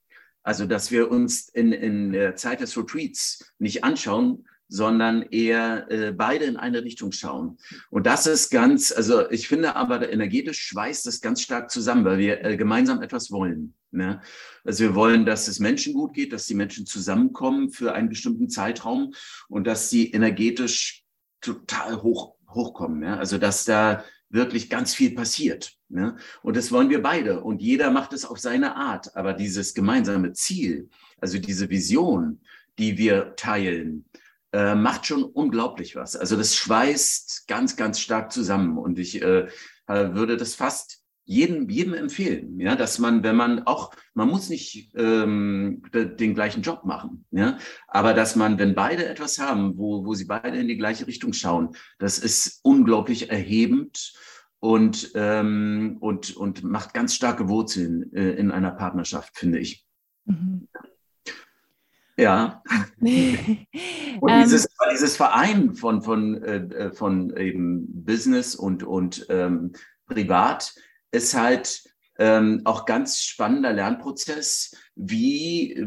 Also, 0.45 0.67
dass 0.67 0.93
wir 0.93 1.11
uns 1.11 1.49
in, 1.49 1.73
in 1.73 2.12
der 2.12 2.37
Zeit 2.37 2.61
des 2.61 2.77
Retreats 2.79 3.53
nicht 3.59 3.83
anschauen, 3.83 4.47
sondern 4.69 5.23
eher 5.23 5.91
äh, 5.91 6.12
beide 6.12 6.45
in 6.45 6.57
eine 6.57 6.85
Richtung 6.85 7.11
schauen. 7.11 7.59
Und 7.91 8.07
das 8.07 8.29
ist 8.29 8.51
ganz, 8.51 8.93
also 8.93 9.29
ich 9.31 9.49
finde 9.49 9.75
aber 9.75 10.09
energetisch 10.09 10.61
schweißt 10.62 11.07
das 11.07 11.21
ganz 11.21 11.41
stark 11.41 11.73
zusammen, 11.73 12.05
weil 12.05 12.19
wir 12.19 12.45
äh, 12.45 12.57
gemeinsam 12.57 13.03
etwas 13.03 13.33
wollen. 13.33 13.75
Ne? 13.91 14.21
Also 14.65 14.85
wir 14.85 14.95
wollen, 14.95 15.25
dass 15.25 15.49
es 15.49 15.59
Menschen 15.59 15.95
gut 15.95 16.15
geht, 16.15 16.33
dass 16.33 16.47
die 16.47 16.55
Menschen 16.55 16.87
zusammenkommen 16.87 17.71
für 17.71 17.95
einen 17.95 18.09
bestimmten 18.09 18.49
Zeitraum 18.49 19.15
und 19.49 19.67
dass 19.67 19.91
sie 19.91 20.11
energetisch 20.11 21.06
total 21.40 22.03
hoch, 22.03 22.35
hochkommen. 22.49 23.03
Ja? 23.03 23.16
Also 23.16 23.38
dass 23.38 23.64
da 23.64 24.05
wirklich 24.29 24.68
ganz 24.70 24.94
viel 24.94 25.14
passiert. 25.14 25.77
Ja? 25.88 26.16
Und 26.42 26.57
das 26.57 26.72
wollen 26.72 26.90
wir 26.90 27.03
beide. 27.03 27.42
Und 27.42 27.62
jeder 27.62 27.90
macht 27.90 28.12
es 28.12 28.25
auf 28.25 28.38
seine 28.38 28.77
Art. 28.77 29.16
Aber 29.16 29.33
dieses 29.33 29.75
gemeinsame 29.75 30.33
Ziel, 30.33 30.88
also 31.20 31.38
diese 31.38 31.70
Vision, 31.70 32.40
die 32.79 32.99
wir 32.99 33.37
teilen, 33.37 34.07
äh, 34.53 34.75
macht 34.75 35.07
schon 35.07 35.25
unglaublich 35.25 35.96
was. 35.96 36.16
Also 36.16 36.37
das 36.37 36.55
schweißt 36.57 37.46
ganz, 37.49 37.77
ganz 37.77 38.01
stark 38.01 38.33
zusammen. 38.33 38.79
Und 38.79 38.99
ich 38.99 39.22
äh, 39.22 39.49
würde 39.87 40.37
das 40.37 40.55
fast 40.55 41.03
jedem, 41.27 41.69
jedem 41.69 41.93
empfehlen, 41.95 42.59
ja, 42.61 42.77
dass 42.77 43.01
man, 43.01 43.25
wenn 43.25 43.35
man 43.35 43.67
auch, 43.67 43.93
man 44.15 44.29
muss 44.29 44.49
nicht 44.49 44.93
ähm, 44.95 45.83
den 45.93 46.35
gleichen 46.35 46.62
Job 46.62 46.85
machen, 46.85 47.27
ja, 47.33 47.59
aber 47.89 48.15
dass 48.15 48.37
man, 48.37 48.59
wenn 48.59 48.77
beide 48.77 49.07
etwas 49.07 49.39
haben, 49.39 49.77
wo, 49.77 50.07
wo 50.07 50.15
sie 50.15 50.25
beide 50.25 50.57
in 50.57 50.69
die 50.69 50.79
gleiche 50.79 51.07
Richtung 51.07 51.33
schauen, 51.33 51.77
das 51.99 52.19
ist 52.19 52.61
unglaublich 52.62 53.29
erhebend 53.29 54.15
und, 54.61 55.11
ähm, 55.17 55.97
und, 56.01 56.37
und 56.37 56.62
macht 56.62 56.95
ganz 56.95 57.15
starke 57.15 57.49
Wurzeln 57.49 58.12
äh, 58.15 58.31
in 58.31 58.53
einer 58.53 58.71
Partnerschaft, 58.71 59.37
finde 59.37 59.59
ich. 59.59 59.85
Mhm. 60.27 60.69
Ja. 62.17 62.62
und 63.01 63.09
ähm. 63.11 64.43
dieses, 64.45 64.69
dieses 64.93 65.17
Verein 65.17 65.75
von, 65.75 66.03
von, 66.03 66.43
äh, 66.43 66.93
von 66.93 67.37
eben 67.37 68.05
Business 68.05 68.55
und, 68.55 68.85
und 68.85 69.27
ähm, 69.29 69.73
Privat, 70.07 70.75
ist 71.11 71.35
halt 71.35 71.85
ähm, 72.19 72.62
auch 72.64 72.87
ganz 72.87 73.21
spannender 73.21 73.73
Lernprozess, 73.73 74.75
wie, 74.95 75.87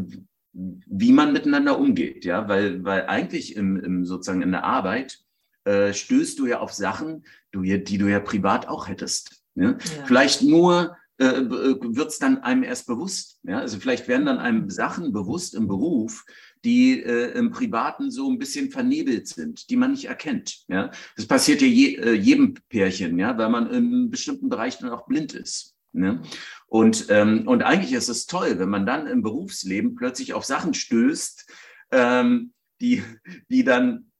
wie 0.53 1.11
man 1.11 1.33
miteinander 1.33 1.79
umgeht, 1.79 2.25
ja, 2.25 2.47
weil, 2.47 2.83
weil 2.83 3.07
eigentlich 3.07 3.55
im, 3.55 3.77
im 3.77 4.05
sozusagen 4.05 4.41
in 4.41 4.51
der 4.51 4.63
Arbeit 4.63 5.19
äh, 5.65 5.93
stößt 5.93 6.39
du 6.39 6.45
ja 6.45 6.59
auf 6.59 6.73
Sachen, 6.73 7.25
du, 7.51 7.61
die 7.61 7.97
du 7.97 8.07
ja 8.07 8.19
privat 8.19 8.67
auch 8.67 8.87
hättest. 8.87 9.43
Ja? 9.55 9.71
ja. 9.71 9.77
Vielleicht 10.05 10.41
nur 10.41 10.95
äh, 11.17 11.41
wird 11.49 12.09
es 12.09 12.19
dann 12.19 12.39
einem 12.43 12.63
erst 12.63 12.87
bewusst. 12.87 13.39
Ja? 13.43 13.59
Also 13.59 13.79
vielleicht 13.79 14.07
werden 14.07 14.25
dann 14.25 14.39
einem 14.39 14.69
Sachen 14.69 15.11
bewusst 15.11 15.53
im 15.55 15.67
Beruf, 15.67 16.25
die 16.63 17.01
äh, 17.01 17.31
im 17.37 17.51
Privaten 17.51 18.11
so 18.11 18.29
ein 18.29 18.37
bisschen 18.37 18.69
vernebelt 18.71 19.27
sind, 19.27 19.69
die 19.69 19.77
man 19.77 19.91
nicht 19.91 20.05
erkennt. 20.05 20.59
Ja? 20.67 20.91
Das 21.15 21.25
passiert 21.25 21.61
ja 21.61 21.67
je, 21.67 21.95
äh, 21.95 22.13
jedem 22.13 22.55
Pärchen, 22.69 23.17
ja, 23.17 23.37
weil 23.37 23.49
man 23.49 23.69
im 23.71 24.09
bestimmten 24.09 24.49
Bereich 24.49 24.77
dann 24.77 24.89
auch 24.89 25.05
blind 25.05 25.33
ist. 25.33 25.75
Ne? 25.91 26.21
Und, 26.67 27.07
ähm, 27.09 27.47
und 27.47 27.63
eigentlich 27.63 27.93
ist 27.93 28.09
es 28.09 28.27
toll, 28.27 28.59
wenn 28.59 28.69
man 28.69 28.85
dann 28.85 29.07
im 29.07 29.23
Berufsleben 29.23 29.95
plötzlich 29.95 30.33
auf 30.33 30.45
Sachen 30.45 30.73
stößt, 30.73 31.49
ähm, 31.91 32.53
die, 32.81 33.03
die, 33.49 33.63
dann, 33.63 34.11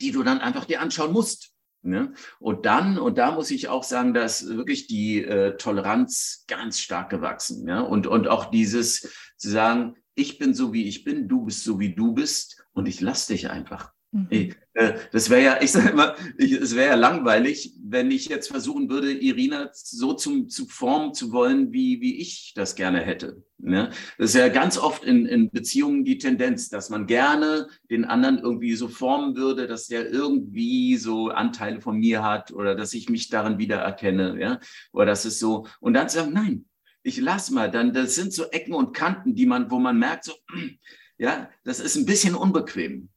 die 0.00 0.12
du 0.12 0.22
dann 0.22 0.40
einfach 0.40 0.64
dir 0.64 0.80
anschauen 0.80 1.12
musst. 1.12 1.52
Ne? 1.82 2.14
Und 2.38 2.64
dann, 2.64 2.96
und 2.96 3.18
da 3.18 3.32
muss 3.32 3.50
ich 3.50 3.68
auch 3.68 3.82
sagen, 3.82 4.14
dass 4.14 4.46
wirklich 4.46 4.86
die 4.86 5.22
äh, 5.22 5.56
Toleranz 5.56 6.44
ganz 6.46 6.78
stark 6.78 7.10
gewachsen. 7.10 7.66
Ja? 7.68 7.80
Und, 7.80 8.06
und 8.06 8.28
auch 8.28 8.46
dieses 8.46 9.12
zu 9.36 9.50
sagen, 9.50 9.96
ich 10.14 10.38
bin 10.38 10.54
so, 10.54 10.72
wie 10.72 10.84
ich 10.84 11.04
bin, 11.04 11.28
du 11.28 11.44
bist 11.44 11.64
so, 11.64 11.78
wie 11.80 11.94
du 11.94 12.12
bist 12.12 12.64
und 12.72 12.86
ich 12.86 13.00
lasse 13.00 13.32
dich 13.32 13.50
einfach. 13.50 13.92
Mhm. 14.12 14.26
Ich, 14.28 14.56
äh, 14.74 14.94
das 15.10 15.30
wäre 15.30 15.42
ja, 15.42 15.62
ich 15.62 15.72
sage 15.72 15.90
immer, 15.90 16.14
es 16.38 16.76
wäre 16.76 16.90
ja 16.90 16.94
langweilig, 16.96 17.74
wenn 17.82 18.10
ich 18.10 18.26
jetzt 18.26 18.48
versuchen 18.48 18.90
würde, 18.90 19.10
Irina 19.10 19.70
so 19.72 20.12
zum, 20.12 20.48
zu 20.48 20.66
formen 20.66 21.14
zu 21.14 21.32
wollen, 21.32 21.72
wie, 21.72 22.00
wie 22.02 22.18
ich 22.18 22.52
das 22.54 22.74
gerne 22.74 23.00
hätte. 23.00 23.42
Ne? 23.58 23.90
Das 24.18 24.30
ist 24.30 24.36
ja 24.36 24.48
ganz 24.48 24.76
oft 24.76 25.04
in, 25.04 25.24
in 25.24 25.50
Beziehungen 25.50 26.04
die 26.04 26.18
Tendenz, 26.18 26.68
dass 26.68 26.90
man 26.90 27.06
gerne 27.06 27.68
den 27.90 28.04
anderen 28.04 28.38
irgendwie 28.38 28.74
so 28.74 28.88
formen 28.88 29.34
würde, 29.36 29.66
dass 29.66 29.86
der 29.86 30.10
irgendwie 30.10 30.96
so 30.96 31.28
Anteile 31.28 31.80
von 31.80 31.98
mir 31.98 32.22
hat 32.22 32.52
oder 32.52 32.74
dass 32.74 32.92
ich 32.92 33.08
mich 33.08 33.30
darin 33.30 33.58
wiedererkenne. 33.58 34.38
Ja? 34.38 34.60
Oder 34.92 35.06
das 35.06 35.24
ist 35.24 35.38
so, 35.38 35.66
und 35.80 35.94
dann 35.94 36.10
sagen, 36.10 36.32
nein, 36.34 36.66
ich 37.02 37.20
lass 37.20 37.50
mal, 37.50 37.70
dann 37.70 37.92
das 37.92 38.14
sind 38.14 38.32
so 38.32 38.44
Ecken 38.50 38.74
und 38.74 38.94
Kanten, 38.94 39.34
die 39.34 39.46
man, 39.46 39.70
wo 39.70 39.78
man 39.78 39.98
merkt, 39.98 40.24
so, 40.24 40.34
ja, 41.18 41.50
das 41.64 41.80
ist 41.80 41.96
ein 41.96 42.06
bisschen 42.06 42.34
unbequem. 42.34 43.08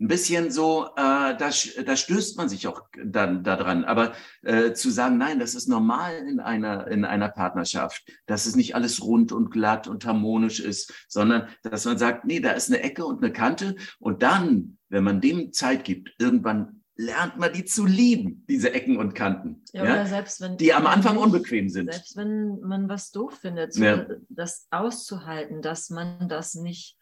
Ein 0.00 0.08
bisschen 0.08 0.50
so, 0.50 0.86
äh, 0.96 1.36
da, 1.36 1.50
da 1.84 1.96
stößt 1.96 2.38
man 2.38 2.48
sich 2.48 2.66
auch 2.66 2.84
dann 3.04 3.44
daran. 3.44 3.84
Aber 3.84 4.14
äh, 4.40 4.72
zu 4.72 4.88
sagen, 4.88 5.18
nein, 5.18 5.38
das 5.38 5.54
ist 5.54 5.68
normal 5.68 6.26
in 6.26 6.40
einer, 6.40 6.86
in 6.86 7.04
einer 7.04 7.28
Partnerschaft, 7.28 8.10
dass 8.24 8.46
es 8.46 8.56
nicht 8.56 8.74
alles 8.74 9.02
rund 9.02 9.30
und 9.30 9.50
glatt 9.50 9.88
und 9.88 10.06
harmonisch 10.06 10.58
ist, 10.58 10.94
sondern 11.06 11.48
dass 11.62 11.84
man 11.84 11.98
sagt, 11.98 12.24
nee, 12.24 12.40
da 12.40 12.52
ist 12.52 12.70
eine 12.70 12.82
Ecke 12.82 13.04
und 13.04 13.22
eine 13.22 13.30
Kante. 13.30 13.76
Und 13.98 14.22
dann, 14.22 14.78
wenn 14.88 15.04
man 15.04 15.20
dem 15.20 15.52
Zeit 15.52 15.84
gibt, 15.84 16.14
irgendwann 16.18 16.79
lernt 17.00 17.38
man 17.38 17.52
die 17.52 17.64
zu 17.64 17.86
lieben, 17.86 18.44
diese 18.48 18.72
Ecken 18.72 18.98
und 18.98 19.14
Kanten. 19.14 19.62
Ja, 19.72 19.84
ja? 19.84 20.06
Selbst 20.06 20.40
wenn, 20.40 20.56
die 20.58 20.74
am 20.74 20.86
Anfang 20.86 21.14
nicht, 21.14 21.24
unbequem 21.24 21.68
sind. 21.68 21.90
Selbst 21.90 22.16
wenn 22.16 22.60
man 22.60 22.88
was 22.88 23.10
doof 23.10 23.38
findet, 23.40 23.72
so 23.72 23.82
ja. 23.82 24.06
das 24.28 24.66
auszuhalten, 24.70 25.62
dass 25.62 25.90
man 25.90 26.28
das 26.28 26.54
nicht 26.54 26.98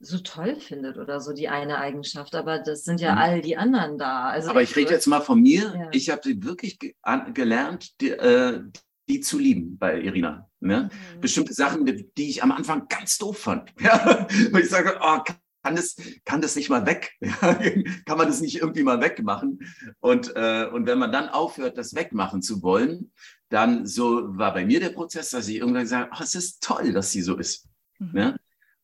so 0.00 0.18
toll 0.18 0.56
findet 0.56 0.98
oder 0.98 1.20
so 1.20 1.32
die 1.32 1.48
eine 1.48 1.78
Eigenschaft, 1.78 2.34
aber 2.34 2.58
das 2.58 2.84
sind 2.84 3.00
ja 3.00 3.12
mhm. 3.12 3.18
all 3.18 3.40
die 3.40 3.56
anderen 3.56 3.98
da. 3.98 4.24
Also 4.24 4.50
aber 4.50 4.62
ich 4.62 4.76
rede 4.76 4.90
jetzt 4.90 5.06
mal 5.06 5.20
von 5.20 5.40
mir. 5.40 5.74
Ja. 5.76 5.88
Ich 5.92 6.10
habe 6.10 6.20
sie 6.22 6.42
wirklich 6.42 6.78
ge 6.78 6.94
gelernt, 7.32 8.00
die, 8.00 8.10
äh, 8.10 8.60
die, 9.08 9.20
zu 9.20 9.38
lieben 9.38 9.78
bei 9.78 10.00
Irina. 10.00 10.50
Ne? 10.60 10.90
Mhm. 11.14 11.20
Bestimmte 11.20 11.54
Sachen, 11.54 11.86
die, 11.86 12.28
ich 12.28 12.42
am 12.42 12.52
Anfang 12.52 12.88
ganz 12.88 13.16
doof 13.16 13.38
fand. 13.38 13.72
Ja? 13.80 14.26
Und 14.52 14.58
ich 14.58 14.68
sage, 14.68 14.98
oh, 15.00 15.18
kann 15.62 15.76
das, 15.76 15.96
kann 16.24 16.40
das 16.40 16.56
nicht 16.56 16.70
mal 16.70 16.86
weg? 16.86 17.12
kann 17.20 18.18
man 18.18 18.26
das 18.26 18.40
nicht 18.40 18.56
irgendwie 18.56 18.82
mal 18.82 19.00
wegmachen? 19.00 19.60
Und, 20.00 20.34
äh, 20.34 20.66
und 20.66 20.86
wenn 20.86 20.98
man 20.98 21.12
dann 21.12 21.28
aufhört, 21.28 21.78
das 21.78 21.94
wegmachen 21.94 22.42
zu 22.42 22.62
wollen, 22.62 23.12
dann 23.48 23.86
so 23.86 24.36
war 24.36 24.54
bei 24.54 24.64
mir 24.64 24.80
der 24.80 24.90
Prozess, 24.90 25.30
dass 25.30 25.48
ich 25.48 25.56
irgendwann 25.56 25.82
gesagt 25.82 26.10
habe, 26.10 26.20
oh, 26.20 26.24
es 26.24 26.34
ist 26.34 26.62
toll, 26.62 26.92
dass 26.92 27.12
sie 27.12 27.22
so 27.22 27.36
ist. 27.36 27.68
Mhm. 27.98 28.16
Ja? 28.16 28.36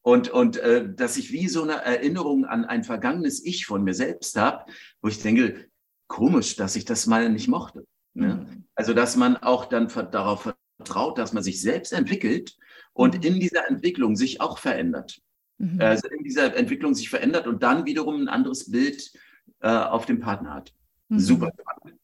Und, 0.02 0.30
und 0.30 0.56
äh, 0.58 0.88
dass 0.94 1.16
ich 1.16 1.32
wie 1.32 1.48
so 1.48 1.62
eine 1.62 1.82
Erinnerung 1.82 2.44
an 2.44 2.64
ein 2.64 2.84
vergangenes 2.84 3.44
Ich 3.44 3.66
von 3.66 3.82
mir 3.82 3.94
selbst 3.94 4.36
habe, 4.36 4.70
wo 5.02 5.08
ich 5.08 5.20
denke, 5.20 5.68
komisch, 6.06 6.56
dass 6.56 6.76
ich 6.76 6.84
das 6.84 7.06
mal 7.06 7.28
nicht 7.28 7.48
mochte. 7.48 7.84
Ne? 8.14 8.34
Mhm. 8.34 8.64
Also, 8.74 8.94
dass 8.94 9.16
man 9.16 9.36
auch 9.36 9.66
dann 9.66 9.88
darauf 9.88 10.54
vertraut, 10.76 11.18
dass 11.18 11.32
man 11.32 11.42
sich 11.42 11.60
selbst 11.60 11.92
entwickelt 11.92 12.56
und 12.92 13.16
mhm. 13.16 13.22
in 13.22 13.40
dieser 13.40 13.68
Entwicklung 13.68 14.16
sich 14.16 14.40
auch 14.40 14.58
verändert. 14.58 15.20
Mhm. 15.58 15.80
Also 15.80 16.08
in 16.08 16.22
dieser 16.22 16.56
Entwicklung 16.56 16.94
sich 16.94 17.10
verändert 17.10 17.46
und 17.46 17.62
dann 17.62 17.84
wiederum 17.84 18.22
ein 18.22 18.28
anderes 18.28 18.70
Bild 18.70 19.12
äh, 19.60 19.68
auf 19.68 20.06
dem 20.06 20.20
Partner 20.20 20.54
hat. 20.54 20.72
Mhm. 21.08 21.18
Super 21.18 21.52
spannend. 21.52 21.98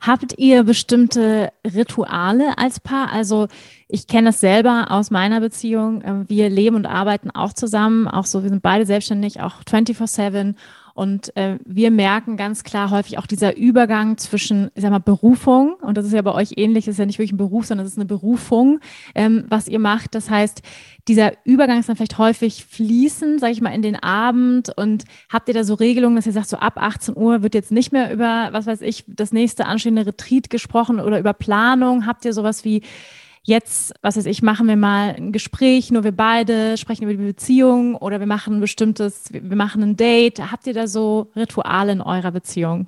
Habt 0.00 0.38
ihr 0.38 0.62
bestimmte 0.62 1.52
Rituale 1.66 2.56
als 2.56 2.78
Paar? 2.78 3.10
Also 3.10 3.48
ich 3.88 4.06
kenne 4.06 4.28
das 4.28 4.40
selber 4.40 4.86
aus 4.90 5.10
meiner 5.10 5.40
Beziehung. 5.40 6.02
Ähm, 6.04 6.24
wir 6.28 6.48
leben 6.50 6.76
und 6.76 6.86
arbeiten 6.86 7.30
auch 7.30 7.52
zusammen, 7.52 8.06
auch 8.06 8.24
so, 8.24 8.42
wir 8.42 8.50
sind 8.50 8.62
beide 8.62 8.86
selbstständig, 8.86 9.40
auch 9.40 9.62
24-7 9.64 10.54
und 10.98 11.36
äh, 11.36 11.60
wir 11.64 11.92
merken 11.92 12.36
ganz 12.36 12.64
klar 12.64 12.90
häufig 12.90 13.18
auch 13.18 13.26
dieser 13.28 13.56
Übergang 13.56 14.18
zwischen, 14.18 14.72
ich 14.74 14.82
sag 14.82 14.90
mal, 14.90 14.98
Berufung, 14.98 15.74
und 15.74 15.96
das 15.96 16.04
ist 16.04 16.12
ja 16.12 16.22
bei 16.22 16.32
euch 16.34 16.54
ähnlich, 16.56 16.86
das 16.86 16.94
ist 16.94 16.98
ja 16.98 17.06
nicht 17.06 17.20
wirklich 17.20 17.34
ein 17.34 17.36
Beruf, 17.36 17.66
sondern 17.66 17.86
es 17.86 17.92
ist 17.92 17.98
eine 17.98 18.04
Berufung, 18.04 18.80
ähm, 19.14 19.44
was 19.48 19.68
ihr 19.68 19.78
macht. 19.78 20.16
Das 20.16 20.28
heißt, 20.28 20.60
dieser 21.06 21.34
Übergang 21.44 21.78
ist 21.78 21.88
dann 21.88 21.94
vielleicht 21.94 22.18
häufig 22.18 22.64
fließen, 22.64 23.38
sage 23.38 23.52
ich 23.52 23.60
mal, 23.60 23.72
in 23.72 23.82
den 23.82 23.94
Abend. 23.94 24.76
Und 24.76 25.04
habt 25.28 25.46
ihr 25.46 25.54
da 25.54 25.62
so 25.62 25.74
Regelungen, 25.74 26.16
dass 26.16 26.26
ihr 26.26 26.32
sagt, 26.32 26.48
so 26.48 26.56
ab 26.56 26.74
18 26.76 27.16
Uhr 27.16 27.44
wird 27.44 27.54
jetzt 27.54 27.70
nicht 27.70 27.92
mehr 27.92 28.12
über, 28.12 28.48
was 28.50 28.66
weiß 28.66 28.80
ich, 28.80 29.04
das 29.06 29.30
nächste 29.30 29.66
anstehende 29.66 30.04
Retreat 30.04 30.50
gesprochen 30.50 30.98
oder 30.98 31.20
über 31.20 31.32
Planung? 31.32 32.06
Habt 32.06 32.24
ihr 32.24 32.32
sowas 32.32 32.64
wie 32.64 32.82
jetzt, 33.42 33.94
was 34.02 34.16
weiß 34.16 34.26
ich, 34.26 34.42
machen 34.42 34.68
wir 34.68 34.76
mal 34.76 35.14
ein 35.14 35.32
Gespräch, 35.32 35.90
nur 35.90 36.04
wir 36.04 36.12
beide 36.12 36.76
sprechen 36.76 37.04
über 37.04 37.14
die 37.14 37.24
Beziehung 37.24 37.96
oder 37.96 38.20
wir 38.20 38.26
machen 38.26 38.56
ein 38.56 38.60
bestimmtes, 38.60 39.32
wir 39.32 39.56
machen 39.56 39.82
ein 39.82 39.96
Date. 39.96 40.40
Habt 40.50 40.66
ihr 40.66 40.74
da 40.74 40.86
so 40.86 41.30
Rituale 41.36 41.92
in 41.92 42.00
eurer 42.00 42.32
Beziehung? 42.32 42.86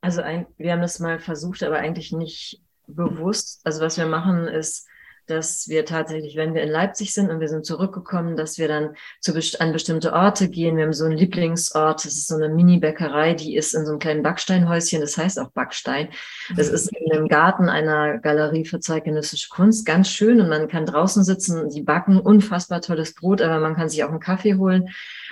Also 0.00 0.22
ein, 0.22 0.46
wir 0.56 0.72
haben 0.72 0.82
das 0.82 0.98
mal 0.98 1.18
versucht, 1.18 1.62
aber 1.62 1.78
eigentlich 1.78 2.12
nicht 2.12 2.60
bewusst. 2.86 3.60
Also 3.64 3.80
was 3.80 3.98
wir 3.98 4.06
machen 4.06 4.48
ist, 4.48 4.86
dass 5.30 5.68
wir 5.68 5.84
tatsächlich, 5.84 6.36
wenn 6.36 6.54
wir 6.54 6.62
in 6.62 6.68
Leipzig 6.68 7.14
sind 7.14 7.30
und 7.30 7.40
wir 7.40 7.48
sind 7.48 7.64
zurückgekommen, 7.64 8.36
dass 8.36 8.58
wir 8.58 8.68
dann 8.68 8.96
zu, 9.20 9.32
an 9.60 9.72
bestimmte 9.72 10.12
Orte 10.12 10.48
gehen. 10.48 10.76
Wir 10.76 10.84
haben 10.84 10.92
so 10.92 11.04
einen 11.04 11.16
Lieblingsort, 11.16 12.04
das 12.04 12.12
ist 12.12 12.28
so 12.28 12.34
eine 12.34 12.48
Mini-Bäckerei, 12.48 13.34
die 13.34 13.56
ist 13.56 13.74
in 13.74 13.84
so 13.84 13.92
einem 13.92 14.00
kleinen 14.00 14.22
Backsteinhäuschen, 14.22 15.00
das 15.00 15.16
heißt 15.16 15.38
auch 15.38 15.50
Backstein. 15.50 16.08
Das 16.56 16.68
mhm. 16.68 16.74
ist 16.74 16.92
in 16.92 17.12
einem 17.12 17.28
Garten 17.28 17.68
einer 17.68 18.18
Galerie 18.18 18.64
für 18.64 18.80
zeitgenössische 18.80 19.48
Kunst, 19.48 19.86
ganz 19.86 20.08
schön 20.08 20.40
und 20.40 20.48
man 20.48 20.68
kann 20.68 20.86
draußen 20.86 21.24
sitzen, 21.24 21.70
die 21.70 21.82
backen 21.82 22.18
unfassbar 22.18 22.80
tolles 22.80 23.14
Brot, 23.14 23.40
aber 23.40 23.60
man 23.60 23.76
kann 23.76 23.88
sich 23.88 24.04
auch 24.04 24.10
einen 24.10 24.20
Kaffee 24.20 24.56
holen 24.56 24.88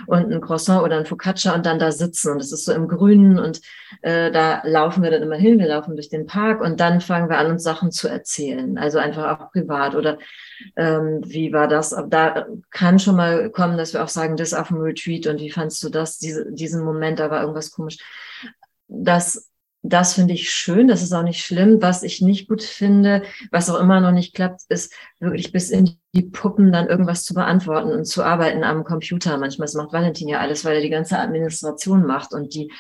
und 0.07 0.33
ein 0.33 0.41
Croissant 0.41 0.83
oder 0.83 0.99
ein 0.99 1.07
Focaccia 1.07 1.55
und 1.55 1.67
dann 1.67 1.79
da 1.79 1.91
sitzen 1.91 2.33
und 2.33 2.41
es 2.41 2.53
ist 2.53 2.65
so 2.65 2.73
im 2.73 2.89
Grünen 2.89 3.39
und 3.39 3.61
äh, 4.03 4.31
da 4.31 4.63
laufen 4.65 5.03
wir 5.03 5.11
dann 5.11 5.23
immer 5.23 5.37
hin, 5.37 5.59
wir 5.59 5.69
laufen 5.69 5.97
durch 5.97 6.09
den 6.09 6.27
Park 6.27 6.61
und 6.61 6.81
dann 6.81 7.01
fangen 7.01 7.29
wir 7.29 7.39
an, 7.39 7.51
uns 7.51 7.63
Sachen 7.63 7.91
zu 7.91 8.09
erzählen, 8.09 8.79
also 8.79 8.99
einfach 8.99 9.41
auch 9.41 9.51
privat 9.51 9.88
oder 9.95 10.19
ähm, 10.77 11.21
wie 11.25 11.53
war 11.53 11.69
das? 11.69 11.97
Da 12.09 12.47
kann 12.71 12.99
schon 12.99 13.17
mal 13.17 13.51
kommen, 13.51 13.77
dass 13.77 13.93
wir 13.93 14.03
auch 14.03 14.09
sagen, 14.09 14.37
das 14.37 14.55
auf 14.55 14.69
dem 14.69 14.79
Retreat 14.79 15.27
und 15.27 15.41
wie 15.41 15.51
fandst 15.51 15.83
du 15.83 15.89
das, 15.89 16.19
diese, 16.19 16.51
diesen 16.53 16.85
Moment, 16.85 17.19
da 17.19 17.31
war 17.31 17.41
irgendwas 17.41 17.71
komisch. 17.71 17.99
Das 18.89 19.49
das 19.83 20.15
finde 20.15 20.35
ich 20.35 20.51
schön, 20.51 20.89
das 20.89 21.03
ist 21.03 21.13
auch 21.13 21.23
nicht 21.23 21.45
schlimm. 21.45 21.81
Was 21.81 22.03
ich 22.03 22.21
nicht 22.21 22.49
gut 22.49 22.63
finde, 22.63 23.23
was 23.53 23.71
auch 23.71 23.79
immer 23.79 24.01
noch 24.01 24.11
nicht 24.11 24.35
klappt, 24.35 24.63
ist 24.69 24.93
wirklich 25.21 25.53
bis 25.53 25.71
in 25.71 25.99
die 26.15 26.23
Puppen 26.23 26.73
dann 26.73 26.89
irgendwas 26.89 27.25
zu 27.25 27.33
beantworten 27.33 27.91
und 27.91 28.05
zu 28.05 28.25
arbeiten 28.25 28.65
am 28.65 28.83
Computer. 28.83 29.39
Manchmal 29.39 29.67
das 29.67 29.75
macht 29.75 29.93
Valentin 29.93 30.29
ja 30.29 30.41
alles, 30.41 30.65
weil 30.65 30.77
er 30.77 30.83
die 30.83 30.91
ganze 30.91 31.19
Administration 31.19 32.05
macht 32.05 32.33
und 32.33 32.55
die 32.55 32.73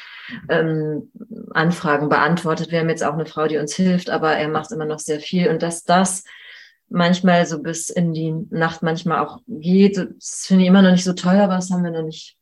ähm, 0.48 1.12
Anfragen 1.52 2.08
beantwortet. 2.08 2.72
Wir 2.72 2.80
haben 2.80 2.90
jetzt 2.90 3.04
auch 3.04 3.14
eine 3.14 3.26
Frau, 3.26 3.46
die 3.46 3.58
uns 3.58 3.74
hilft, 3.74 4.10
aber 4.10 4.32
er 4.32 4.48
macht 4.48 4.72
immer 4.72 4.86
noch 4.86 4.98
sehr 4.98 5.20
viel. 5.20 5.48
Und 5.48 5.62
dass 5.62 5.84
das 5.84 6.24
manchmal 6.90 7.46
so 7.46 7.62
bis 7.62 7.90
in 7.90 8.12
die 8.12 8.32
Nacht 8.50 8.82
manchmal 8.82 9.20
auch 9.20 9.40
geht, 9.46 9.96
das 9.96 10.44
finde 10.46 10.64
ich 10.64 10.68
immer 10.68 10.82
noch 10.82 10.92
nicht 10.92 11.04
so 11.04 11.12
toll, 11.12 11.36
aber 11.36 11.56
das 11.56 11.70
haben 11.70 11.84
wir 11.84 11.90
noch 11.90 12.04
nicht. 12.04 12.36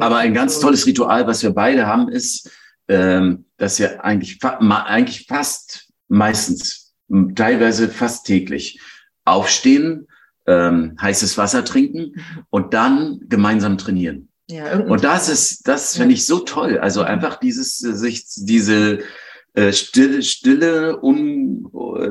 Aber 0.00 0.16
ein 0.18 0.34
ganz 0.34 0.58
tolles 0.60 0.86
Ritual, 0.86 1.26
was 1.26 1.42
wir 1.42 1.50
beide 1.50 1.86
haben, 1.86 2.08
ist, 2.08 2.50
ähm, 2.88 3.46
dass 3.56 3.78
wir 3.78 4.04
eigentlich, 4.04 4.38
fa 4.40 4.58
eigentlich 4.58 5.26
fast 5.26 5.88
meistens, 6.08 6.94
teilweise 7.34 7.88
fast 7.88 8.26
täglich 8.26 8.80
aufstehen, 9.24 10.08
ähm, 10.46 10.96
heißes 11.00 11.38
Wasser 11.38 11.64
trinken 11.64 12.14
und 12.50 12.74
dann 12.74 13.20
gemeinsam 13.28 13.78
trainieren. 13.78 14.28
Ja, 14.48 14.78
und 14.78 15.02
das 15.02 15.28
ist, 15.28 15.66
das 15.66 15.96
finde 15.96 16.14
ich 16.14 16.24
so 16.24 16.38
toll. 16.38 16.78
Also 16.78 17.02
einfach 17.02 17.36
dieses, 17.36 17.78
sich, 17.78 18.26
diese 18.36 19.00
äh, 19.56 19.72
stille, 19.72 20.22
stille 20.22 20.98
un, 21.02 21.68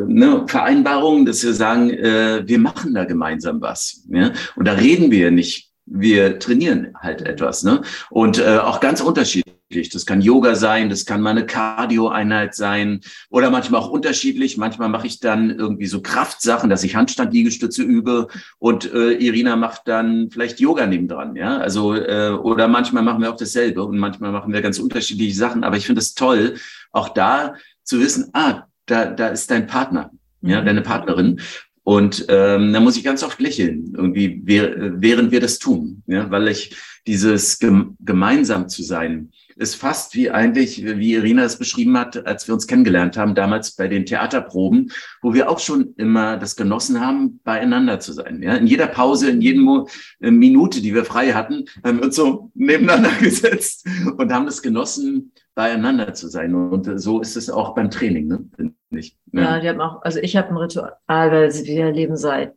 ne, 0.07 0.43
Vereinbarung, 0.47 1.25
dass 1.25 1.43
wir 1.43 1.53
sagen, 1.53 1.89
äh, 1.91 2.43
wir 2.45 2.59
machen 2.59 2.93
da 2.93 3.05
gemeinsam 3.05 3.61
was. 3.61 4.05
Ja? 4.09 4.33
Und 4.55 4.67
da 4.67 4.73
reden 4.73 5.11
wir 5.11 5.31
nicht 5.31 5.71
wir 5.85 6.39
trainieren 6.39 6.93
halt 6.99 7.21
etwas. 7.21 7.63
Ne? 7.63 7.81
Und 8.09 8.39
äh, 8.39 8.57
auch 8.57 8.79
ganz 8.79 9.01
unterschiedlich. 9.01 9.54
Das 9.69 10.05
kann 10.05 10.21
Yoga 10.21 10.53
sein, 10.53 10.89
das 10.89 11.05
kann 11.05 11.21
mal 11.21 11.31
eine 11.31 11.45
Cardio-Einheit 11.45 12.53
sein 12.53 13.01
oder 13.29 13.49
manchmal 13.49 13.81
auch 13.81 13.89
unterschiedlich. 13.89 14.57
Manchmal 14.57 14.89
mache 14.89 15.07
ich 15.07 15.19
dann 15.19 15.49
irgendwie 15.49 15.87
so 15.87 16.01
Kraftsachen, 16.01 16.69
dass 16.69 16.83
ich 16.83 16.95
Handstand-Liegestütze 16.95 17.81
übe 17.81 18.27
und 18.59 18.93
äh, 18.93 19.13
Irina 19.13 19.55
macht 19.55 19.87
dann 19.87 20.29
vielleicht 20.29 20.59
Yoga 20.59 20.85
nebendran. 20.85 21.35
Ja, 21.35 21.57
also 21.57 21.95
äh, 21.95 22.29
oder 22.29 22.67
manchmal 22.67 23.01
machen 23.01 23.21
wir 23.21 23.33
auch 23.33 23.37
dasselbe 23.37 23.83
und 23.83 23.97
manchmal 23.97 24.31
machen 24.31 24.53
wir 24.53 24.61
ganz 24.61 24.77
unterschiedliche 24.77 25.35
Sachen. 25.35 25.63
Aber 25.63 25.77
ich 25.77 25.87
finde 25.87 26.01
es 26.01 26.13
toll, 26.13 26.55
auch 26.91 27.09
da 27.09 27.55
zu 27.83 27.99
wissen, 27.99 28.29
ah, 28.33 28.63
da, 28.85 29.05
da 29.05 29.29
ist 29.29 29.49
dein 29.49 29.65
Partner, 29.65 30.11
ja, 30.41 30.61
mhm. 30.61 30.65
deine 30.65 30.81
Partnerin. 30.81 31.41
Und 31.83 32.25
ähm, 32.29 32.73
da 32.73 32.79
muss 32.79 32.97
ich 32.97 33.03
ganz 33.03 33.23
oft 33.23 33.39
lächeln, 33.39 33.93
irgendwie, 33.95 34.41
während 34.43 35.31
wir 35.31 35.39
das 35.39 35.59
tun, 35.59 36.01
ja, 36.07 36.29
weil 36.31 36.47
ich 36.47 36.75
dieses 37.05 37.59
gemeinsam 37.59 38.69
zu 38.69 38.81
sein, 38.81 39.29
ist 39.55 39.75
fast 39.75 40.15
wie 40.15 40.29
eigentlich, 40.29 40.83
wie 40.83 41.13
Irina 41.13 41.43
es 41.43 41.57
beschrieben 41.57 41.97
hat, 41.97 42.25
als 42.27 42.47
wir 42.47 42.53
uns 42.53 42.67
kennengelernt 42.67 43.17
haben, 43.17 43.35
damals 43.35 43.71
bei 43.75 43.87
den 43.87 44.05
Theaterproben, 44.05 44.91
wo 45.21 45.33
wir 45.33 45.49
auch 45.49 45.59
schon 45.59 45.93
immer 45.95 46.37
das 46.37 46.55
genossen 46.55 46.99
haben, 46.99 47.39
beieinander 47.43 47.99
zu 47.99 48.11
sein. 48.11 48.41
Ja? 48.43 48.55
In 48.55 48.67
jeder 48.67 48.87
Pause, 48.87 49.29
in 49.29 49.41
jedem 49.41 49.85
äh, 50.19 50.31
Minute, 50.31 50.81
die 50.81 50.93
wir 50.93 51.05
frei 51.05 51.31
hatten, 51.31 51.65
haben 51.83 51.99
wir 51.99 52.05
uns 52.05 52.15
so 52.15 52.51
nebeneinander 52.53 53.11
gesetzt 53.19 53.87
und 54.17 54.33
haben 54.33 54.47
es 54.47 54.61
genossen, 54.61 55.31
beieinander 55.55 56.13
zu 56.13 56.27
sein. 56.27 56.53
Und 56.53 56.99
so 56.99 57.21
ist 57.21 57.37
es 57.37 57.49
auch 57.49 57.75
beim 57.75 57.89
Training, 57.89 58.27
ne? 58.27 58.73
Nicht, 58.89 59.17
ja. 59.33 59.41
ja, 59.41 59.59
die 59.59 59.69
haben 59.69 59.81
auch, 59.81 60.01
also 60.03 60.19
ich 60.19 60.37
habe 60.37 60.49
ein 60.49 60.57
Ritual, 60.57 60.93
weil 61.07 61.51
wir 61.51 61.91
leben 61.91 62.15
seit, 62.15 62.53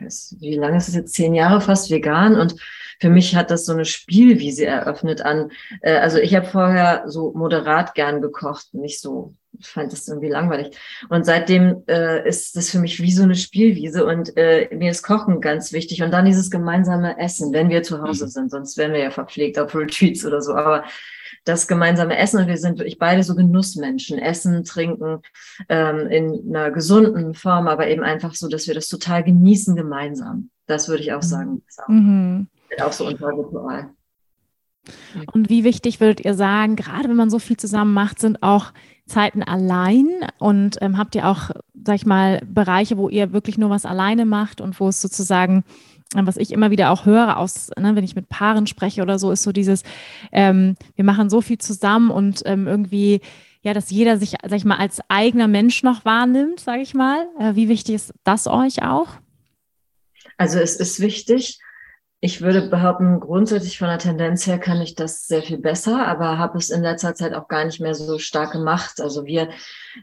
weiß, 0.00 0.36
wie 0.40 0.56
lange 0.56 0.76
ist 0.76 0.88
es 0.88 0.94
jetzt, 0.94 1.14
zehn 1.14 1.34
Jahre 1.34 1.60
fast 1.60 1.90
vegan 1.90 2.34
und 2.36 2.56
für 3.00 3.10
mich 3.10 3.36
hat 3.36 3.50
das 3.50 3.66
so 3.66 3.72
eine 3.72 3.84
Spielwiese 3.84 4.66
eröffnet 4.66 5.22
an. 5.22 5.50
Äh, 5.80 5.96
also 5.96 6.18
ich 6.18 6.34
habe 6.34 6.46
vorher 6.46 7.04
so 7.06 7.32
moderat 7.34 7.94
gern 7.94 8.20
gekocht, 8.20 8.74
nicht 8.74 9.00
so. 9.00 9.34
Ich 9.58 9.68
fand 9.68 9.92
das 9.92 10.08
irgendwie 10.08 10.28
langweilig. 10.28 10.76
Und 11.08 11.24
seitdem 11.24 11.84
äh, 11.86 12.28
ist 12.28 12.56
das 12.56 12.70
für 12.70 12.80
mich 12.80 13.00
wie 13.00 13.12
so 13.12 13.22
eine 13.22 13.36
Spielwiese 13.36 14.04
und 14.04 14.36
äh, 14.36 14.68
mir 14.74 14.90
ist 14.90 15.04
Kochen 15.04 15.40
ganz 15.40 15.72
wichtig 15.72 16.02
und 16.02 16.10
dann 16.10 16.24
dieses 16.24 16.50
gemeinsame 16.50 17.18
Essen, 17.20 17.52
wenn 17.52 17.70
wir 17.70 17.84
zu 17.84 18.02
Hause 18.02 18.24
mhm. 18.24 18.30
sind. 18.30 18.50
Sonst 18.50 18.76
wären 18.76 18.92
wir 18.92 19.00
ja 19.00 19.10
verpflegt 19.10 19.58
auf 19.58 19.74
Retreats 19.74 20.26
oder 20.26 20.40
so. 20.40 20.54
Aber 20.54 20.84
das 21.44 21.68
gemeinsame 21.68 22.16
Essen 22.16 22.40
und 22.40 22.48
wir 22.48 22.56
sind 22.56 22.78
wirklich 22.78 22.98
beide 22.98 23.22
so 23.22 23.34
Genussmenschen. 23.34 24.18
Essen, 24.18 24.64
trinken 24.64 25.20
ähm, 25.68 26.06
in 26.08 26.56
einer 26.56 26.70
gesunden 26.70 27.34
Form, 27.34 27.68
aber 27.68 27.88
eben 27.88 28.02
einfach 28.02 28.34
so, 28.34 28.48
dass 28.48 28.66
wir 28.66 28.74
das 28.74 28.88
total 28.88 29.22
genießen 29.22 29.76
gemeinsam. 29.76 30.50
Das 30.66 30.88
würde 30.88 31.02
ich 31.02 31.12
auch 31.12 31.22
sagen. 31.22 31.62
Auch, 31.76 31.88
mhm. 31.88 32.48
Auch 32.82 32.92
so 32.92 33.06
unser 33.06 33.28
Ritual. 33.28 33.90
Und 35.32 35.48
wie 35.48 35.64
wichtig 35.64 36.00
würdet 36.00 36.24
ihr 36.24 36.34
sagen, 36.34 36.76
gerade 36.76 37.08
wenn 37.08 37.16
man 37.16 37.30
so 37.30 37.38
viel 37.38 37.56
zusammen 37.56 37.94
macht, 37.94 38.18
sind 38.18 38.42
auch 38.42 38.72
Zeiten 39.06 39.42
allein 39.42 40.06
und 40.38 40.76
ähm, 40.80 40.98
habt 40.98 41.14
ihr 41.14 41.26
auch, 41.28 41.50
sag 41.84 41.96
ich 41.96 42.06
mal, 42.06 42.42
Bereiche, 42.46 42.98
wo 42.98 43.08
ihr 43.08 43.32
wirklich 43.32 43.56
nur 43.56 43.70
was 43.70 43.86
alleine 43.86 44.26
macht 44.26 44.60
und 44.60 44.78
wo 44.80 44.88
es 44.88 45.00
sozusagen 45.00 45.64
was 46.14 46.36
ich 46.36 46.52
immer 46.52 46.70
wieder 46.70 46.90
auch 46.90 47.06
höre, 47.06 47.38
aus, 47.38 47.70
ne, 47.78 47.96
wenn 47.96 48.04
ich 48.04 48.14
mit 48.14 48.28
Paaren 48.28 48.66
spreche 48.66 49.02
oder 49.02 49.18
so, 49.18 49.32
ist 49.32 49.42
so 49.42 49.52
dieses, 49.52 49.82
ähm, 50.32 50.76
wir 50.94 51.04
machen 51.04 51.28
so 51.28 51.40
viel 51.40 51.58
zusammen 51.58 52.10
und 52.10 52.42
ähm, 52.44 52.66
irgendwie, 52.66 53.20
ja, 53.62 53.74
dass 53.74 53.90
jeder 53.90 54.18
sich, 54.18 54.36
sag 54.42 54.56
ich 54.56 54.64
mal, 54.64 54.76
als 54.76 55.00
eigener 55.08 55.48
Mensch 55.48 55.82
noch 55.82 56.04
wahrnimmt, 56.04 56.60
sage 56.60 56.82
ich 56.82 56.94
mal. 56.94 57.26
Äh, 57.38 57.56
wie 57.56 57.68
wichtig 57.68 57.96
ist 57.96 58.14
das 58.22 58.46
euch 58.46 58.82
auch? 58.82 59.08
Also 60.36 60.58
es 60.58 60.76
ist 60.76 61.00
wichtig, 61.00 61.58
ich 62.24 62.40
würde 62.40 62.62
behaupten, 62.62 63.20
grundsätzlich 63.20 63.76
von 63.76 63.88
der 63.88 63.98
Tendenz 63.98 64.46
her 64.46 64.56
kann 64.56 64.80
ich 64.80 64.94
das 64.94 65.26
sehr 65.26 65.42
viel 65.42 65.58
besser, 65.58 66.06
aber 66.06 66.38
habe 66.38 66.56
es 66.56 66.70
in 66.70 66.80
letzter 66.80 67.14
Zeit 67.14 67.34
auch 67.34 67.48
gar 67.48 67.66
nicht 67.66 67.82
mehr 67.82 67.94
so 67.94 68.18
stark 68.18 68.52
gemacht. 68.52 68.98
Also 69.02 69.26
wir, 69.26 69.50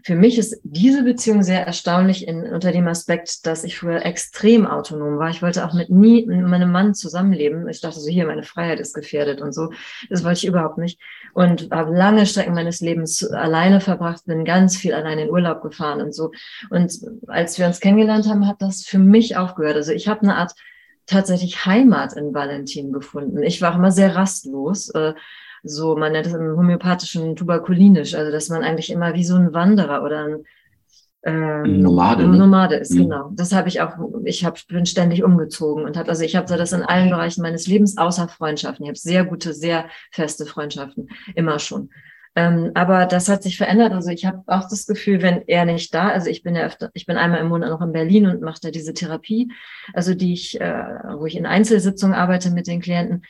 für 0.03 0.13
mich 0.13 0.37
ist 0.37 0.61
diese 0.63 1.03
Beziehung 1.03 1.41
sehr 1.41 1.65
erstaunlich 1.65 2.27
in, 2.27 2.43
unter 2.43 2.71
dem 2.71 2.87
Aspekt, 2.87 3.47
dass 3.47 3.63
ich 3.63 3.75
früher 3.75 4.05
extrem 4.05 4.67
autonom 4.67 5.17
war. 5.17 5.31
Ich 5.31 5.41
wollte 5.41 5.65
auch 5.65 5.73
mit 5.73 5.89
nie 5.89 6.27
mit 6.27 6.45
meinem 6.45 6.71
Mann 6.71 6.93
zusammenleben. 6.93 7.67
Ich 7.67 7.81
dachte 7.81 7.99
so, 7.99 8.07
hier, 8.07 8.27
meine 8.27 8.43
Freiheit 8.43 8.79
ist 8.79 8.93
gefährdet 8.93 9.41
und 9.41 9.51
so. 9.51 9.71
Das 10.11 10.23
wollte 10.23 10.37
ich 10.37 10.45
überhaupt 10.45 10.77
nicht. 10.77 10.99
Und 11.33 11.69
habe 11.71 11.91
lange 11.91 12.27
Strecken 12.27 12.53
meines 12.53 12.81
Lebens 12.81 13.27
alleine 13.31 13.81
verbracht, 13.81 14.25
bin 14.27 14.45
ganz 14.45 14.77
viel 14.77 14.93
alleine 14.93 15.23
in 15.23 15.31
Urlaub 15.31 15.63
gefahren 15.63 16.01
und 16.01 16.13
so. 16.13 16.29
Und 16.69 16.99
als 17.25 17.57
wir 17.57 17.65
uns 17.65 17.79
kennengelernt 17.79 18.27
haben, 18.27 18.47
hat 18.47 18.61
das 18.61 18.83
für 18.83 18.99
mich 18.99 19.37
aufgehört. 19.37 19.75
Also 19.75 19.91
ich 19.91 20.07
habe 20.07 20.21
eine 20.21 20.35
Art 20.35 20.53
tatsächlich 21.05 21.65
Heimat 21.65 22.13
in 22.13 22.33
Valentin 22.33 22.91
gefunden. 22.91 23.43
Ich 23.43 23.61
war 23.61 23.75
immer 23.75 23.91
sehr 23.91 24.15
rastlos. 24.15 24.89
Äh, 24.89 25.13
so, 25.63 25.95
man 25.95 26.13
nennt 26.13 26.27
es 26.27 26.33
im 26.33 26.57
homöopathischen 26.57 27.35
tuberkulinisch, 27.35 28.15
also 28.15 28.31
dass 28.31 28.49
man 28.49 28.63
eigentlich 28.63 28.91
immer 28.91 29.13
wie 29.13 29.23
so 29.23 29.35
ein 29.35 29.53
Wanderer 29.53 30.03
oder 30.03 30.25
ein 30.25 30.45
ähm, 31.23 31.81
Nomade, 31.81 32.27
ne? 32.27 32.37
Nomade 32.37 32.75
ist, 32.75 32.93
mhm. 32.93 33.03
genau. 33.03 33.31
Das 33.35 33.53
habe 33.53 33.67
ich 33.67 33.79
auch, 33.81 33.93
ich 34.25 34.43
hab, 34.43 34.65
bin 34.67 34.87
ständig 34.87 35.23
umgezogen 35.23 35.85
und 35.85 35.95
habe, 35.95 36.09
also 36.09 36.23
ich 36.23 36.35
habe 36.35 36.47
so 36.47 36.57
das 36.57 36.73
in 36.73 36.81
allen 36.81 37.11
Bereichen 37.11 37.43
meines 37.43 37.67
Lebens, 37.67 37.97
außer 37.97 38.27
Freundschaften. 38.27 38.85
Ich 38.85 38.89
habe 38.89 38.97
sehr 38.97 39.25
gute, 39.25 39.53
sehr 39.53 39.85
feste 40.11 40.47
Freundschaften, 40.47 41.09
immer 41.35 41.59
schon. 41.59 41.91
Ähm, 42.35 42.71
aber 42.75 43.05
das 43.05 43.27
hat 43.27 43.43
sich 43.43 43.57
verändert. 43.57 43.91
Also 43.91 44.09
ich 44.09 44.25
habe 44.25 44.41
auch 44.47 44.69
das 44.69 44.85
Gefühl, 44.85 45.21
wenn 45.21 45.47
er 45.47 45.65
nicht 45.65 45.93
da, 45.93 46.09
also 46.09 46.29
ich 46.29 46.43
bin 46.43 46.55
ja 46.55 46.63
öfter, 46.63 46.89
ich 46.93 47.05
bin 47.05 47.17
einmal 47.17 47.41
im 47.41 47.49
Monat 47.49 47.69
noch 47.69 47.81
in 47.81 47.91
Berlin 47.91 48.27
und 48.27 48.41
mache 48.41 48.59
da 48.61 48.71
diese 48.71 48.93
Therapie, 48.93 49.51
also 49.93 50.13
die 50.13 50.33
ich, 50.33 50.59
äh, 50.61 50.83
wo 51.17 51.25
ich 51.25 51.35
in 51.35 51.45
Einzelsitzungen 51.45 52.15
arbeite 52.15 52.51
mit 52.51 52.67
den 52.67 52.81
Klienten. 52.81 53.23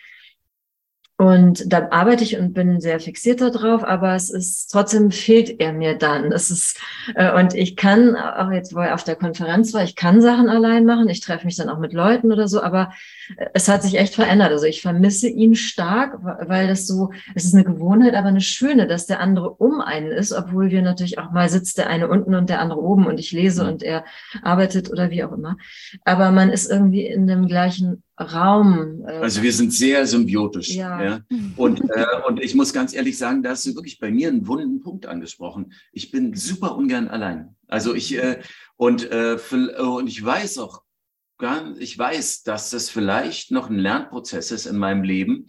Und 1.22 1.72
da 1.72 1.90
arbeite 1.92 2.24
ich 2.24 2.40
und 2.40 2.54
bin 2.54 2.82
sehr 2.82 3.00
fixiert 3.00 3.42
darauf, 3.42 3.84
aber 3.84 4.16
es 4.16 4.32
ist 4.32 4.72
trotzdem 4.72 5.12
fehlt 5.12 5.60
er 5.60 5.72
mir 5.72 5.96
dann. 5.96 6.32
Es 6.32 6.50
ist, 6.50 6.80
äh, 7.14 7.32
und 7.40 7.54
ich 7.54 7.76
kann, 7.76 8.16
auch 8.16 8.50
jetzt, 8.50 8.74
wo 8.74 8.80
er 8.80 8.96
auf 8.96 9.04
der 9.04 9.16
Konferenz 9.16 9.72
war, 9.76 9.84
ich 9.84 9.96
kann 9.96 10.24
Sachen 10.24 10.50
allein 10.50 10.84
machen, 10.84 11.10
ich 11.10 11.20
treffe 11.20 11.46
mich 11.46 11.56
dann 11.56 11.70
auch 11.70 11.78
mit 11.78 11.94
Leuten 11.94 12.32
oder 12.32 12.48
so, 12.48 12.64
aber 12.64 12.92
äh, 13.38 13.46
es 13.54 13.68
hat 13.68 13.84
sich 13.84 14.00
echt 14.00 14.16
verändert. 14.16 14.52
Also 14.52 14.66
ich 14.66 14.82
vermisse 14.82 15.28
ihn 15.28 15.54
stark, 15.54 16.18
weil 16.24 16.68
das 16.68 16.88
so, 16.88 17.12
es 17.36 17.46
ist 17.46 17.54
eine 17.54 17.66
Gewohnheit, 17.66 18.16
aber 18.16 18.30
eine 18.30 18.42
schöne, 18.42 18.88
dass 18.88 19.06
der 19.06 19.20
andere 19.20 19.52
um 19.52 19.80
einen 19.80 20.12
ist, 20.12 20.32
obwohl 20.32 20.72
wir 20.72 20.82
natürlich 20.82 21.20
auch 21.20 21.30
mal 21.30 21.50
sitzt 21.50 21.78
der 21.78 21.88
eine 21.92 22.08
unten 22.08 22.34
und 22.34 22.50
der 22.50 22.62
andere 22.62 22.82
oben 22.82 23.06
und 23.06 23.20
ich 23.20 23.32
lese 23.32 23.64
und 23.64 23.84
er 23.84 24.06
arbeitet 24.42 24.90
oder 24.90 25.12
wie 25.12 25.24
auch 25.24 25.34
immer. 25.34 25.58
Aber 26.04 26.32
man 26.32 26.50
ist 26.50 26.68
irgendwie 26.68 27.06
in 27.06 27.28
dem 27.28 27.46
gleichen 27.46 28.02
Raum. 28.22 29.04
Äh, 29.06 29.18
also 29.18 29.42
wir 29.42 29.54
sind 29.54 29.74
sehr 29.74 30.06
symbiotisch. 30.06 30.70
Ja. 30.70 31.04
ja. 31.04 31.20
Und, 31.56 31.82
äh, 31.90 32.06
und 32.28 32.42
ich 32.42 32.56
muss 32.56 32.74
ganz 32.74 32.94
ehrlich 32.94 33.18
sagen, 33.18 33.44
da 33.44 33.52
hast 33.52 33.66
du 33.66 33.76
wirklich 33.76 34.00
bei 34.00 34.12
mir 34.12 34.30
einen 34.30 34.48
wunden 34.48 34.82
Punkt 34.82 35.06
angesprochen. 35.06 35.74
Ich 35.92 36.12
bin 36.12 36.36
super 36.36 36.76
ungern 36.76 37.08
allein. 37.08 37.56
Also 37.68 37.94
ich 37.94 38.18
äh, 38.18 38.40
und, 38.78 39.12
äh, 39.12 39.38
und 39.80 40.08
ich 40.08 40.24
weiß 40.24 40.58
auch, 40.58 40.84
ich 41.80 41.98
weiß, 41.98 42.44
dass 42.44 42.70
das 42.70 42.90
vielleicht 42.90 43.52
noch 43.52 43.70
ein 43.70 43.80
Lernprozess 43.80 44.52
ist 44.52 44.68
in 44.68 44.78
meinem 44.78 45.04
Leben, 45.04 45.48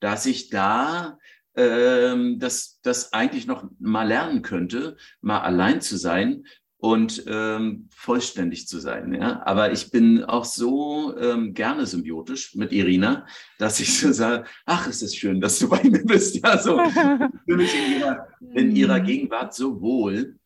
dass 0.00 0.26
ich 0.26 0.48
da 0.48 1.18
ähm, 1.56 2.38
das, 2.38 2.80
das 2.82 3.12
eigentlich 3.12 3.46
noch 3.46 3.68
mal 3.78 4.06
lernen 4.06 4.42
könnte, 4.42 4.96
mal 5.20 5.40
allein 5.40 5.80
zu 5.80 5.96
sein 5.96 6.44
und 6.84 7.24
ähm, 7.28 7.88
vollständig 7.96 8.68
zu 8.68 8.78
sein. 8.78 9.14
Ja? 9.14 9.40
Aber 9.46 9.72
ich 9.72 9.90
bin 9.90 10.22
auch 10.22 10.44
so 10.44 11.16
ähm, 11.16 11.54
gerne 11.54 11.86
symbiotisch 11.86 12.54
mit 12.56 12.72
Irina, 12.72 13.26
dass 13.58 13.80
ich 13.80 13.98
so 13.98 14.12
sage, 14.12 14.44
ach, 14.66 14.86
es 14.86 15.00
ist 15.00 15.16
schön, 15.16 15.40
dass 15.40 15.58
du 15.58 15.70
bei 15.70 15.82
mir 15.82 16.04
bist. 16.04 16.44
Ja, 16.44 16.58
so 16.58 16.78
fühle 16.84 17.56
mich 17.56 17.74
in 17.74 18.00
ihrer, 18.00 18.28
in 18.52 18.76
ihrer 18.76 18.98
mhm. 18.98 19.06
Gegenwart 19.06 19.54
so 19.54 19.80
wohl. 19.80 20.36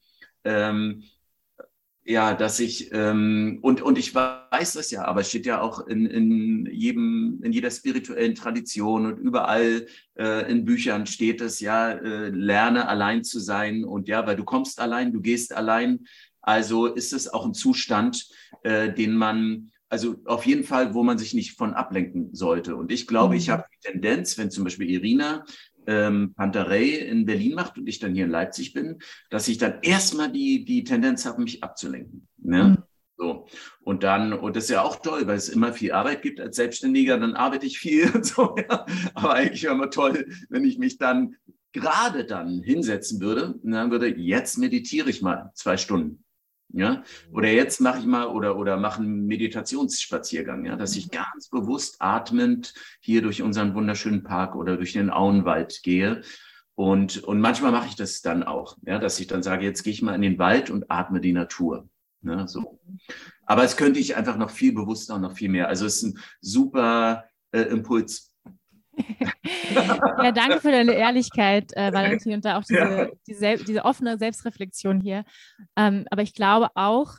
Ähm, 0.45 1.03
ja, 2.09 2.33
dass 2.33 2.59
ich, 2.59 2.89
ähm, 2.93 3.59
und, 3.61 3.83
und 3.83 3.99
ich 3.99 4.15
weiß 4.15 4.73
das 4.73 4.91
ja, 4.91 5.05
aber 5.05 5.21
es 5.21 5.29
steht 5.29 5.45
ja 5.45 5.61
auch 5.61 5.87
in, 5.89 6.07
in, 6.07 6.67
jedem, 6.73 7.41
in 7.43 7.53
jeder 7.53 7.71
spirituellen 7.71 8.35
Tradition 8.35 9.05
und 9.05 9.19
überall 9.19 9.87
äh, 10.19 10.51
in 10.51 10.65
Büchern 10.65 11.05
steht 11.05 11.43
es 11.43 11.61
ja, 11.61 11.91
äh, 11.91 12.31
lerne 12.31 12.89
allein 12.89 13.25
zu 13.25 13.41
sein 13.41 13.85
und 13.85 14.09
ja, 14.09 14.27
weil 14.27 14.37
du 14.37 14.45
kommst 14.45 14.81
allein, 14.81 15.13
du 15.13 15.21
gehst 15.21 15.55
allein, 15.55 16.07
also 16.43 16.87
ist 16.87 17.13
es 17.13 17.33
auch 17.33 17.45
ein 17.45 17.55
Zustand, 17.55 18.29
äh, 18.63 18.93
den 18.93 19.15
man, 19.15 19.71
also 19.89 20.17
auf 20.25 20.47
jeden 20.47 20.65
Fall, 20.65 20.95
wo 20.95 21.03
man 21.03 21.19
sich 21.19 21.35
nicht 21.35 21.57
von 21.57 21.75
ablenken 21.75 22.35
sollte. 22.35 22.77
Und 22.77 22.93
ich 22.93 23.07
glaube, 23.07 23.35
mhm. 23.35 23.41
ich 23.41 23.51
habe 23.51 23.65
die 23.73 23.91
Tendenz, 23.91 24.39
wenn 24.39 24.51
zum 24.51 24.65
Beispiel 24.65 24.91
Irina 24.91 25.45
ähm, 25.87 26.35
Panterei 26.35 26.85
in 26.85 27.25
Berlin 27.25 27.55
macht 27.55 27.79
und 27.79 27.87
ich 27.89 27.99
dann 27.99 28.15
hier 28.15 28.27
in 28.27 28.31
Leipzig 28.31 28.75
bin, 28.75 28.99
dass 29.31 29.49
ich 29.49 29.59
dann 29.59 29.79
erstmal 29.83 30.31
die, 30.31 30.65
die 30.65 30.85
Tendenz 30.85 31.25
habe, 31.25 31.43
mich 31.43 31.65
abzulenken. 31.65 32.29
Ne? 32.37 32.65
Mhm. 32.65 32.83
So. 33.17 33.47
Und 33.81 34.05
dann, 34.05 34.33
und 34.33 34.55
das 34.55 34.65
ist 34.65 34.71
ja 34.71 34.83
auch 34.83 34.97
toll, 34.97 35.27
weil 35.27 35.37
es 35.37 35.49
immer 35.49 35.73
viel 35.73 35.93
Arbeit 35.93 36.23
gibt 36.23 36.41
als 36.41 36.57
Selbstständiger, 36.57 37.19
dann 37.19 37.35
arbeite 37.35 37.67
ich 37.67 37.79
viel 37.79 38.11
und 38.15 38.25
so, 38.25 38.55
ja. 38.57 38.87
Aber 39.15 39.35
eigentlich 39.35 39.65
wäre 39.65 39.75
immer 39.75 39.91
toll, 39.91 40.29
wenn 40.51 40.65
ich 40.65 40.79
mich 40.79 40.99
dann 40.99 41.35
gerade 41.73 42.25
dann 42.25 42.63
hinsetzen 42.63 43.21
würde 43.21 43.55
und 43.55 43.73
dann 43.73 43.91
würde, 43.91 44.09
jetzt 44.09 44.59
meditiere 44.59 45.11
ich 45.11 45.21
mal 45.21 45.51
zwei 45.55 45.77
Stunden. 45.77 46.25
Ja, 46.71 47.03
oder 47.33 47.51
jetzt 47.51 47.81
mache 47.81 48.01
ich 48.01 48.05
mal 48.05 48.27
oder, 48.27 48.59
oder 48.59 48.77
mache 48.77 49.01
einen 49.01 49.27
Meditationsspaziergang, 49.27 50.67
ja, 50.67 50.77
dass 50.77 50.97
ich 50.97 51.07
mhm. 51.07 51.13
ganz 51.13 51.49
bewusst 51.49 51.97
atmend 51.99 52.75
hier 53.01 53.23
durch 53.23 53.41
unseren 53.41 53.75
wunderschönen 53.75 54.23
Park 54.23 54.55
oder 54.55 54.77
durch 54.77 54.93
den 54.93 55.09
Auenwald 55.09 55.83
gehe. 55.83 56.21
Und, 56.75 57.25
und 57.25 57.41
manchmal 57.41 57.73
mache 57.73 57.89
ich 57.89 57.97
das 57.97 58.21
dann 58.21 58.43
auch, 58.43 58.77
ja, 58.83 58.99
dass 58.99 59.19
ich 59.19 59.27
dann 59.27 59.43
sage, 59.43 59.65
jetzt 59.65 59.83
gehe 59.83 59.93
ich 59.93 60.03
mal 60.03 60.15
in 60.15 60.23
den 60.23 60.39
Wald 60.39 60.69
und 60.71 60.91
atme 60.91 61.21
die 61.21 61.33
Natur. 61.33 61.89
Ja, 62.23 62.47
so. 62.47 62.79
Aber 63.47 63.65
es 63.65 63.77
könnte 63.77 63.99
ich 63.99 64.17
einfach 64.17 64.37
noch 64.37 64.51
viel 64.51 64.73
bewusster 64.73 65.15
und 65.15 65.23
noch 65.23 65.37
viel 65.37 65.49
mehr. 65.49 65.69
Also 65.69 65.87
es 65.87 65.97
ist 65.97 66.03
ein 66.03 66.19
super 66.41 67.25
äh, 67.53 67.63
Impuls 67.63 68.28
ja, 70.23 70.33
danke 70.33 70.61
für 70.61 70.73
deine 70.73 70.93
Ehrlichkeit, 70.93 71.73
äh, 71.77 71.93
Valentin, 71.93 72.35
und 72.35 72.45
da 72.45 72.59
auch 72.59 72.65
diese, 72.65 72.81
ja. 72.81 73.09
diese, 73.27 73.65
diese, 73.65 73.85
offene 73.85 74.19
Selbstreflexion 74.19 75.01
hier. 75.01 75.25
Ähm, 75.77 76.05
aber 76.11 76.23
ich 76.23 76.35
glaube 76.35 76.71
auch, 76.75 77.15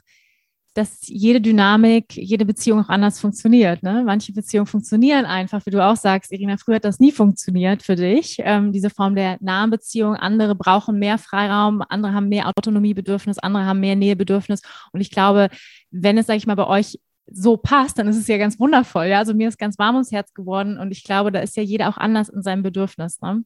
dass 0.76 1.08
jede 1.08 1.42
Dynamik, 1.42 2.16
jede 2.16 2.46
Beziehung 2.46 2.80
auch 2.80 2.90
anders 2.90 3.20
funktioniert. 3.20 3.84
Ne? 3.84 4.04
Manche 4.06 4.32
Beziehungen 4.32 4.68
funktionieren 4.68 5.26
einfach, 5.26 5.66
wie 5.66 5.72
du 5.72 5.84
auch 5.84 5.96
sagst, 5.96 6.32
Irina, 6.32 6.58
früher 6.58 6.76
hat 6.76 6.86
das 6.86 7.00
nie 7.00 7.12
funktioniert 7.12 7.84
für 7.84 7.96
dich, 7.96 8.38
ähm, 8.40 8.72
diese 8.72 8.90
Form 8.90 9.16
der 9.16 9.38
nahen 9.42 9.72
Beziehung. 9.72 10.16
Andere 10.16 10.56
brauchen 10.56 11.00
mehr 11.00 11.18
Freiraum, 11.18 11.84
andere 11.90 12.14
haben 12.14 12.30
mehr 12.30 12.48
Autonomiebedürfnis, 12.48 13.40
andere 13.40 13.66
haben 13.66 13.80
mehr 13.80 13.96
Nähebedürfnis. 13.96 14.62
Und 14.94 15.02
ich 15.02 15.12
glaube, 15.12 15.50
wenn 15.92 16.18
es, 16.18 16.28
sage 16.28 16.38
ich 16.38 16.48
mal, 16.48 16.56
bei 16.56 16.68
euch 16.68 17.00
so 17.32 17.58
passt, 17.58 17.98
dann 17.98 18.08
ist 18.08 18.18
es 18.18 18.28
ja 18.28 18.38
ganz 18.38 18.60
wundervoll. 18.60 19.08
Ja, 19.08 19.20
also 19.20 19.34
mir 19.34 19.48
ist 19.50 19.58
ganz 19.58 19.78
warm 19.78 19.96
ums 19.96 20.12
Herz 20.12 20.34
geworden 20.34 20.78
und 20.78 20.92
ich 20.92 21.04
glaube, 21.04 21.32
da 21.32 21.40
ist 21.40 21.58
ja 21.58 21.64
jeder 21.64 21.90
auch 21.90 21.98
anders 21.98 22.30
in 22.30 22.42
seinem 22.42 22.64
Bedürfnis. 22.64 23.22
Ne? 23.22 23.44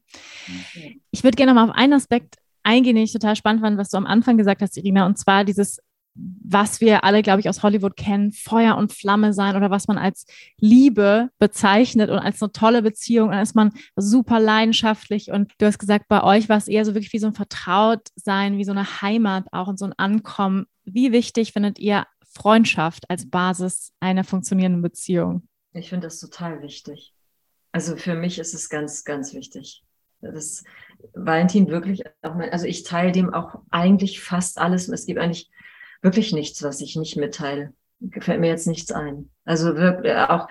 Ich 1.12 1.24
würde 1.24 1.36
gerne 1.36 1.54
mal 1.54 1.70
auf 1.70 1.76
einen 1.76 1.94
Aspekt 1.94 2.36
eingehen, 2.64 2.96
den 2.96 3.06
ich 3.06 3.14
total 3.14 3.36
spannend 3.36 3.62
fand, 3.62 3.78
was 3.78 3.90
du 3.90 3.98
am 3.98 4.06
Anfang 4.06 4.38
gesagt 4.38 4.62
hast, 4.62 4.78
Irina, 4.78 5.06
und 5.06 5.18
zwar 5.18 5.44
dieses, 5.44 5.80
was 6.16 6.80
wir 6.80 7.04
alle, 7.04 7.24
glaube 7.24 7.40
ich, 7.40 7.50
aus 7.50 7.64
Hollywood 7.64 7.98
kennen, 7.98 8.32
Feuer 8.32 8.78
und 8.78 8.94
Flamme 8.94 9.34
sein 9.34 9.56
oder 9.56 9.72
was 9.72 9.88
man 9.88 9.98
als 9.98 10.26
Liebe 10.60 11.30
bezeichnet 11.40 12.10
und 12.10 12.20
als 12.20 12.42
eine 12.42 12.52
tolle 12.52 12.82
Beziehung. 12.82 13.32
Dann 13.32 13.42
ist 13.42 13.56
man 13.56 13.72
super 13.96 14.40
leidenschaftlich 14.40 15.32
und 15.32 15.52
du 15.58 15.66
hast 15.66 15.80
gesagt, 15.80 16.08
bei 16.08 16.24
euch 16.24 16.50
war 16.50 16.58
es 16.58 16.68
eher 16.68 16.86
so 16.86 16.94
wirklich 16.94 17.14
wie 17.14 17.20
so 17.20 17.28
ein 17.28 17.34
Vertrautsein, 17.34 18.58
wie 18.58 18.66
so 18.66 18.72
eine 18.72 19.02
Heimat 19.02 19.46
auch 19.52 19.68
und 19.68 19.80
so 19.80 19.86
ein 19.86 19.94
Ankommen. 19.98 20.66
Wie 20.86 21.12
wichtig 21.12 21.54
findet 21.54 21.80
ihr 21.80 22.06
Freundschaft 22.34 23.10
als 23.10 23.30
Basis 23.30 23.92
einer 24.00 24.24
funktionierenden 24.24 24.82
Beziehung? 24.82 25.48
Ich 25.74 25.90
finde 25.90 26.08
das 26.08 26.20
total 26.20 26.62
wichtig. 26.62 27.14
Also 27.72 27.96
für 27.96 28.16
mich 28.16 28.40
ist 28.40 28.54
es 28.54 28.70
ganz, 28.70 29.04
ganz 29.04 29.34
wichtig. 29.34 29.84
Das 30.22 30.64
Valentin 31.14 31.68
wirklich 31.68 32.04
auch 32.22 32.36
mein, 32.36 32.52
also 32.52 32.66
ich 32.66 32.84
teile 32.84 33.12
dem 33.12 33.34
auch 33.34 33.62
eigentlich 33.72 34.22
fast 34.22 34.58
alles. 34.58 34.88
Es 34.88 35.06
gibt 35.06 35.20
eigentlich 35.20 35.50
wirklich 36.02 36.34
nichts, 36.34 36.64
was 36.64 36.82
ich 36.82 36.96
nicht 36.96 37.18
mitteile. 37.18 37.74
Gefällt 38.00 38.40
mir 38.40 38.48
jetzt 38.48 38.68
nichts 38.68 38.92
ein. 38.92 39.30
Also 39.44 39.76
wirklich 39.76 40.14
auch 40.14 40.48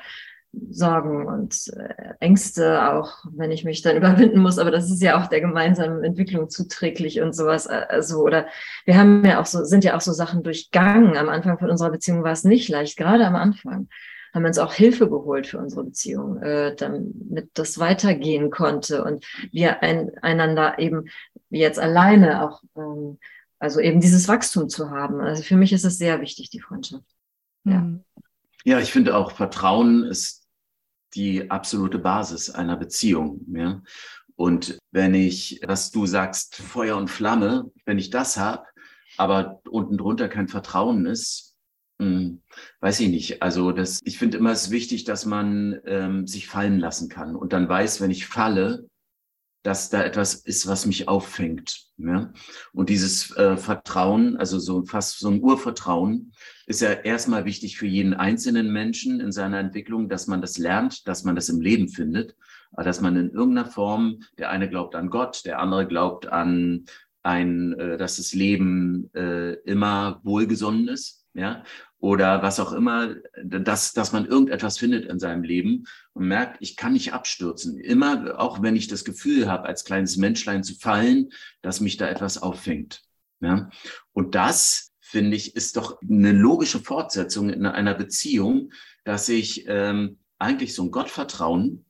Sorgen 0.70 1.26
und 1.26 1.68
äh, 1.76 2.14
Ängste, 2.20 2.92
auch 2.92 3.24
wenn 3.32 3.50
ich 3.50 3.64
mich 3.64 3.82
dann 3.82 3.96
überwinden 3.98 4.40
muss. 4.40 4.58
Aber 4.58 4.70
das 4.70 4.90
ist 4.90 5.02
ja 5.02 5.20
auch 5.20 5.26
der 5.26 5.40
gemeinsamen 5.40 6.04
Entwicklung 6.04 6.50
zuträglich 6.50 7.20
und 7.20 7.34
sowas. 7.34 7.66
Also, 7.66 8.22
oder 8.22 8.46
wir 8.84 8.96
haben 8.96 9.24
ja 9.24 9.40
auch 9.40 9.46
so, 9.46 9.64
sind 9.64 9.84
ja 9.84 9.96
auch 9.96 10.00
so 10.00 10.12
Sachen 10.12 10.42
durchgangen. 10.42 11.16
Am 11.16 11.28
Anfang 11.28 11.58
von 11.58 11.70
unserer 11.70 11.90
Beziehung 11.90 12.22
war 12.22 12.32
es 12.32 12.44
nicht 12.44 12.68
leicht, 12.68 12.96
gerade 12.96 13.26
am 13.26 13.36
Anfang 13.36 13.88
haben 14.34 14.44
wir 14.44 14.48
uns 14.48 14.58
auch 14.58 14.72
Hilfe 14.72 15.08
geholt 15.10 15.46
für 15.46 15.58
unsere 15.58 15.84
Beziehung, 15.84 16.42
äh, 16.42 16.74
damit 16.74 17.50
das 17.54 17.78
weitergehen 17.78 18.50
konnte 18.50 19.04
und 19.04 19.26
wir 19.52 19.82
ein, 19.82 20.10
einander 20.22 20.78
eben 20.78 21.04
jetzt 21.50 21.78
alleine 21.78 22.48
auch, 22.48 22.62
ähm, 22.76 23.18
also 23.58 23.78
eben 23.78 24.00
dieses 24.00 24.28
Wachstum 24.28 24.70
zu 24.70 24.90
haben. 24.90 25.20
Also 25.20 25.42
für 25.42 25.56
mich 25.56 25.72
ist 25.72 25.84
es 25.84 25.98
sehr 25.98 26.20
wichtig, 26.22 26.48
die 26.48 26.60
Freundschaft. 26.60 27.04
Ja. 27.64 27.80
Mhm. 27.80 28.04
Ja, 28.64 28.78
ich 28.78 28.92
finde 28.92 29.16
auch, 29.16 29.32
Vertrauen 29.32 30.04
ist 30.04 30.41
die 31.14 31.50
absolute 31.50 31.98
Basis 31.98 32.50
einer 32.50 32.76
Beziehung. 32.76 33.40
Ja? 33.52 33.82
Und 34.36 34.78
wenn 34.90 35.14
ich, 35.14 35.60
was 35.66 35.90
du 35.90 36.06
sagst, 36.06 36.56
Feuer 36.56 36.96
und 36.96 37.08
Flamme, 37.08 37.70
wenn 37.84 37.98
ich 37.98 38.10
das 38.10 38.36
habe, 38.36 38.64
aber 39.16 39.60
unten 39.68 39.98
drunter 39.98 40.28
kein 40.28 40.48
Vertrauen 40.48 41.06
ist, 41.06 41.54
hm, 42.00 42.42
weiß 42.80 43.00
ich 43.00 43.08
nicht. 43.08 43.42
Also 43.42 43.72
das, 43.72 44.00
ich 44.04 44.18
finde 44.18 44.38
immer 44.38 44.50
es 44.50 44.70
wichtig, 44.70 45.04
dass 45.04 45.26
man 45.26 45.78
ähm, 45.84 46.26
sich 46.26 46.48
fallen 46.48 46.78
lassen 46.78 47.08
kann 47.08 47.36
und 47.36 47.52
dann 47.52 47.68
weiß, 47.68 48.00
wenn 48.00 48.10
ich 48.10 48.26
falle, 48.26 48.88
dass 49.62 49.90
da 49.90 50.02
etwas 50.02 50.34
ist, 50.34 50.66
was 50.66 50.86
mich 50.86 51.08
auffängt. 51.08 51.86
Ja? 51.96 52.32
Und 52.72 52.88
dieses 52.88 53.36
äh, 53.36 53.56
Vertrauen, 53.56 54.36
also 54.36 54.58
so 54.58 54.84
fast 54.84 55.18
so 55.20 55.28
ein 55.28 55.42
Urvertrauen, 55.42 56.32
ist 56.66 56.80
ja 56.80 56.92
erstmal 56.92 57.44
wichtig 57.44 57.78
für 57.78 57.86
jeden 57.86 58.14
einzelnen 58.14 58.72
Menschen 58.72 59.20
in 59.20 59.32
seiner 59.32 59.58
Entwicklung, 59.58 60.08
dass 60.08 60.26
man 60.26 60.40
das 60.40 60.58
lernt, 60.58 61.06
dass 61.06 61.24
man 61.24 61.36
das 61.36 61.48
im 61.48 61.60
Leben 61.60 61.88
findet, 61.88 62.34
dass 62.72 63.00
man 63.00 63.16
in 63.16 63.30
irgendeiner 63.30 63.68
Form, 63.68 64.20
der 64.38 64.50
eine 64.50 64.68
glaubt 64.68 64.94
an 64.94 65.10
Gott, 65.10 65.44
der 65.44 65.60
andere 65.60 65.86
glaubt 65.86 66.26
an 66.26 66.86
ein, 67.22 67.78
äh, 67.78 67.96
dass 67.96 68.16
das 68.16 68.32
Leben 68.32 69.10
äh, 69.14 69.52
immer 69.64 70.20
wohlgesonnen 70.24 70.88
ist, 70.88 71.24
ja, 71.34 71.62
oder 72.02 72.42
was 72.42 72.58
auch 72.58 72.72
immer, 72.72 73.14
dass, 73.44 73.92
dass 73.92 74.10
man 74.10 74.26
irgendetwas 74.26 74.76
findet 74.76 75.04
in 75.04 75.20
seinem 75.20 75.44
Leben 75.44 75.84
und 76.14 76.26
merkt, 76.26 76.56
ich 76.58 76.74
kann 76.74 76.94
nicht 76.94 77.12
abstürzen. 77.12 77.78
Immer, 77.78 78.40
auch 78.40 78.60
wenn 78.60 78.74
ich 78.74 78.88
das 78.88 79.04
Gefühl 79.04 79.48
habe, 79.48 79.66
als 79.66 79.84
kleines 79.84 80.16
Menschlein 80.16 80.64
zu 80.64 80.74
fallen, 80.74 81.30
dass 81.62 81.80
mich 81.80 81.98
da 81.98 82.08
etwas 82.08 82.42
auffängt. 82.42 83.02
Ja? 83.38 83.70
Und 84.12 84.34
das, 84.34 84.90
finde 84.98 85.36
ich, 85.36 85.54
ist 85.54 85.76
doch 85.76 86.02
eine 86.02 86.32
logische 86.32 86.80
Fortsetzung 86.80 87.50
in 87.50 87.66
einer 87.66 87.94
Beziehung, 87.94 88.72
dass 89.04 89.28
ich 89.28 89.66
ähm, 89.68 90.18
eigentlich 90.40 90.74
so 90.74 90.82
ein 90.82 90.90
Gottvertrauen, 90.90 91.84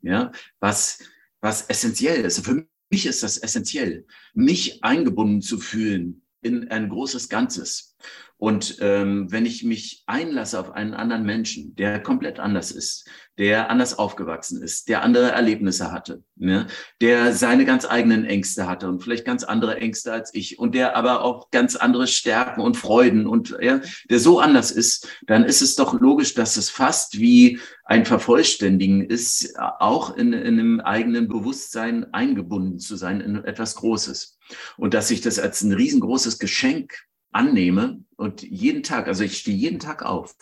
ja, 0.00 0.30
was, 0.60 1.00
was 1.40 1.62
essentiell 1.62 2.24
ist. 2.24 2.44
Für 2.44 2.68
mich 2.88 3.06
ist 3.06 3.24
das 3.24 3.36
essentiell, 3.36 4.06
mich 4.32 4.84
eingebunden 4.84 5.42
zu 5.42 5.58
fühlen 5.58 6.22
in 6.46 6.70
ein 6.70 6.88
großes 6.88 7.28
Ganzes. 7.28 7.96
Und 8.38 8.76
ähm, 8.80 9.32
wenn 9.32 9.46
ich 9.46 9.64
mich 9.64 10.02
einlasse 10.06 10.60
auf 10.60 10.72
einen 10.72 10.92
anderen 10.92 11.24
Menschen, 11.24 11.74
der 11.74 12.02
komplett 12.02 12.38
anders 12.38 12.70
ist, 12.70 13.08
der 13.38 13.70
anders 13.70 13.98
aufgewachsen 13.98 14.62
ist, 14.62 14.90
der 14.90 15.02
andere 15.02 15.30
Erlebnisse 15.30 15.90
hatte, 15.90 16.22
ne? 16.36 16.66
der 17.00 17.32
seine 17.32 17.64
ganz 17.64 17.86
eigenen 17.86 18.26
Ängste 18.26 18.66
hatte 18.66 18.88
und 18.88 19.02
vielleicht 19.02 19.24
ganz 19.24 19.42
andere 19.42 19.78
Ängste 19.78 20.12
als 20.12 20.34
ich 20.34 20.58
und 20.58 20.74
der 20.74 20.96
aber 20.96 21.22
auch 21.22 21.50
ganz 21.50 21.76
andere 21.76 22.06
Stärken 22.06 22.60
und 22.60 22.76
Freuden 22.76 23.26
und 23.26 23.56
ja, 23.60 23.80
der 24.10 24.18
so 24.20 24.38
anders 24.38 24.70
ist, 24.70 25.08
dann 25.26 25.44
ist 25.44 25.62
es 25.62 25.74
doch 25.74 25.98
logisch, 25.98 26.34
dass 26.34 26.58
es 26.58 26.68
fast 26.68 27.18
wie 27.18 27.58
ein 27.84 28.04
Vervollständigen 28.04 29.02
ist, 29.02 29.58
auch 29.58 30.14
in, 30.14 30.34
in 30.34 30.58
einem 30.58 30.80
eigenen 30.80 31.26
Bewusstsein 31.28 32.12
eingebunden 32.12 32.78
zu 32.80 32.96
sein 32.96 33.22
in 33.22 33.36
etwas 33.44 33.76
Großes. 33.76 34.35
Und 34.76 34.94
dass 34.94 35.10
ich 35.10 35.20
das 35.20 35.38
als 35.38 35.62
ein 35.62 35.72
riesengroßes 35.72 36.38
Geschenk 36.38 36.94
annehme 37.32 38.04
und 38.16 38.42
jeden 38.42 38.82
Tag, 38.82 39.08
also 39.08 39.24
ich 39.24 39.38
stehe 39.38 39.56
jeden 39.56 39.78
Tag 39.78 40.02
auf. 40.02 40.34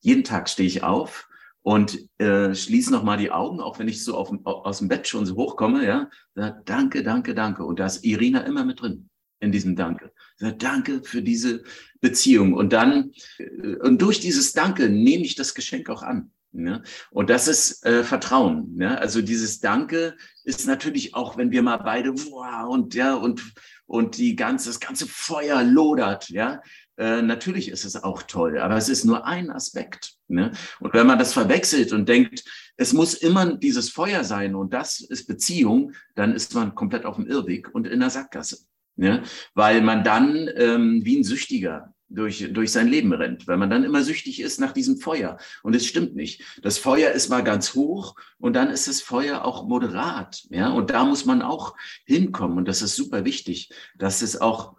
Jeden 0.00 0.24
Tag 0.24 0.48
stehe 0.48 0.66
ich 0.66 0.82
auf 0.82 1.28
und 1.62 2.08
äh, 2.18 2.54
schließe 2.54 2.90
nochmal 2.90 3.18
die 3.18 3.30
Augen, 3.30 3.60
auch 3.60 3.78
wenn 3.78 3.88
ich 3.88 4.02
so 4.02 4.16
auf, 4.16 4.32
aus 4.44 4.78
dem 4.78 4.88
Bett 4.88 5.06
schon 5.06 5.26
so 5.26 5.36
hochkomme, 5.36 5.86
ja. 5.86 6.10
Sag, 6.34 6.64
danke, 6.66 7.02
danke, 7.02 7.34
danke. 7.34 7.64
Und 7.64 7.78
da 7.80 7.86
ist 7.86 8.04
Irina 8.04 8.40
immer 8.40 8.64
mit 8.64 8.80
drin 8.80 9.10
in 9.40 9.52
diesem 9.52 9.76
Danke. 9.76 10.12
Sag, 10.36 10.58
danke 10.58 11.02
für 11.02 11.22
diese 11.22 11.62
Beziehung. 12.00 12.54
Und 12.54 12.72
dann, 12.72 13.12
äh, 13.38 13.76
und 13.76 14.00
durch 14.00 14.20
dieses 14.20 14.52
Danke 14.52 14.88
nehme 14.88 15.24
ich 15.24 15.34
das 15.34 15.54
Geschenk 15.54 15.90
auch 15.90 16.02
an. 16.02 16.32
Ja? 16.52 16.82
Und 17.10 17.30
das 17.30 17.48
ist 17.48 17.84
äh, 17.84 18.04
Vertrauen. 18.04 18.76
Ja? 18.80 18.94
Also 18.96 19.22
dieses 19.22 19.60
Danke 19.60 20.16
ist 20.44 20.66
natürlich 20.66 21.14
auch, 21.14 21.36
wenn 21.36 21.50
wir 21.50 21.62
mal 21.62 21.78
beide 21.78 22.12
wow, 22.12 22.68
und 22.68 22.94
ja 22.94 23.14
und 23.14 23.42
und 23.86 24.18
die 24.18 24.36
ganze 24.36 24.68
das 24.68 24.78
ganze 24.78 25.06
Feuer 25.06 25.64
lodert, 25.64 26.28
ja. 26.28 26.60
Äh, 26.96 27.22
natürlich 27.22 27.70
ist 27.70 27.86
es 27.86 27.96
auch 28.02 28.22
toll, 28.22 28.58
aber 28.58 28.76
es 28.76 28.90
ist 28.90 29.04
nur 29.04 29.26
ein 29.26 29.50
Aspekt. 29.50 30.16
Ne? 30.28 30.52
Und 30.80 30.92
wenn 30.92 31.06
man 31.06 31.18
das 31.18 31.32
verwechselt 31.32 31.94
und 31.94 32.08
denkt, 32.08 32.44
es 32.76 32.92
muss 32.92 33.14
immer 33.14 33.56
dieses 33.56 33.88
Feuer 33.88 34.22
sein 34.22 34.54
und 34.54 34.74
das 34.74 35.00
ist 35.00 35.26
Beziehung, 35.26 35.92
dann 36.14 36.34
ist 36.34 36.54
man 36.54 36.74
komplett 36.74 37.06
auf 37.06 37.16
dem 37.16 37.26
Irrweg 37.26 37.74
und 37.74 37.86
in 37.86 38.00
der 38.00 38.10
Sackgasse. 38.10 38.58
Ne? 38.96 39.22
Weil 39.54 39.80
man 39.80 40.04
dann 40.04 40.48
ähm, 40.56 41.00
wie 41.02 41.18
ein 41.18 41.24
Süchtiger 41.24 41.94
durch, 42.10 42.52
durch 42.52 42.72
sein 42.72 42.88
Leben 42.88 43.12
rennt, 43.12 43.46
weil 43.46 43.56
man 43.56 43.70
dann 43.70 43.84
immer 43.84 44.02
süchtig 44.02 44.40
ist 44.40 44.60
nach 44.60 44.72
diesem 44.72 44.98
Feuer. 44.98 45.38
Und 45.62 45.74
es 45.74 45.86
stimmt 45.86 46.16
nicht. 46.16 46.42
Das 46.62 46.78
Feuer 46.78 47.12
ist 47.12 47.30
mal 47.30 47.42
ganz 47.42 47.74
hoch 47.74 48.16
und 48.38 48.54
dann 48.54 48.68
ist 48.68 48.88
das 48.88 49.00
Feuer 49.00 49.44
auch 49.44 49.66
moderat. 49.66 50.42
Ja, 50.50 50.70
und 50.70 50.90
da 50.90 51.04
muss 51.04 51.24
man 51.24 51.40
auch 51.40 51.76
hinkommen. 52.04 52.58
Und 52.58 52.68
das 52.68 52.82
ist 52.82 52.96
super 52.96 53.24
wichtig, 53.24 53.70
dass 53.96 54.22
es 54.22 54.40
auch 54.40 54.76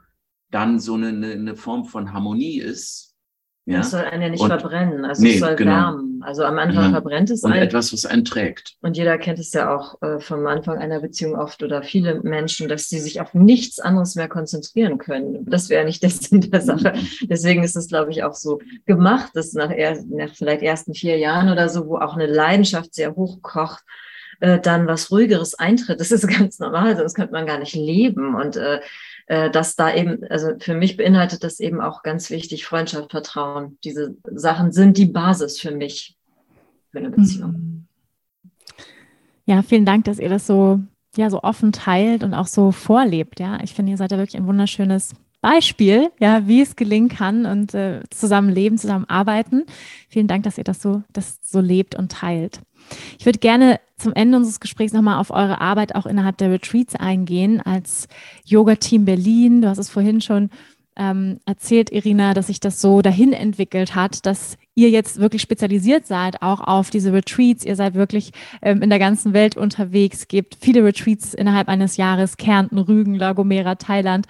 dann 0.49 0.79
so 0.79 0.95
eine, 0.95 1.07
eine 1.07 1.55
Form 1.55 1.85
von 1.85 2.13
Harmonie 2.13 2.59
ist 2.59 3.10
ja? 3.65 3.77
Das 3.77 3.91
soll 3.91 4.01
einen 4.01 4.21
ja 4.23 4.29
nicht 4.29 4.41
und, 4.41 4.49
verbrennen, 4.49 5.05
also 5.05 5.21
nee, 5.21 5.35
es 5.35 5.39
soll 5.39 5.55
genau. 5.55 5.71
wärmen. 5.71 6.23
Also 6.23 6.43
am 6.43 6.57
Anfang 6.57 6.85
ja. 6.85 6.91
verbrennt 6.91 7.29
es 7.29 7.43
und 7.43 7.51
einen. 7.51 7.63
etwas, 7.63 7.93
was 7.93 8.05
einen 8.05 8.25
trägt. 8.25 8.75
Und 8.81 8.97
jeder 8.97 9.17
kennt 9.17 9.39
es 9.39 9.53
ja 9.53 9.75
auch 9.75 10.01
äh, 10.01 10.19
vom 10.19 10.45
Anfang 10.47 10.77
einer 10.77 10.99
Beziehung 10.99 11.35
oft 11.35 11.61
oder 11.63 11.83
viele 11.83 12.21
Menschen, 12.21 12.67
dass 12.67 12.89
sie 12.89 12.99
sich 12.99 13.21
auf 13.21 13.33
nichts 13.33 13.79
anderes 13.79 14.15
mehr 14.15 14.27
konzentrieren 14.27 14.97
können. 14.97 15.45
Das 15.45 15.69
wäre 15.69 15.85
nicht 15.85 16.01
der 16.01 16.09
Sinn 16.09 16.41
der 16.41 16.61
Sache. 16.61 16.93
Mhm. 16.95 17.27
Deswegen 17.27 17.63
ist 17.63 17.75
es, 17.75 17.87
glaube 17.87 18.11
ich, 18.11 18.23
auch 18.23 18.33
so 18.33 18.59
gemacht, 18.85 19.31
dass 19.35 19.53
nach, 19.53 19.71
er, 19.71 20.03
nach 20.09 20.33
vielleicht 20.33 20.63
ersten 20.63 20.93
vier 20.93 21.17
Jahren 21.17 21.49
oder 21.49 21.69
so, 21.69 21.87
wo 21.87 21.97
auch 21.97 22.15
eine 22.15 22.27
Leidenschaft 22.27 22.93
sehr 22.95 23.15
hoch 23.15 23.41
kocht, 23.41 23.83
äh, 24.41 24.59
dann 24.59 24.87
was 24.87 25.11
Ruhigeres 25.11 25.53
eintritt. 25.53 25.99
Das 25.99 26.11
ist 26.11 26.27
ganz 26.39 26.59
normal, 26.59 26.97
sonst 26.97 27.13
könnte 27.13 27.33
man 27.33 27.45
gar 27.45 27.59
nicht 27.59 27.75
leben. 27.75 28.35
Und 28.35 28.57
äh, 28.57 28.79
dass 29.27 29.75
da 29.75 29.93
eben, 29.93 30.23
also 30.29 30.51
für 30.59 30.73
mich 30.73 30.97
beinhaltet 30.97 31.43
das 31.43 31.59
eben 31.59 31.79
auch 31.79 32.03
ganz 32.03 32.29
wichtig, 32.29 32.65
Freundschaft, 32.65 33.11
Vertrauen. 33.11 33.77
Diese 33.83 34.15
Sachen 34.25 34.71
sind 34.71 34.97
die 34.97 35.05
Basis 35.05 35.59
für 35.59 35.71
mich, 35.71 36.17
für 36.91 36.99
eine 36.99 37.11
Beziehung. 37.11 37.51
Mhm. 37.51 37.87
Ja, 39.45 39.61
vielen 39.61 39.85
Dank, 39.85 40.05
dass 40.05 40.19
ihr 40.19 40.29
das 40.29 40.45
so, 40.47 40.79
ja, 41.15 41.29
so 41.29 41.41
offen 41.43 41.71
teilt 41.71 42.23
und 42.23 42.33
auch 42.33 42.47
so 42.47 42.71
vorlebt. 42.71 43.39
Ja, 43.39 43.59
ich 43.63 43.73
finde, 43.73 43.91
ihr 43.91 43.97
seid 43.97 44.11
ja 44.11 44.17
wirklich 44.17 44.37
ein 44.37 44.47
wunderschönes 44.47 45.13
Beispiel, 45.41 46.11
ja, 46.19 46.47
wie 46.47 46.61
es 46.61 46.75
gelingen 46.75 47.09
kann 47.09 47.45
und 47.45 47.73
äh, 47.73 48.01
zusammen 48.11 48.49
leben, 48.49 48.77
zusammen 48.77 49.05
arbeiten. 49.05 49.65
Vielen 50.07 50.27
Dank, 50.27 50.43
dass 50.43 50.57
ihr 50.57 50.63
das 50.63 50.81
so, 50.81 51.03
das 51.11 51.39
so 51.43 51.59
lebt 51.59 51.95
und 51.95 52.11
teilt. 52.11 52.61
Ich 53.19 53.25
würde 53.25 53.39
gerne 53.39 53.79
zum 53.97 54.13
Ende 54.13 54.37
unseres 54.37 54.59
Gesprächs 54.59 54.93
nochmal 54.93 55.19
auf 55.19 55.31
eure 55.31 55.61
Arbeit 55.61 55.95
auch 55.95 56.05
innerhalb 56.05 56.37
der 56.37 56.51
Retreats 56.51 56.95
eingehen 56.95 57.61
als 57.61 58.07
Yoga-Team 58.45 59.05
Berlin. 59.05 59.61
Du 59.61 59.69
hast 59.69 59.77
es 59.77 59.89
vorhin 59.89 60.21
schon 60.21 60.49
ähm, 60.97 61.39
erzählt, 61.45 61.91
Irina, 61.91 62.33
dass 62.33 62.47
sich 62.47 62.59
das 62.59 62.81
so 62.81 63.01
dahin 63.01 63.33
entwickelt 63.33 63.95
hat, 63.95 64.25
dass 64.25 64.57
ihr 64.75 64.89
jetzt 64.89 65.19
wirklich 65.19 65.41
spezialisiert 65.41 66.05
seid, 66.05 66.41
auch 66.41 66.61
auf 66.61 66.89
diese 66.89 67.13
Retreats. 67.13 67.65
Ihr 67.65 67.75
seid 67.75 67.93
wirklich 67.93 68.31
ähm, 68.61 68.81
in 68.81 68.89
der 68.89 68.99
ganzen 68.99 69.33
Welt 69.33 69.57
unterwegs, 69.57 70.27
gebt 70.27 70.57
viele 70.59 70.83
Retreats 70.83 71.33
innerhalb 71.33 71.69
eines 71.69 71.97
Jahres, 71.97 72.37
Kärnten, 72.37 72.77
Rügen, 72.77 73.15
La 73.15 73.33
Gomera, 73.33 73.75
Thailand. 73.75 74.27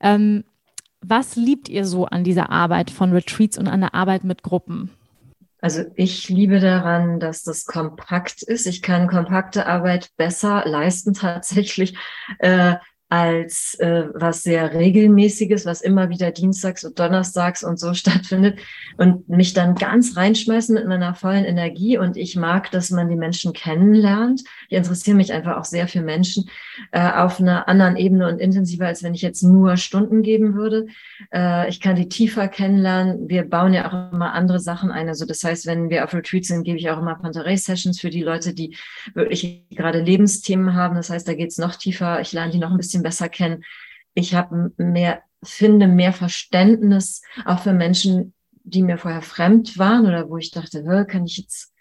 Ähm, 0.00 0.44
was 1.00 1.36
liebt 1.36 1.68
ihr 1.68 1.84
so 1.84 2.06
an 2.06 2.24
dieser 2.24 2.50
Arbeit 2.50 2.90
von 2.90 3.12
Retreats 3.12 3.58
und 3.58 3.68
an 3.68 3.80
der 3.80 3.94
Arbeit 3.94 4.24
mit 4.24 4.42
Gruppen? 4.42 4.90
Also 5.60 5.84
ich 5.94 6.28
liebe 6.28 6.58
daran, 6.58 7.20
dass 7.20 7.44
das 7.44 7.66
kompakt 7.66 8.42
ist. 8.42 8.66
Ich 8.66 8.82
kann 8.82 9.06
kompakte 9.06 9.66
Arbeit 9.66 10.10
besser 10.16 10.64
leisten 10.66 11.14
tatsächlich, 11.14 11.96
äh, 12.38 12.74
als 13.12 13.74
äh, 13.78 14.04
was 14.14 14.42
sehr 14.42 14.72
regelmäßiges, 14.72 15.66
was 15.66 15.82
immer 15.82 16.08
wieder 16.08 16.30
dienstags 16.30 16.82
und 16.82 16.98
donnerstags 16.98 17.62
und 17.62 17.78
so 17.78 17.92
stattfindet 17.94 18.58
und 18.96 19.28
mich 19.28 19.52
dann 19.52 19.74
ganz 19.74 20.16
reinschmeißen 20.16 20.74
mit 20.74 20.86
meiner 20.86 21.14
vollen 21.14 21.44
Energie 21.44 21.98
und 21.98 22.16
ich 22.16 22.36
mag, 22.36 22.70
dass 22.70 22.88
man 22.88 23.10
die 23.10 23.16
Menschen 23.16 23.52
kennenlernt. 23.52 24.44
Ich 24.70 24.78
interessiere 24.78 25.14
mich 25.14 25.30
einfach 25.30 25.58
auch 25.58 25.66
sehr 25.66 25.88
für 25.88 26.00
Menschen 26.00 26.48
äh, 26.90 27.06
auf 27.06 27.38
einer 27.38 27.68
anderen 27.68 27.96
Ebene 27.96 28.28
und 28.28 28.40
intensiver, 28.40 28.86
als 28.86 29.02
wenn 29.02 29.14
ich 29.14 29.20
jetzt 29.20 29.42
nur 29.42 29.76
Stunden 29.76 30.22
geben 30.22 30.54
würde. 30.54 30.86
Äh, 31.34 31.68
ich 31.68 31.80
kann 31.80 31.96
die 31.96 32.08
tiefer 32.08 32.48
kennenlernen. 32.48 33.28
Wir 33.28 33.42
bauen 33.42 33.74
ja 33.74 33.88
auch 33.88 34.14
immer 34.14 34.32
andere 34.32 34.58
Sachen 34.58 34.90
ein. 34.90 35.10
Also 35.10 35.26
das 35.26 35.44
heißt, 35.44 35.66
wenn 35.66 35.90
wir 35.90 36.04
auf 36.04 36.14
Retreat 36.14 36.46
sind, 36.46 36.64
gebe 36.64 36.78
ich 36.78 36.88
auch 36.88 36.98
immer 36.98 37.16
Panterei-Sessions 37.16 38.00
für 38.00 38.08
die 38.08 38.22
Leute, 38.22 38.54
die 38.54 38.74
wirklich 39.12 39.64
gerade 39.68 40.00
Lebensthemen 40.00 40.74
haben. 40.74 40.94
Das 40.94 41.10
heißt, 41.10 41.28
da 41.28 41.34
geht 41.34 41.50
es 41.50 41.58
noch 41.58 41.76
tiefer. 41.76 42.22
Ich 42.22 42.32
lerne 42.32 42.52
die 42.52 42.58
noch 42.58 42.70
ein 42.70 42.78
bisschen 42.78 43.01
bisschen 43.02 43.28
besser 43.28 43.28
kennen. 43.28 43.64
Ich 44.14 44.34
habe 44.34 44.72
mehr, 44.76 45.22
finde 45.42 45.86
mehr 45.86 46.12
Verständnis 46.12 47.22
auch 47.44 47.60
für 47.60 47.72
Menschen, 47.72 48.34
die 48.64 48.82
mir 48.82 48.98
vorher 48.98 49.22
fremd 49.22 49.78
waren 49.78 50.06
oder 50.06 50.28
wo 50.28 50.36
ich 50.36 50.50
dachte, 50.50 50.84
kann 51.08 51.24
ich 51.24 51.38
jetzt 51.38 51.71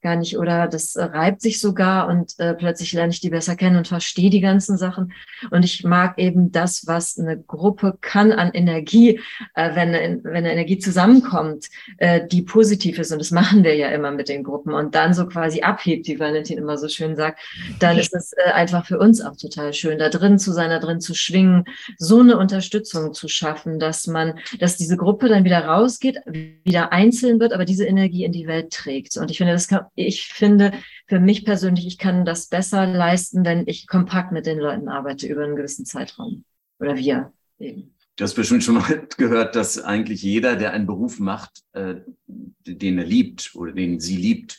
gar 0.00 0.16
nicht 0.16 0.38
oder 0.38 0.68
das 0.68 0.96
äh, 0.96 1.04
reibt 1.04 1.42
sich 1.42 1.60
sogar 1.60 2.08
und 2.08 2.38
äh, 2.38 2.54
plötzlich 2.54 2.92
lerne 2.92 3.12
ich 3.12 3.20
die 3.20 3.30
besser 3.30 3.56
kennen 3.56 3.76
und 3.76 3.88
verstehe 3.88 4.30
die 4.30 4.40
ganzen 4.40 4.76
Sachen. 4.76 5.12
Und 5.50 5.64
ich 5.64 5.84
mag 5.84 6.18
eben 6.18 6.52
das, 6.52 6.86
was 6.86 7.18
eine 7.18 7.38
Gruppe 7.38 7.96
kann 8.00 8.32
an 8.32 8.50
Energie, 8.52 9.20
äh, 9.54 9.74
wenn, 9.74 9.92
wenn 10.24 10.36
eine 10.36 10.52
Energie 10.52 10.78
zusammenkommt, 10.78 11.66
äh, 11.98 12.26
die 12.26 12.42
positiv 12.42 12.98
ist. 12.98 13.12
Und 13.12 13.18
das 13.18 13.30
machen 13.30 13.64
wir 13.64 13.74
ja 13.74 13.88
immer 13.88 14.10
mit 14.10 14.28
den 14.28 14.44
Gruppen 14.44 14.74
und 14.74 14.94
dann 14.94 15.14
so 15.14 15.26
quasi 15.26 15.62
abhebt, 15.62 16.06
wie 16.08 16.18
Valentin 16.18 16.58
immer 16.58 16.78
so 16.78 16.88
schön 16.88 17.16
sagt, 17.16 17.40
dann 17.78 17.98
ist 17.98 18.14
es 18.14 18.32
äh, 18.32 18.50
einfach 18.52 18.86
für 18.86 18.98
uns 18.98 19.20
auch 19.20 19.36
total 19.36 19.72
schön, 19.72 19.98
da 19.98 20.08
drin 20.08 20.38
zu 20.38 20.52
sein, 20.52 20.70
da 20.70 20.78
drin 20.78 21.00
zu 21.00 21.14
schwingen, 21.14 21.64
so 21.98 22.20
eine 22.20 22.38
Unterstützung 22.38 23.12
zu 23.12 23.28
schaffen, 23.28 23.78
dass 23.78 24.06
man, 24.06 24.38
dass 24.58 24.76
diese 24.76 24.96
Gruppe 24.96 25.28
dann 25.28 25.44
wieder 25.44 25.64
rausgeht, 25.64 26.20
wieder 26.64 26.92
einzeln 26.92 27.40
wird, 27.40 27.52
aber 27.52 27.64
diese 27.64 27.86
Energie 27.86 28.24
in 28.24 28.32
die 28.32 28.46
Welt 28.46 28.70
trägt. 28.72 29.16
Und 29.16 29.30
ich 29.30 29.38
finde, 29.38 29.52
das 29.52 29.68
kann, 29.68 29.86
ich 29.94 30.28
finde 30.28 30.72
für 31.06 31.20
mich 31.20 31.44
persönlich, 31.44 31.86
ich 31.86 31.98
kann 31.98 32.24
das 32.24 32.48
besser 32.48 32.86
leisten, 32.86 33.44
wenn 33.44 33.66
ich 33.66 33.86
kompakt 33.86 34.32
mit 34.32 34.46
den 34.46 34.58
Leuten 34.58 34.88
arbeite 34.88 35.26
über 35.26 35.44
einen 35.44 35.56
gewissen 35.56 35.84
Zeitraum. 35.84 36.44
Oder 36.78 36.96
wir 36.96 37.32
eben. 37.58 37.94
Du 38.16 38.24
hast 38.24 38.34
bestimmt 38.34 38.64
schon 38.64 38.74
mal 38.74 39.06
gehört, 39.16 39.56
dass 39.56 39.82
eigentlich 39.82 40.22
jeder, 40.22 40.56
der 40.56 40.72
einen 40.72 40.86
Beruf 40.86 41.20
macht, 41.20 41.62
äh, 41.72 41.96
den 42.26 42.98
er 42.98 43.06
liebt 43.06 43.52
oder 43.54 43.72
den 43.72 44.00
sie 44.00 44.16
liebt, 44.16 44.58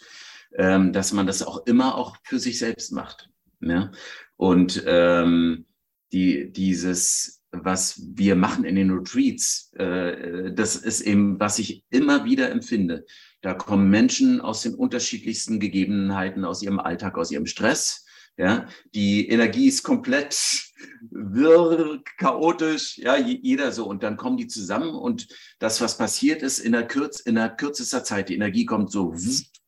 ähm, 0.55 0.93
dass 0.93 1.13
man 1.13 1.27
das 1.27 1.43
auch 1.43 1.65
immer 1.65 1.95
auch 1.95 2.17
für 2.23 2.39
sich 2.39 2.59
selbst 2.59 2.91
macht. 2.91 3.29
Ja? 3.59 3.91
Und 4.35 4.83
ähm, 4.85 5.65
die, 6.11 6.51
dieses, 6.51 7.40
was 7.51 8.01
wir 8.15 8.35
machen 8.35 8.63
in 8.63 8.75
den 8.75 8.91
Retreats, 8.91 9.71
äh, 9.73 10.53
das 10.53 10.75
ist 10.75 11.01
eben, 11.01 11.39
was 11.39 11.59
ich 11.59 11.83
immer 11.89 12.25
wieder 12.25 12.49
empfinde. 12.49 13.05
Da 13.41 13.53
kommen 13.53 13.89
Menschen 13.89 14.39
aus 14.39 14.61
den 14.61 14.75
unterschiedlichsten 14.75 15.59
Gegebenheiten, 15.59 16.45
aus 16.45 16.61
ihrem 16.61 16.79
Alltag, 16.79 17.17
aus 17.17 17.31
ihrem 17.31 17.45
Stress. 17.45 18.05
Ja, 18.37 18.67
die 18.95 19.27
Energie 19.27 19.67
ist 19.67 19.83
komplett 19.83 20.33
wirr, 21.11 22.01
chaotisch, 22.17 22.97
ja, 22.97 23.17
jeder 23.17 23.71
so. 23.71 23.85
Und 23.85 24.03
dann 24.03 24.17
kommen 24.17 24.37
die 24.37 24.47
zusammen 24.47 24.95
und 24.95 25.27
das, 25.59 25.81
was 25.81 25.97
passiert 25.97 26.41
ist 26.41 26.59
in 26.59 26.71
der, 26.71 26.87
Kürz, 26.87 27.19
in 27.19 27.35
der 27.35 27.49
kürzester 27.49 28.03
Zeit, 28.03 28.29
die 28.29 28.35
Energie 28.35 28.65
kommt 28.65 28.91
so 28.91 29.13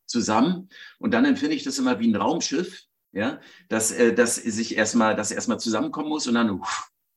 zusammen. 0.05 0.69
Und 0.99 1.13
dann 1.13 1.25
empfinde 1.25 1.55
ich 1.55 1.63
das 1.63 1.77
immer 1.77 1.99
wie 1.99 2.07
ein 2.07 2.15
Raumschiff, 2.15 2.83
ja, 3.11 3.39
dass, 3.69 3.91
äh, 3.91 4.13
dass 4.13 4.35
sich 4.35 4.77
erstmal, 4.77 5.15
dass 5.15 5.31
erstmal 5.31 5.59
zusammenkommen 5.59 6.09
muss 6.09 6.27
und 6.27 6.35
dann 6.35 6.61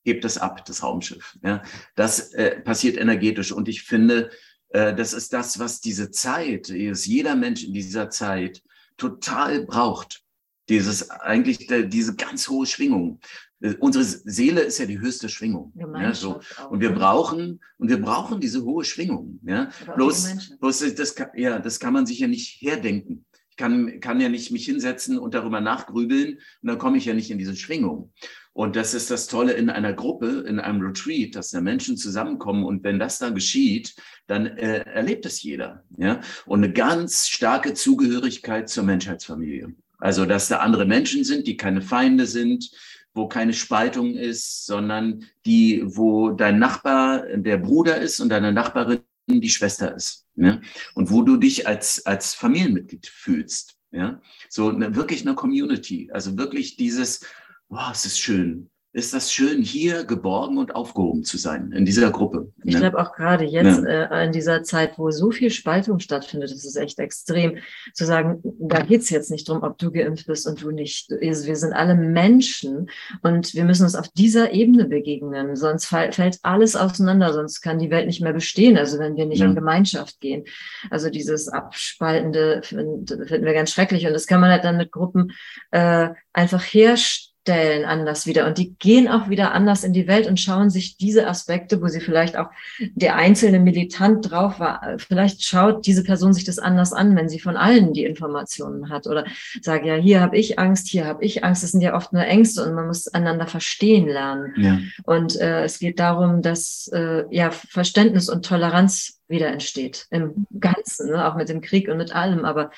hebt 0.06 0.24
es 0.24 0.38
ab, 0.38 0.64
das 0.64 0.82
Raumschiff. 0.82 1.36
Ja, 1.42 1.62
das 1.96 2.32
äh, 2.32 2.60
passiert 2.60 2.96
energetisch. 2.96 3.52
Und 3.52 3.68
ich 3.68 3.82
finde, 3.82 4.30
äh, 4.68 4.94
das 4.94 5.12
ist 5.12 5.32
das, 5.32 5.58
was 5.58 5.80
diese 5.80 6.10
Zeit, 6.10 6.70
ist 6.70 7.06
jeder 7.06 7.34
Mensch 7.34 7.64
in 7.64 7.74
dieser 7.74 8.08
Zeit 8.08 8.62
total 8.96 9.66
braucht. 9.66 10.22
Dieses 10.68 11.10
eigentlich 11.10 11.68
diese 11.68 12.16
ganz 12.16 12.48
hohe 12.48 12.66
Schwingung. 12.66 13.20
Äh, 13.60 13.74
unsere 13.80 14.04
Seele 14.04 14.62
ist 14.62 14.78
ja 14.78 14.86
die 14.86 15.00
höchste 15.00 15.28
Schwingung. 15.28 15.72
Ja, 15.76 16.14
so. 16.14 16.40
Und 16.70 16.80
wir 16.80 16.90
ne? 16.90 16.96
brauchen 16.96 17.60
und 17.78 17.88
wir 17.88 18.00
brauchen 18.00 18.40
diese 18.40 18.64
hohe 18.64 18.84
Schwingung. 18.84 19.40
Ja, 19.44 19.70
bloß, 19.96 20.58
bloß 20.60 20.94
das, 20.94 21.14
kann, 21.16 21.30
ja, 21.34 21.58
das 21.58 21.80
kann 21.80 21.92
man 21.92 22.06
sich 22.06 22.20
ja 22.20 22.28
nicht 22.28 22.60
herdenken. 22.60 23.24
Ich 23.50 23.56
kann, 23.56 24.00
kann 24.00 24.20
ja 24.20 24.28
nicht 24.28 24.52
mich 24.52 24.66
hinsetzen 24.66 25.18
und 25.18 25.34
darüber 25.34 25.60
nachgrübeln 25.60 26.34
und 26.34 26.68
dann 26.68 26.78
komme 26.78 26.98
ich 26.98 27.06
ja 27.06 27.14
nicht 27.14 27.30
in 27.30 27.38
diese 27.38 27.56
Schwingung. 27.56 28.12
Und 28.56 28.74
das 28.74 28.94
ist 28.94 29.10
das 29.10 29.26
Tolle 29.26 29.52
in 29.52 29.68
einer 29.68 29.92
Gruppe, 29.92 30.46
in 30.48 30.58
einem 30.60 30.80
Retreat, 30.80 31.36
dass 31.36 31.50
da 31.50 31.60
Menschen 31.60 31.98
zusammenkommen. 31.98 32.64
Und 32.64 32.84
wenn 32.84 32.98
das 32.98 33.18
dann 33.18 33.34
geschieht, 33.34 33.94
dann 34.28 34.46
äh, 34.46 34.78
erlebt 34.78 35.26
es 35.26 35.42
jeder. 35.42 35.84
Ja? 35.98 36.22
Und 36.46 36.64
eine 36.64 36.72
ganz 36.72 37.28
starke 37.28 37.74
Zugehörigkeit 37.74 38.70
zur 38.70 38.84
Menschheitsfamilie. 38.84 39.74
Also, 39.98 40.24
dass 40.24 40.48
da 40.48 40.60
andere 40.60 40.86
Menschen 40.86 41.22
sind, 41.22 41.46
die 41.46 41.58
keine 41.58 41.82
Feinde 41.82 42.24
sind, 42.24 42.70
wo 43.12 43.28
keine 43.28 43.52
Spaltung 43.52 44.14
ist, 44.14 44.64
sondern 44.64 45.26
die, 45.44 45.82
wo 45.84 46.30
dein 46.30 46.58
Nachbar 46.58 47.26
der 47.36 47.58
Bruder 47.58 47.98
ist 47.98 48.20
und 48.20 48.30
deine 48.30 48.54
Nachbarin 48.54 49.00
die 49.28 49.50
Schwester 49.50 49.94
ist. 49.94 50.24
Ja? 50.34 50.62
Und 50.94 51.10
wo 51.10 51.20
du 51.20 51.36
dich 51.36 51.68
als, 51.68 52.06
als 52.06 52.32
Familienmitglied 52.32 53.06
fühlst. 53.06 53.76
Ja? 53.92 54.22
So 54.48 54.70
eine, 54.70 54.96
wirklich 54.96 55.26
eine 55.26 55.34
Community. 55.34 56.08
Also 56.10 56.38
wirklich 56.38 56.76
dieses, 56.76 57.20
wow, 57.68 57.90
es 57.92 58.06
ist 58.06 58.18
schön. 58.18 58.70
Ist 58.96 59.12
das 59.12 59.30
schön, 59.30 59.60
hier 59.60 60.04
geborgen 60.04 60.56
und 60.56 60.74
aufgehoben 60.74 61.22
zu 61.22 61.36
sein, 61.36 61.70
in 61.72 61.84
dieser 61.84 62.10
Gruppe. 62.10 62.50
Ich 62.64 62.72
ne? 62.72 62.80
glaube 62.80 62.98
auch 62.98 63.12
gerade 63.12 63.44
jetzt 63.44 63.82
ja. 63.84 64.04
äh, 64.04 64.24
in 64.24 64.32
dieser 64.32 64.62
Zeit, 64.62 64.96
wo 64.96 65.10
so 65.10 65.30
viel 65.30 65.50
Spaltung 65.50 65.98
stattfindet, 65.98 66.50
das 66.50 66.64
ist 66.64 66.76
echt 66.76 66.98
extrem, 66.98 67.58
zu 67.92 68.06
sagen, 68.06 68.40
da 68.58 68.80
geht's 68.80 69.10
jetzt 69.10 69.30
nicht 69.30 69.46
drum, 69.50 69.62
ob 69.64 69.76
du 69.76 69.90
geimpft 69.90 70.26
bist 70.26 70.46
und 70.46 70.62
du 70.62 70.70
nicht. 70.70 71.10
Wir 71.10 71.56
sind 71.56 71.74
alle 71.74 71.94
Menschen 71.94 72.88
und 73.20 73.52
wir 73.52 73.66
müssen 73.66 73.82
uns 73.82 73.96
auf 73.96 74.08
dieser 74.08 74.52
Ebene 74.54 74.86
begegnen, 74.86 75.56
sonst 75.56 75.84
fällt 75.84 76.38
alles 76.40 76.74
auseinander, 76.74 77.34
sonst 77.34 77.60
kann 77.60 77.78
die 77.78 77.90
Welt 77.90 78.06
nicht 78.06 78.22
mehr 78.22 78.32
bestehen, 78.32 78.78
also 78.78 78.98
wenn 78.98 79.16
wir 79.16 79.26
nicht 79.26 79.40
ja. 79.40 79.44
in 79.46 79.54
Gemeinschaft 79.54 80.20
gehen. 80.20 80.44
Also 80.88 81.10
dieses 81.10 81.48
Abspaltende 81.48 82.62
finden, 82.64 83.06
finden 83.26 83.44
wir 83.44 83.52
ganz 83.52 83.72
schrecklich 83.72 84.06
und 84.06 84.14
das 84.14 84.26
kann 84.26 84.40
man 84.40 84.48
halt 84.48 84.64
dann 84.64 84.78
mit 84.78 84.90
Gruppen 84.90 85.32
äh, 85.70 86.08
einfach 86.32 86.62
herstellen 86.62 87.25
Stellen 87.46 87.84
anders 87.84 88.26
wieder. 88.26 88.44
Und 88.48 88.58
die 88.58 88.74
gehen 88.74 89.06
auch 89.06 89.28
wieder 89.28 89.52
anders 89.52 89.84
in 89.84 89.92
die 89.92 90.08
Welt 90.08 90.26
und 90.26 90.40
schauen 90.40 90.68
sich 90.68 90.96
diese 90.96 91.28
Aspekte, 91.28 91.80
wo 91.80 91.86
sie 91.86 92.00
vielleicht 92.00 92.36
auch 92.36 92.48
der 92.80 93.14
einzelne 93.14 93.60
Militant 93.60 94.28
drauf 94.28 94.58
war, 94.58 94.96
vielleicht 94.98 95.44
schaut 95.44 95.86
diese 95.86 96.02
Person 96.02 96.32
sich 96.32 96.42
das 96.42 96.58
anders 96.58 96.92
an, 96.92 97.14
wenn 97.14 97.28
sie 97.28 97.38
von 97.38 97.56
allen 97.56 97.92
die 97.92 98.04
Informationen 98.04 98.90
hat. 98.90 99.06
Oder 99.06 99.26
sage 99.62 99.86
ja, 99.86 99.94
hier 99.94 100.20
habe 100.20 100.36
ich 100.36 100.58
Angst, 100.58 100.88
hier 100.88 101.06
habe 101.06 101.24
ich 101.24 101.44
Angst. 101.44 101.62
Das 101.62 101.70
sind 101.70 101.82
ja 101.82 101.94
oft 101.94 102.12
nur 102.12 102.24
Ängste 102.24 102.64
und 102.64 102.74
man 102.74 102.88
muss 102.88 103.06
einander 103.06 103.46
verstehen 103.46 104.08
lernen. 104.08 104.52
Ja. 104.56 104.78
Und 105.04 105.40
äh, 105.40 105.62
es 105.62 105.78
geht 105.78 106.00
darum, 106.00 106.42
dass 106.42 106.90
äh, 106.92 107.22
ja 107.30 107.52
Verständnis 107.52 108.28
und 108.28 108.44
Toleranz 108.44 109.20
wieder 109.28 109.48
entsteht 109.48 110.06
im 110.10 110.46
Ganzen, 110.58 111.10
ne? 111.10 111.28
auch 111.28 111.36
mit 111.36 111.48
dem 111.48 111.60
Krieg 111.60 111.88
und 111.88 111.98
mit 111.98 112.12
allem. 112.12 112.44
Aber 112.44 112.72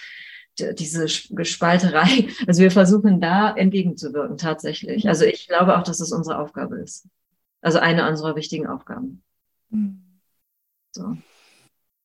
diese 0.60 1.06
Gespalterei. 1.30 2.28
Also 2.46 2.62
wir 2.62 2.70
versuchen 2.70 3.20
da 3.20 3.54
entgegenzuwirken 3.54 4.38
tatsächlich. 4.38 5.08
Also 5.08 5.24
ich 5.24 5.48
glaube 5.48 5.76
auch, 5.76 5.82
dass 5.82 6.00
es 6.00 6.12
unsere 6.12 6.38
Aufgabe 6.38 6.76
ist. 6.76 7.08
Also 7.60 7.78
eine 7.78 8.08
unserer 8.08 8.36
wichtigen 8.36 8.66
Aufgaben. 8.66 9.22
Mhm. 9.70 10.02
So. 10.92 11.16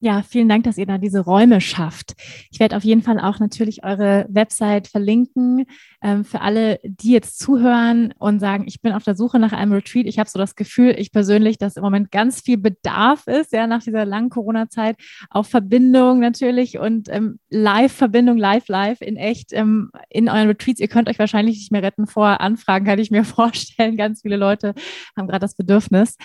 Ja, 0.04 0.22
vielen 0.22 0.50
Dank, 0.50 0.66
dass 0.66 0.78
ihr 0.78 0.86
da 0.86 0.98
diese 0.98 1.22
Räume 1.22 1.62
schafft. 1.62 2.16
Ich 2.52 2.60
werde 2.60 2.76
auf 2.76 2.84
jeden 2.84 3.04
Fall 3.04 3.22
auch 3.22 3.40
natürlich 3.40 3.86
eure 3.86 4.26
Website 4.28 4.90
verlinken 4.90 5.66
ähm, 6.02 6.26
für 6.26 6.42
alle, 6.42 6.82
die 6.84 7.14
jetzt 7.14 7.40
zuhören 7.40 8.14
und 8.20 8.42
sagen, 8.42 8.66
ich 8.68 8.82
bin 8.82 8.92
auf 8.92 9.06
der 9.06 9.16
Suche 9.16 9.40
nach 9.40 9.54
einem 9.54 9.72
Retreat. 9.72 10.06
Ich 10.06 10.20
habe 10.20 10.30
so 10.30 10.38
das 10.38 10.58
Gefühl, 10.58 10.94
ich 10.98 11.14
persönlich, 11.14 11.58
dass 11.58 11.78
im 11.78 11.84
Moment 11.84 12.12
ganz 12.12 12.42
viel 12.42 12.58
Bedarf 12.58 13.28
ist, 13.28 13.54
ja, 13.54 13.66
nach 13.66 13.82
dieser 13.82 14.04
langen 14.04 14.30
Corona-Zeit, 14.30 14.98
auf 15.30 15.48
Verbindung 15.48 16.20
natürlich 16.20 16.78
und 16.78 17.08
ähm, 17.08 17.40
Live-Verbindung, 17.50 18.38
live, 18.38 18.68
live 18.68 19.00
in 19.00 19.16
echt 19.16 19.54
ähm, 19.54 19.90
in 20.10 20.28
euren 20.28 20.50
Retreats. 20.50 20.82
Ihr 20.82 20.90
könnt 20.90 21.08
euch 21.08 21.18
wahrscheinlich 21.18 21.56
nicht 21.56 21.72
mehr 21.72 21.82
retten 21.82 22.08
vor 22.08 22.42
Anfragen, 22.42 22.84
kann 22.84 23.00
ich 23.00 23.10
mir 23.10 23.24
vorstellen. 23.24 23.96
Ganz 23.96 24.24
viele 24.24 24.36
Leute 24.36 24.74
haben 25.16 25.28
gerade 25.28 25.40
das 25.40 25.56
Bedürfnis. 25.56 26.18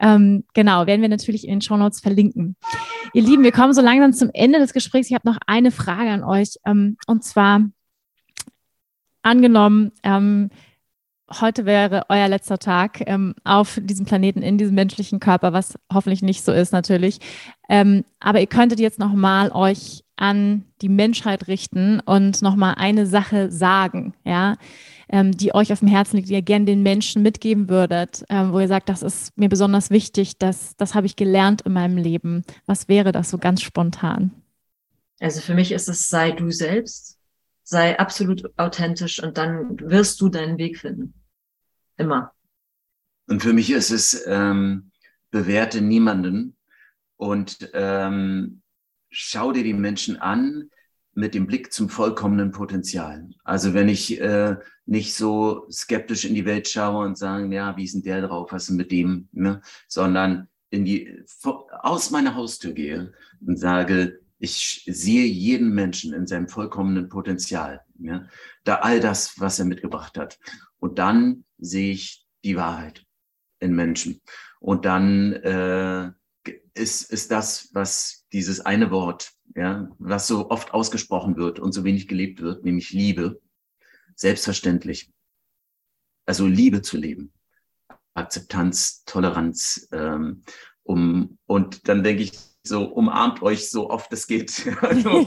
Ähm, 0.00 0.44
genau, 0.54 0.86
werden 0.86 1.02
wir 1.02 1.10
natürlich 1.10 1.44
in 1.44 1.56
den 1.56 1.60
Show 1.60 1.76
Notes 1.76 2.00
verlinken. 2.00 2.56
Ihr 3.12 3.25
Lieben, 3.26 3.42
wir 3.42 3.50
kommen 3.50 3.74
so 3.74 3.82
langsam 3.82 4.12
zum 4.12 4.30
Ende 4.32 4.60
des 4.60 4.72
Gesprächs. 4.72 5.08
Ich 5.08 5.14
habe 5.14 5.28
noch 5.28 5.38
eine 5.48 5.72
Frage 5.72 6.10
an 6.10 6.22
euch. 6.22 6.58
Ähm, 6.64 6.96
und 7.08 7.24
zwar, 7.24 7.60
angenommen, 9.22 9.90
ähm, 10.04 10.50
heute 11.40 11.64
wäre 11.66 12.04
euer 12.08 12.28
letzter 12.28 12.58
Tag 12.58 13.02
ähm, 13.04 13.34
auf 13.42 13.80
diesem 13.82 14.06
Planeten, 14.06 14.42
in 14.42 14.58
diesem 14.58 14.76
menschlichen 14.76 15.18
Körper, 15.18 15.52
was 15.52 15.74
hoffentlich 15.92 16.22
nicht 16.22 16.44
so 16.44 16.52
ist 16.52 16.72
natürlich. 16.72 17.18
Ähm, 17.68 18.04
aber 18.20 18.40
ihr 18.40 18.46
könntet 18.46 18.78
jetzt 18.78 19.00
nochmal 19.00 19.50
euch 19.50 20.04
an 20.14 20.64
die 20.80 20.88
Menschheit 20.88 21.48
richten 21.48 21.98
und 21.98 22.42
nochmal 22.42 22.76
eine 22.78 23.06
Sache 23.06 23.50
sagen, 23.50 24.14
ja, 24.24 24.54
ähm, 25.08 25.36
die 25.36 25.54
euch 25.54 25.72
auf 25.72 25.80
dem 25.80 25.88
Herzen 25.88 26.16
liegt, 26.16 26.28
die 26.28 26.34
ihr 26.34 26.42
gerne 26.42 26.64
den 26.64 26.82
Menschen 26.82 27.22
mitgeben 27.22 27.68
würdet, 27.68 28.24
ähm, 28.28 28.52
wo 28.52 28.60
ihr 28.60 28.68
sagt, 28.68 28.88
das 28.88 29.02
ist 29.02 29.36
mir 29.38 29.48
besonders 29.48 29.90
wichtig, 29.90 30.38
das, 30.38 30.76
das 30.76 30.94
habe 30.94 31.06
ich 31.06 31.16
gelernt 31.16 31.62
in 31.62 31.72
meinem 31.72 31.96
Leben. 31.96 32.44
Was 32.66 32.88
wäre 32.88 33.12
das 33.12 33.30
so 33.30 33.38
ganz 33.38 33.62
spontan? 33.62 34.30
Also 35.20 35.40
für 35.40 35.54
mich 35.54 35.72
ist 35.72 35.88
es, 35.88 36.08
sei 36.08 36.32
du 36.32 36.50
selbst, 36.50 37.18
sei 37.62 37.98
absolut 37.98 38.50
authentisch 38.58 39.22
und 39.22 39.38
dann 39.38 39.78
wirst 39.80 40.20
du 40.20 40.28
deinen 40.28 40.58
Weg 40.58 40.78
finden. 40.78 41.14
Immer. 41.96 42.32
Und 43.28 43.42
für 43.42 43.52
mich 43.52 43.70
ist 43.70 43.90
es, 43.90 44.24
ähm, 44.26 44.90
bewerte 45.30 45.80
niemanden 45.80 46.56
und 47.16 47.70
ähm, 47.74 48.62
schau 49.10 49.52
dir 49.52 49.64
die 49.64 49.74
Menschen 49.74 50.16
an 50.16 50.70
mit 51.16 51.34
dem 51.34 51.46
Blick 51.46 51.72
zum 51.72 51.88
vollkommenen 51.88 52.52
Potenzial. 52.52 53.30
Also 53.42 53.72
wenn 53.72 53.88
ich 53.88 54.20
äh, 54.20 54.56
nicht 54.84 55.14
so 55.14 55.66
skeptisch 55.70 56.26
in 56.26 56.34
die 56.34 56.44
Welt 56.44 56.68
schaue 56.68 57.06
und 57.06 57.16
sage, 57.16 57.52
ja, 57.54 57.76
wie 57.76 57.84
ist 57.84 57.94
denn 57.94 58.02
der 58.02 58.20
drauf, 58.20 58.52
was 58.52 58.64
ist 58.64 58.68
denn 58.68 58.76
mit 58.76 58.92
dem, 58.92 59.28
ne? 59.32 59.62
sondern 59.88 60.48
in 60.68 60.84
die, 60.84 61.24
aus 61.70 62.10
meiner 62.10 62.34
Haustür 62.34 62.72
gehe 62.72 63.14
und 63.44 63.58
sage, 63.58 64.20
ich 64.38 64.84
sehe 64.86 65.24
jeden 65.24 65.74
Menschen 65.74 66.12
in 66.12 66.26
seinem 66.26 66.48
vollkommenen 66.48 67.08
Potenzial. 67.08 67.80
Ja? 67.98 68.28
Da 68.64 68.76
all 68.76 69.00
das, 69.00 69.40
was 69.40 69.58
er 69.58 69.64
mitgebracht 69.64 70.18
hat. 70.18 70.38
Und 70.78 70.98
dann 70.98 71.44
sehe 71.56 71.92
ich 71.92 72.26
die 72.44 72.56
Wahrheit 72.56 73.06
in 73.58 73.74
Menschen. 73.74 74.20
Und 74.60 74.84
dann 74.84 75.32
äh, 75.32 76.12
ist, 76.74 77.10
ist 77.10 77.30
das, 77.30 77.70
was 77.72 78.26
dieses 78.32 78.60
eine 78.60 78.90
Wort, 78.90 79.32
ja, 79.56 79.88
was 79.98 80.26
so 80.26 80.50
oft 80.50 80.74
ausgesprochen 80.74 81.36
wird 81.36 81.58
und 81.58 81.72
so 81.72 81.82
wenig 81.82 82.06
gelebt 82.06 82.40
wird, 82.42 82.64
nämlich 82.64 82.90
Liebe, 82.90 83.40
selbstverständlich. 84.14 85.10
Also 86.26 86.46
Liebe 86.46 86.82
zu 86.82 86.96
leben. 86.96 87.32
Akzeptanz, 88.14 89.04
Toleranz, 89.04 89.88
ähm, 89.92 90.42
um, 90.82 91.38
und 91.46 91.88
dann 91.88 92.04
denke 92.04 92.22
ich, 92.22 92.32
so 92.62 92.84
umarmt 92.84 93.42
euch 93.42 93.70
so 93.70 93.90
oft 93.90 94.12
es 94.12 94.26
geht. 94.26 94.66
Also, 94.80 95.26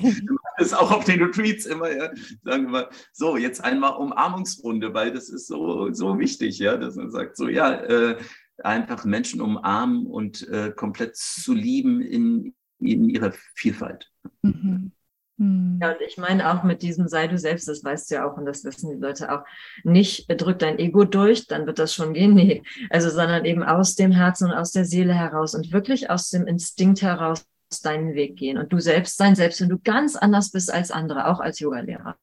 das 0.57 0.67
ist 0.67 0.73
auch 0.73 0.91
auf 0.91 1.05
den 1.05 1.21
Retreats 1.21 1.65
immer, 1.65 1.89
ja, 1.89 2.11
sagen 2.43 2.71
wir 2.71 2.89
so, 3.13 3.37
jetzt 3.37 3.63
einmal 3.63 3.95
Umarmungsrunde, 3.95 4.93
weil 4.93 5.13
das 5.13 5.29
ist 5.29 5.47
so, 5.47 5.91
so 5.93 6.19
wichtig, 6.19 6.59
ja, 6.59 6.75
dass 6.77 6.95
man 6.95 7.11
sagt, 7.11 7.37
so, 7.37 7.47
ja, 7.47 7.73
äh, 7.73 8.17
einfach 8.61 9.05
Menschen 9.05 9.39
umarmen 9.39 10.05
und 10.05 10.47
äh, 10.49 10.71
komplett 10.75 11.15
zu 11.15 11.53
lieben 11.53 12.01
in, 12.01 12.55
in 12.79 13.09
ihrer 13.09 13.33
Vielfalt. 13.55 14.09
Mhm. 14.41 14.91
Mhm. 15.39 15.79
Ja, 15.81 15.91
und 15.91 16.01
ich 16.05 16.17
meine 16.17 16.51
auch 16.51 16.63
mit 16.63 16.81
diesem 16.81 17.07
sei 17.07 17.27
du 17.27 17.37
selbst, 17.37 17.67
das 17.67 17.83
weißt 17.83 18.11
du 18.11 18.15
ja 18.15 18.29
auch 18.29 18.37
und 18.37 18.45
das 18.45 18.65
wissen 18.65 18.91
die 18.91 19.01
Leute 19.01 19.31
auch, 19.31 19.45
nicht 19.83 20.27
drück 20.29 20.59
dein 20.59 20.77
Ego 20.79 21.05
durch, 21.05 21.47
dann 21.47 21.65
wird 21.65 21.79
das 21.79 21.93
schon 21.93 22.13
gehen, 22.13 22.33
nee. 22.35 22.61
Also, 22.89 23.09
sondern 23.09 23.45
eben 23.45 23.63
aus 23.63 23.95
dem 23.95 24.11
Herzen 24.11 24.49
und 24.49 24.53
aus 24.53 24.71
der 24.71 24.85
Seele 24.85 25.13
heraus 25.13 25.55
und 25.55 25.71
wirklich 25.71 26.09
aus 26.09 26.29
dem 26.29 26.45
Instinkt 26.45 27.01
heraus 27.01 27.45
deinen 27.83 28.15
Weg 28.15 28.35
gehen 28.35 28.57
und 28.57 28.73
du 28.73 28.79
selbst 28.79 29.17
sein, 29.17 29.35
selbst 29.35 29.61
wenn 29.61 29.69
du 29.69 29.79
ganz 29.79 30.15
anders 30.15 30.51
bist 30.51 30.73
als 30.73 30.91
andere, 30.91 31.27
auch 31.27 31.39
als 31.39 31.59
Yogalehrer. 31.59 32.17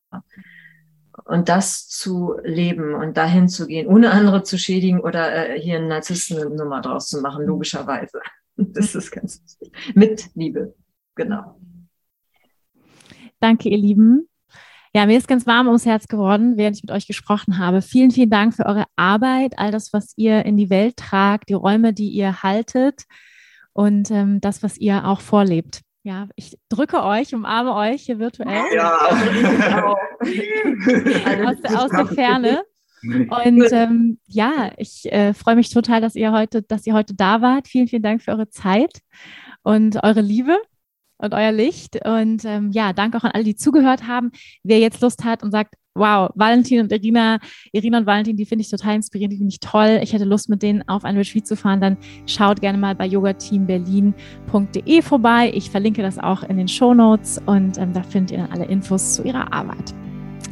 Und 1.24 1.48
das 1.48 1.88
zu 1.88 2.34
leben 2.42 2.94
und 2.94 3.16
dahin 3.16 3.48
zu 3.48 3.66
gehen, 3.66 3.86
ohne 3.86 4.10
andere 4.10 4.42
zu 4.42 4.58
schädigen 4.58 5.00
oder 5.00 5.50
äh, 5.50 5.60
hier 5.60 5.78
eine 5.78 5.86
Narzissten-Nummer 5.86 6.82
draus 6.82 7.08
zu 7.08 7.20
machen, 7.22 7.46
logischerweise. 7.46 8.20
Das 8.72 8.94
ist 8.94 9.10
ganz 9.10 9.42
wichtig. 9.42 9.72
Mit 9.94 10.30
Liebe, 10.34 10.74
genau. 11.14 11.60
Danke, 13.38 13.68
ihr 13.68 13.78
Lieben. 13.78 14.28
Ja, 14.94 15.04
mir 15.04 15.18
ist 15.18 15.28
ganz 15.28 15.46
warm 15.46 15.66
ums 15.66 15.84
Herz 15.84 16.08
geworden, 16.08 16.56
während 16.56 16.76
ich 16.76 16.82
mit 16.82 16.90
euch 16.90 17.06
gesprochen 17.06 17.58
habe. 17.58 17.82
Vielen, 17.82 18.10
vielen 18.10 18.30
Dank 18.30 18.54
für 18.54 18.64
eure 18.64 18.84
Arbeit, 18.96 19.58
all 19.58 19.70
das, 19.70 19.92
was 19.92 20.14
ihr 20.16 20.46
in 20.46 20.56
die 20.56 20.70
Welt 20.70 20.96
tragt, 20.96 21.50
die 21.50 21.54
Räume, 21.54 21.92
die 21.92 22.08
ihr 22.08 22.42
haltet 22.42 23.04
und 23.74 24.10
ähm, 24.10 24.40
das, 24.40 24.62
was 24.62 24.78
ihr 24.78 25.04
auch 25.04 25.20
vorlebt. 25.20 25.82
Ja, 26.02 26.28
ich 26.34 26.56
drücke 26.70 27.02
euch, 27.02 27.34
umarme 27.34 27.74
euch 27.74 28.04
hier 28.04 28.18
virtuell. 28.18 28.62
Ja. 28.74 28.96
aus, 31.44 31.56
aus 31.76 31.90
der 31.90 32.06
Ferne. 32.06 32.62
Und 33.02 33.64
ähm, 33.72 34.18
ja, 34.26 34.72
ich 34.76 35.10
äh, 35.12 35.34
freue 35.34 35.56
mich 35.56 35.70
total, 35.70 36.00
dass 36.00 36.14
ihr 36.14 36.32
heute, 36.32 36.62
dass 36.62 36.86
ihr 36.86 36.94
heute 36.94 37.14
da 37.14 37.42
wart. 37.42 37.68
Vielen, 37.68 37.88
vielen 37.88 38.02
Dank 38.02 38.22
für 38.22 38.32
eure 38.32 38.48
Zeit 38.48 39.00
und 39.62 40.02
eure 40.02 40.20
Liebe 40.20 40.56
und 41.18 41.34
euer 41.34 41.52
Licht. 41.52 42.04
Und 42.04 42.44
ähm, 42.44 42.70
ja, 42.72 42.92
danke 42.92 43.18
auch 43.18 43.24
an 43.24 43.32
alle, 43.32 43.44
die 43.44 43.56
zugehört 43.56 44.06
haben. 44.06 44.30
Wer 44.62 44.78
jetzt 44.78 45.00
Lust 45.00 45.24
hat 45.24 45.42
und 45.42 45.50
sagt, 45.50 45.74
wow, 45.94 46.30
Valentin 46.34 46.80
und 46.80 46.92
Irina, 46.92 47.38
Irina 47.72 47.98
und 47.98 48.06
Valentin, 48.06 48.36
die 48.36 48.44
finde 48.44 48.62
ich 48.62 48.70
total 48.70 48.96
inspirierend, 48.96 49.32
die 49.32 49.38
finde 49.38 49.52
ich 49.52 49.60
toll. 49.60 49.98
Ich 50.02 50.12
hätte 50.12 50.24
Lust, 50.24 50.48
mit 50.48 50.62
denen 50.62 50.86
auf 50.88 51.04
ein 51.04 51.16
Retreat 51.16 51.46
zu 51.46 51.56
fahren. 51.56 51.80
Dann 51.80 51.96
schaut 52.26 52.60
gerne 52.60 52.78
mal 52.78 52.94
bei 52.94 53.06
yogateamberlin.de 53.06 55.02
vorbei. 55.02 55.50
Ich 55.54 55.70
verlinke 55.70 56.02
das 56.02 56.18
auch 56.18 56.42
in 56.42 56.58
den 56.58 56.68
Show 56.68 56.92
Notes 56.94 57.40
und 57.46 57.78
ähm, 57.78 57.92
da 57.92 58.02
findet 58.02 58.32
ihr 58.32 58.38
dann 58.38 58.52
alle 58.52 58.66
Infos 58.66 59.14
zu 59.14 59.22
ihrer 59.24 59.52
Arbeit. 59.52 59.94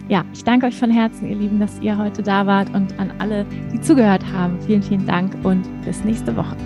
Ja, 0.09 0.23
ich 0.35 0.45
danke 0.45 0.67
euch 0.67 0.79
von 0.79 0.91
Herzen, 0.91 1.29
ihr 1.29 1.37
Lieben, 1.37 1.61
dass 1.61 1.81
ihr 1.81 1.97
heute 1.97 2.23
da 2.23 2.47
wart 2.47 2.69
und 2.75 2.99
an 2.99 3.13
alle, 3.19 3.47
die 3.73 3.81
zugehört 3.81 4.25
haben. 4.33 4.61
Vielen, 4.67 4.83
vielen 4.83 5.07
Dank 5.07 5.35
und 5.45 5.65
bis 5.85 6.05
nächste 6.05 6.37
Woche. 6.37 6.57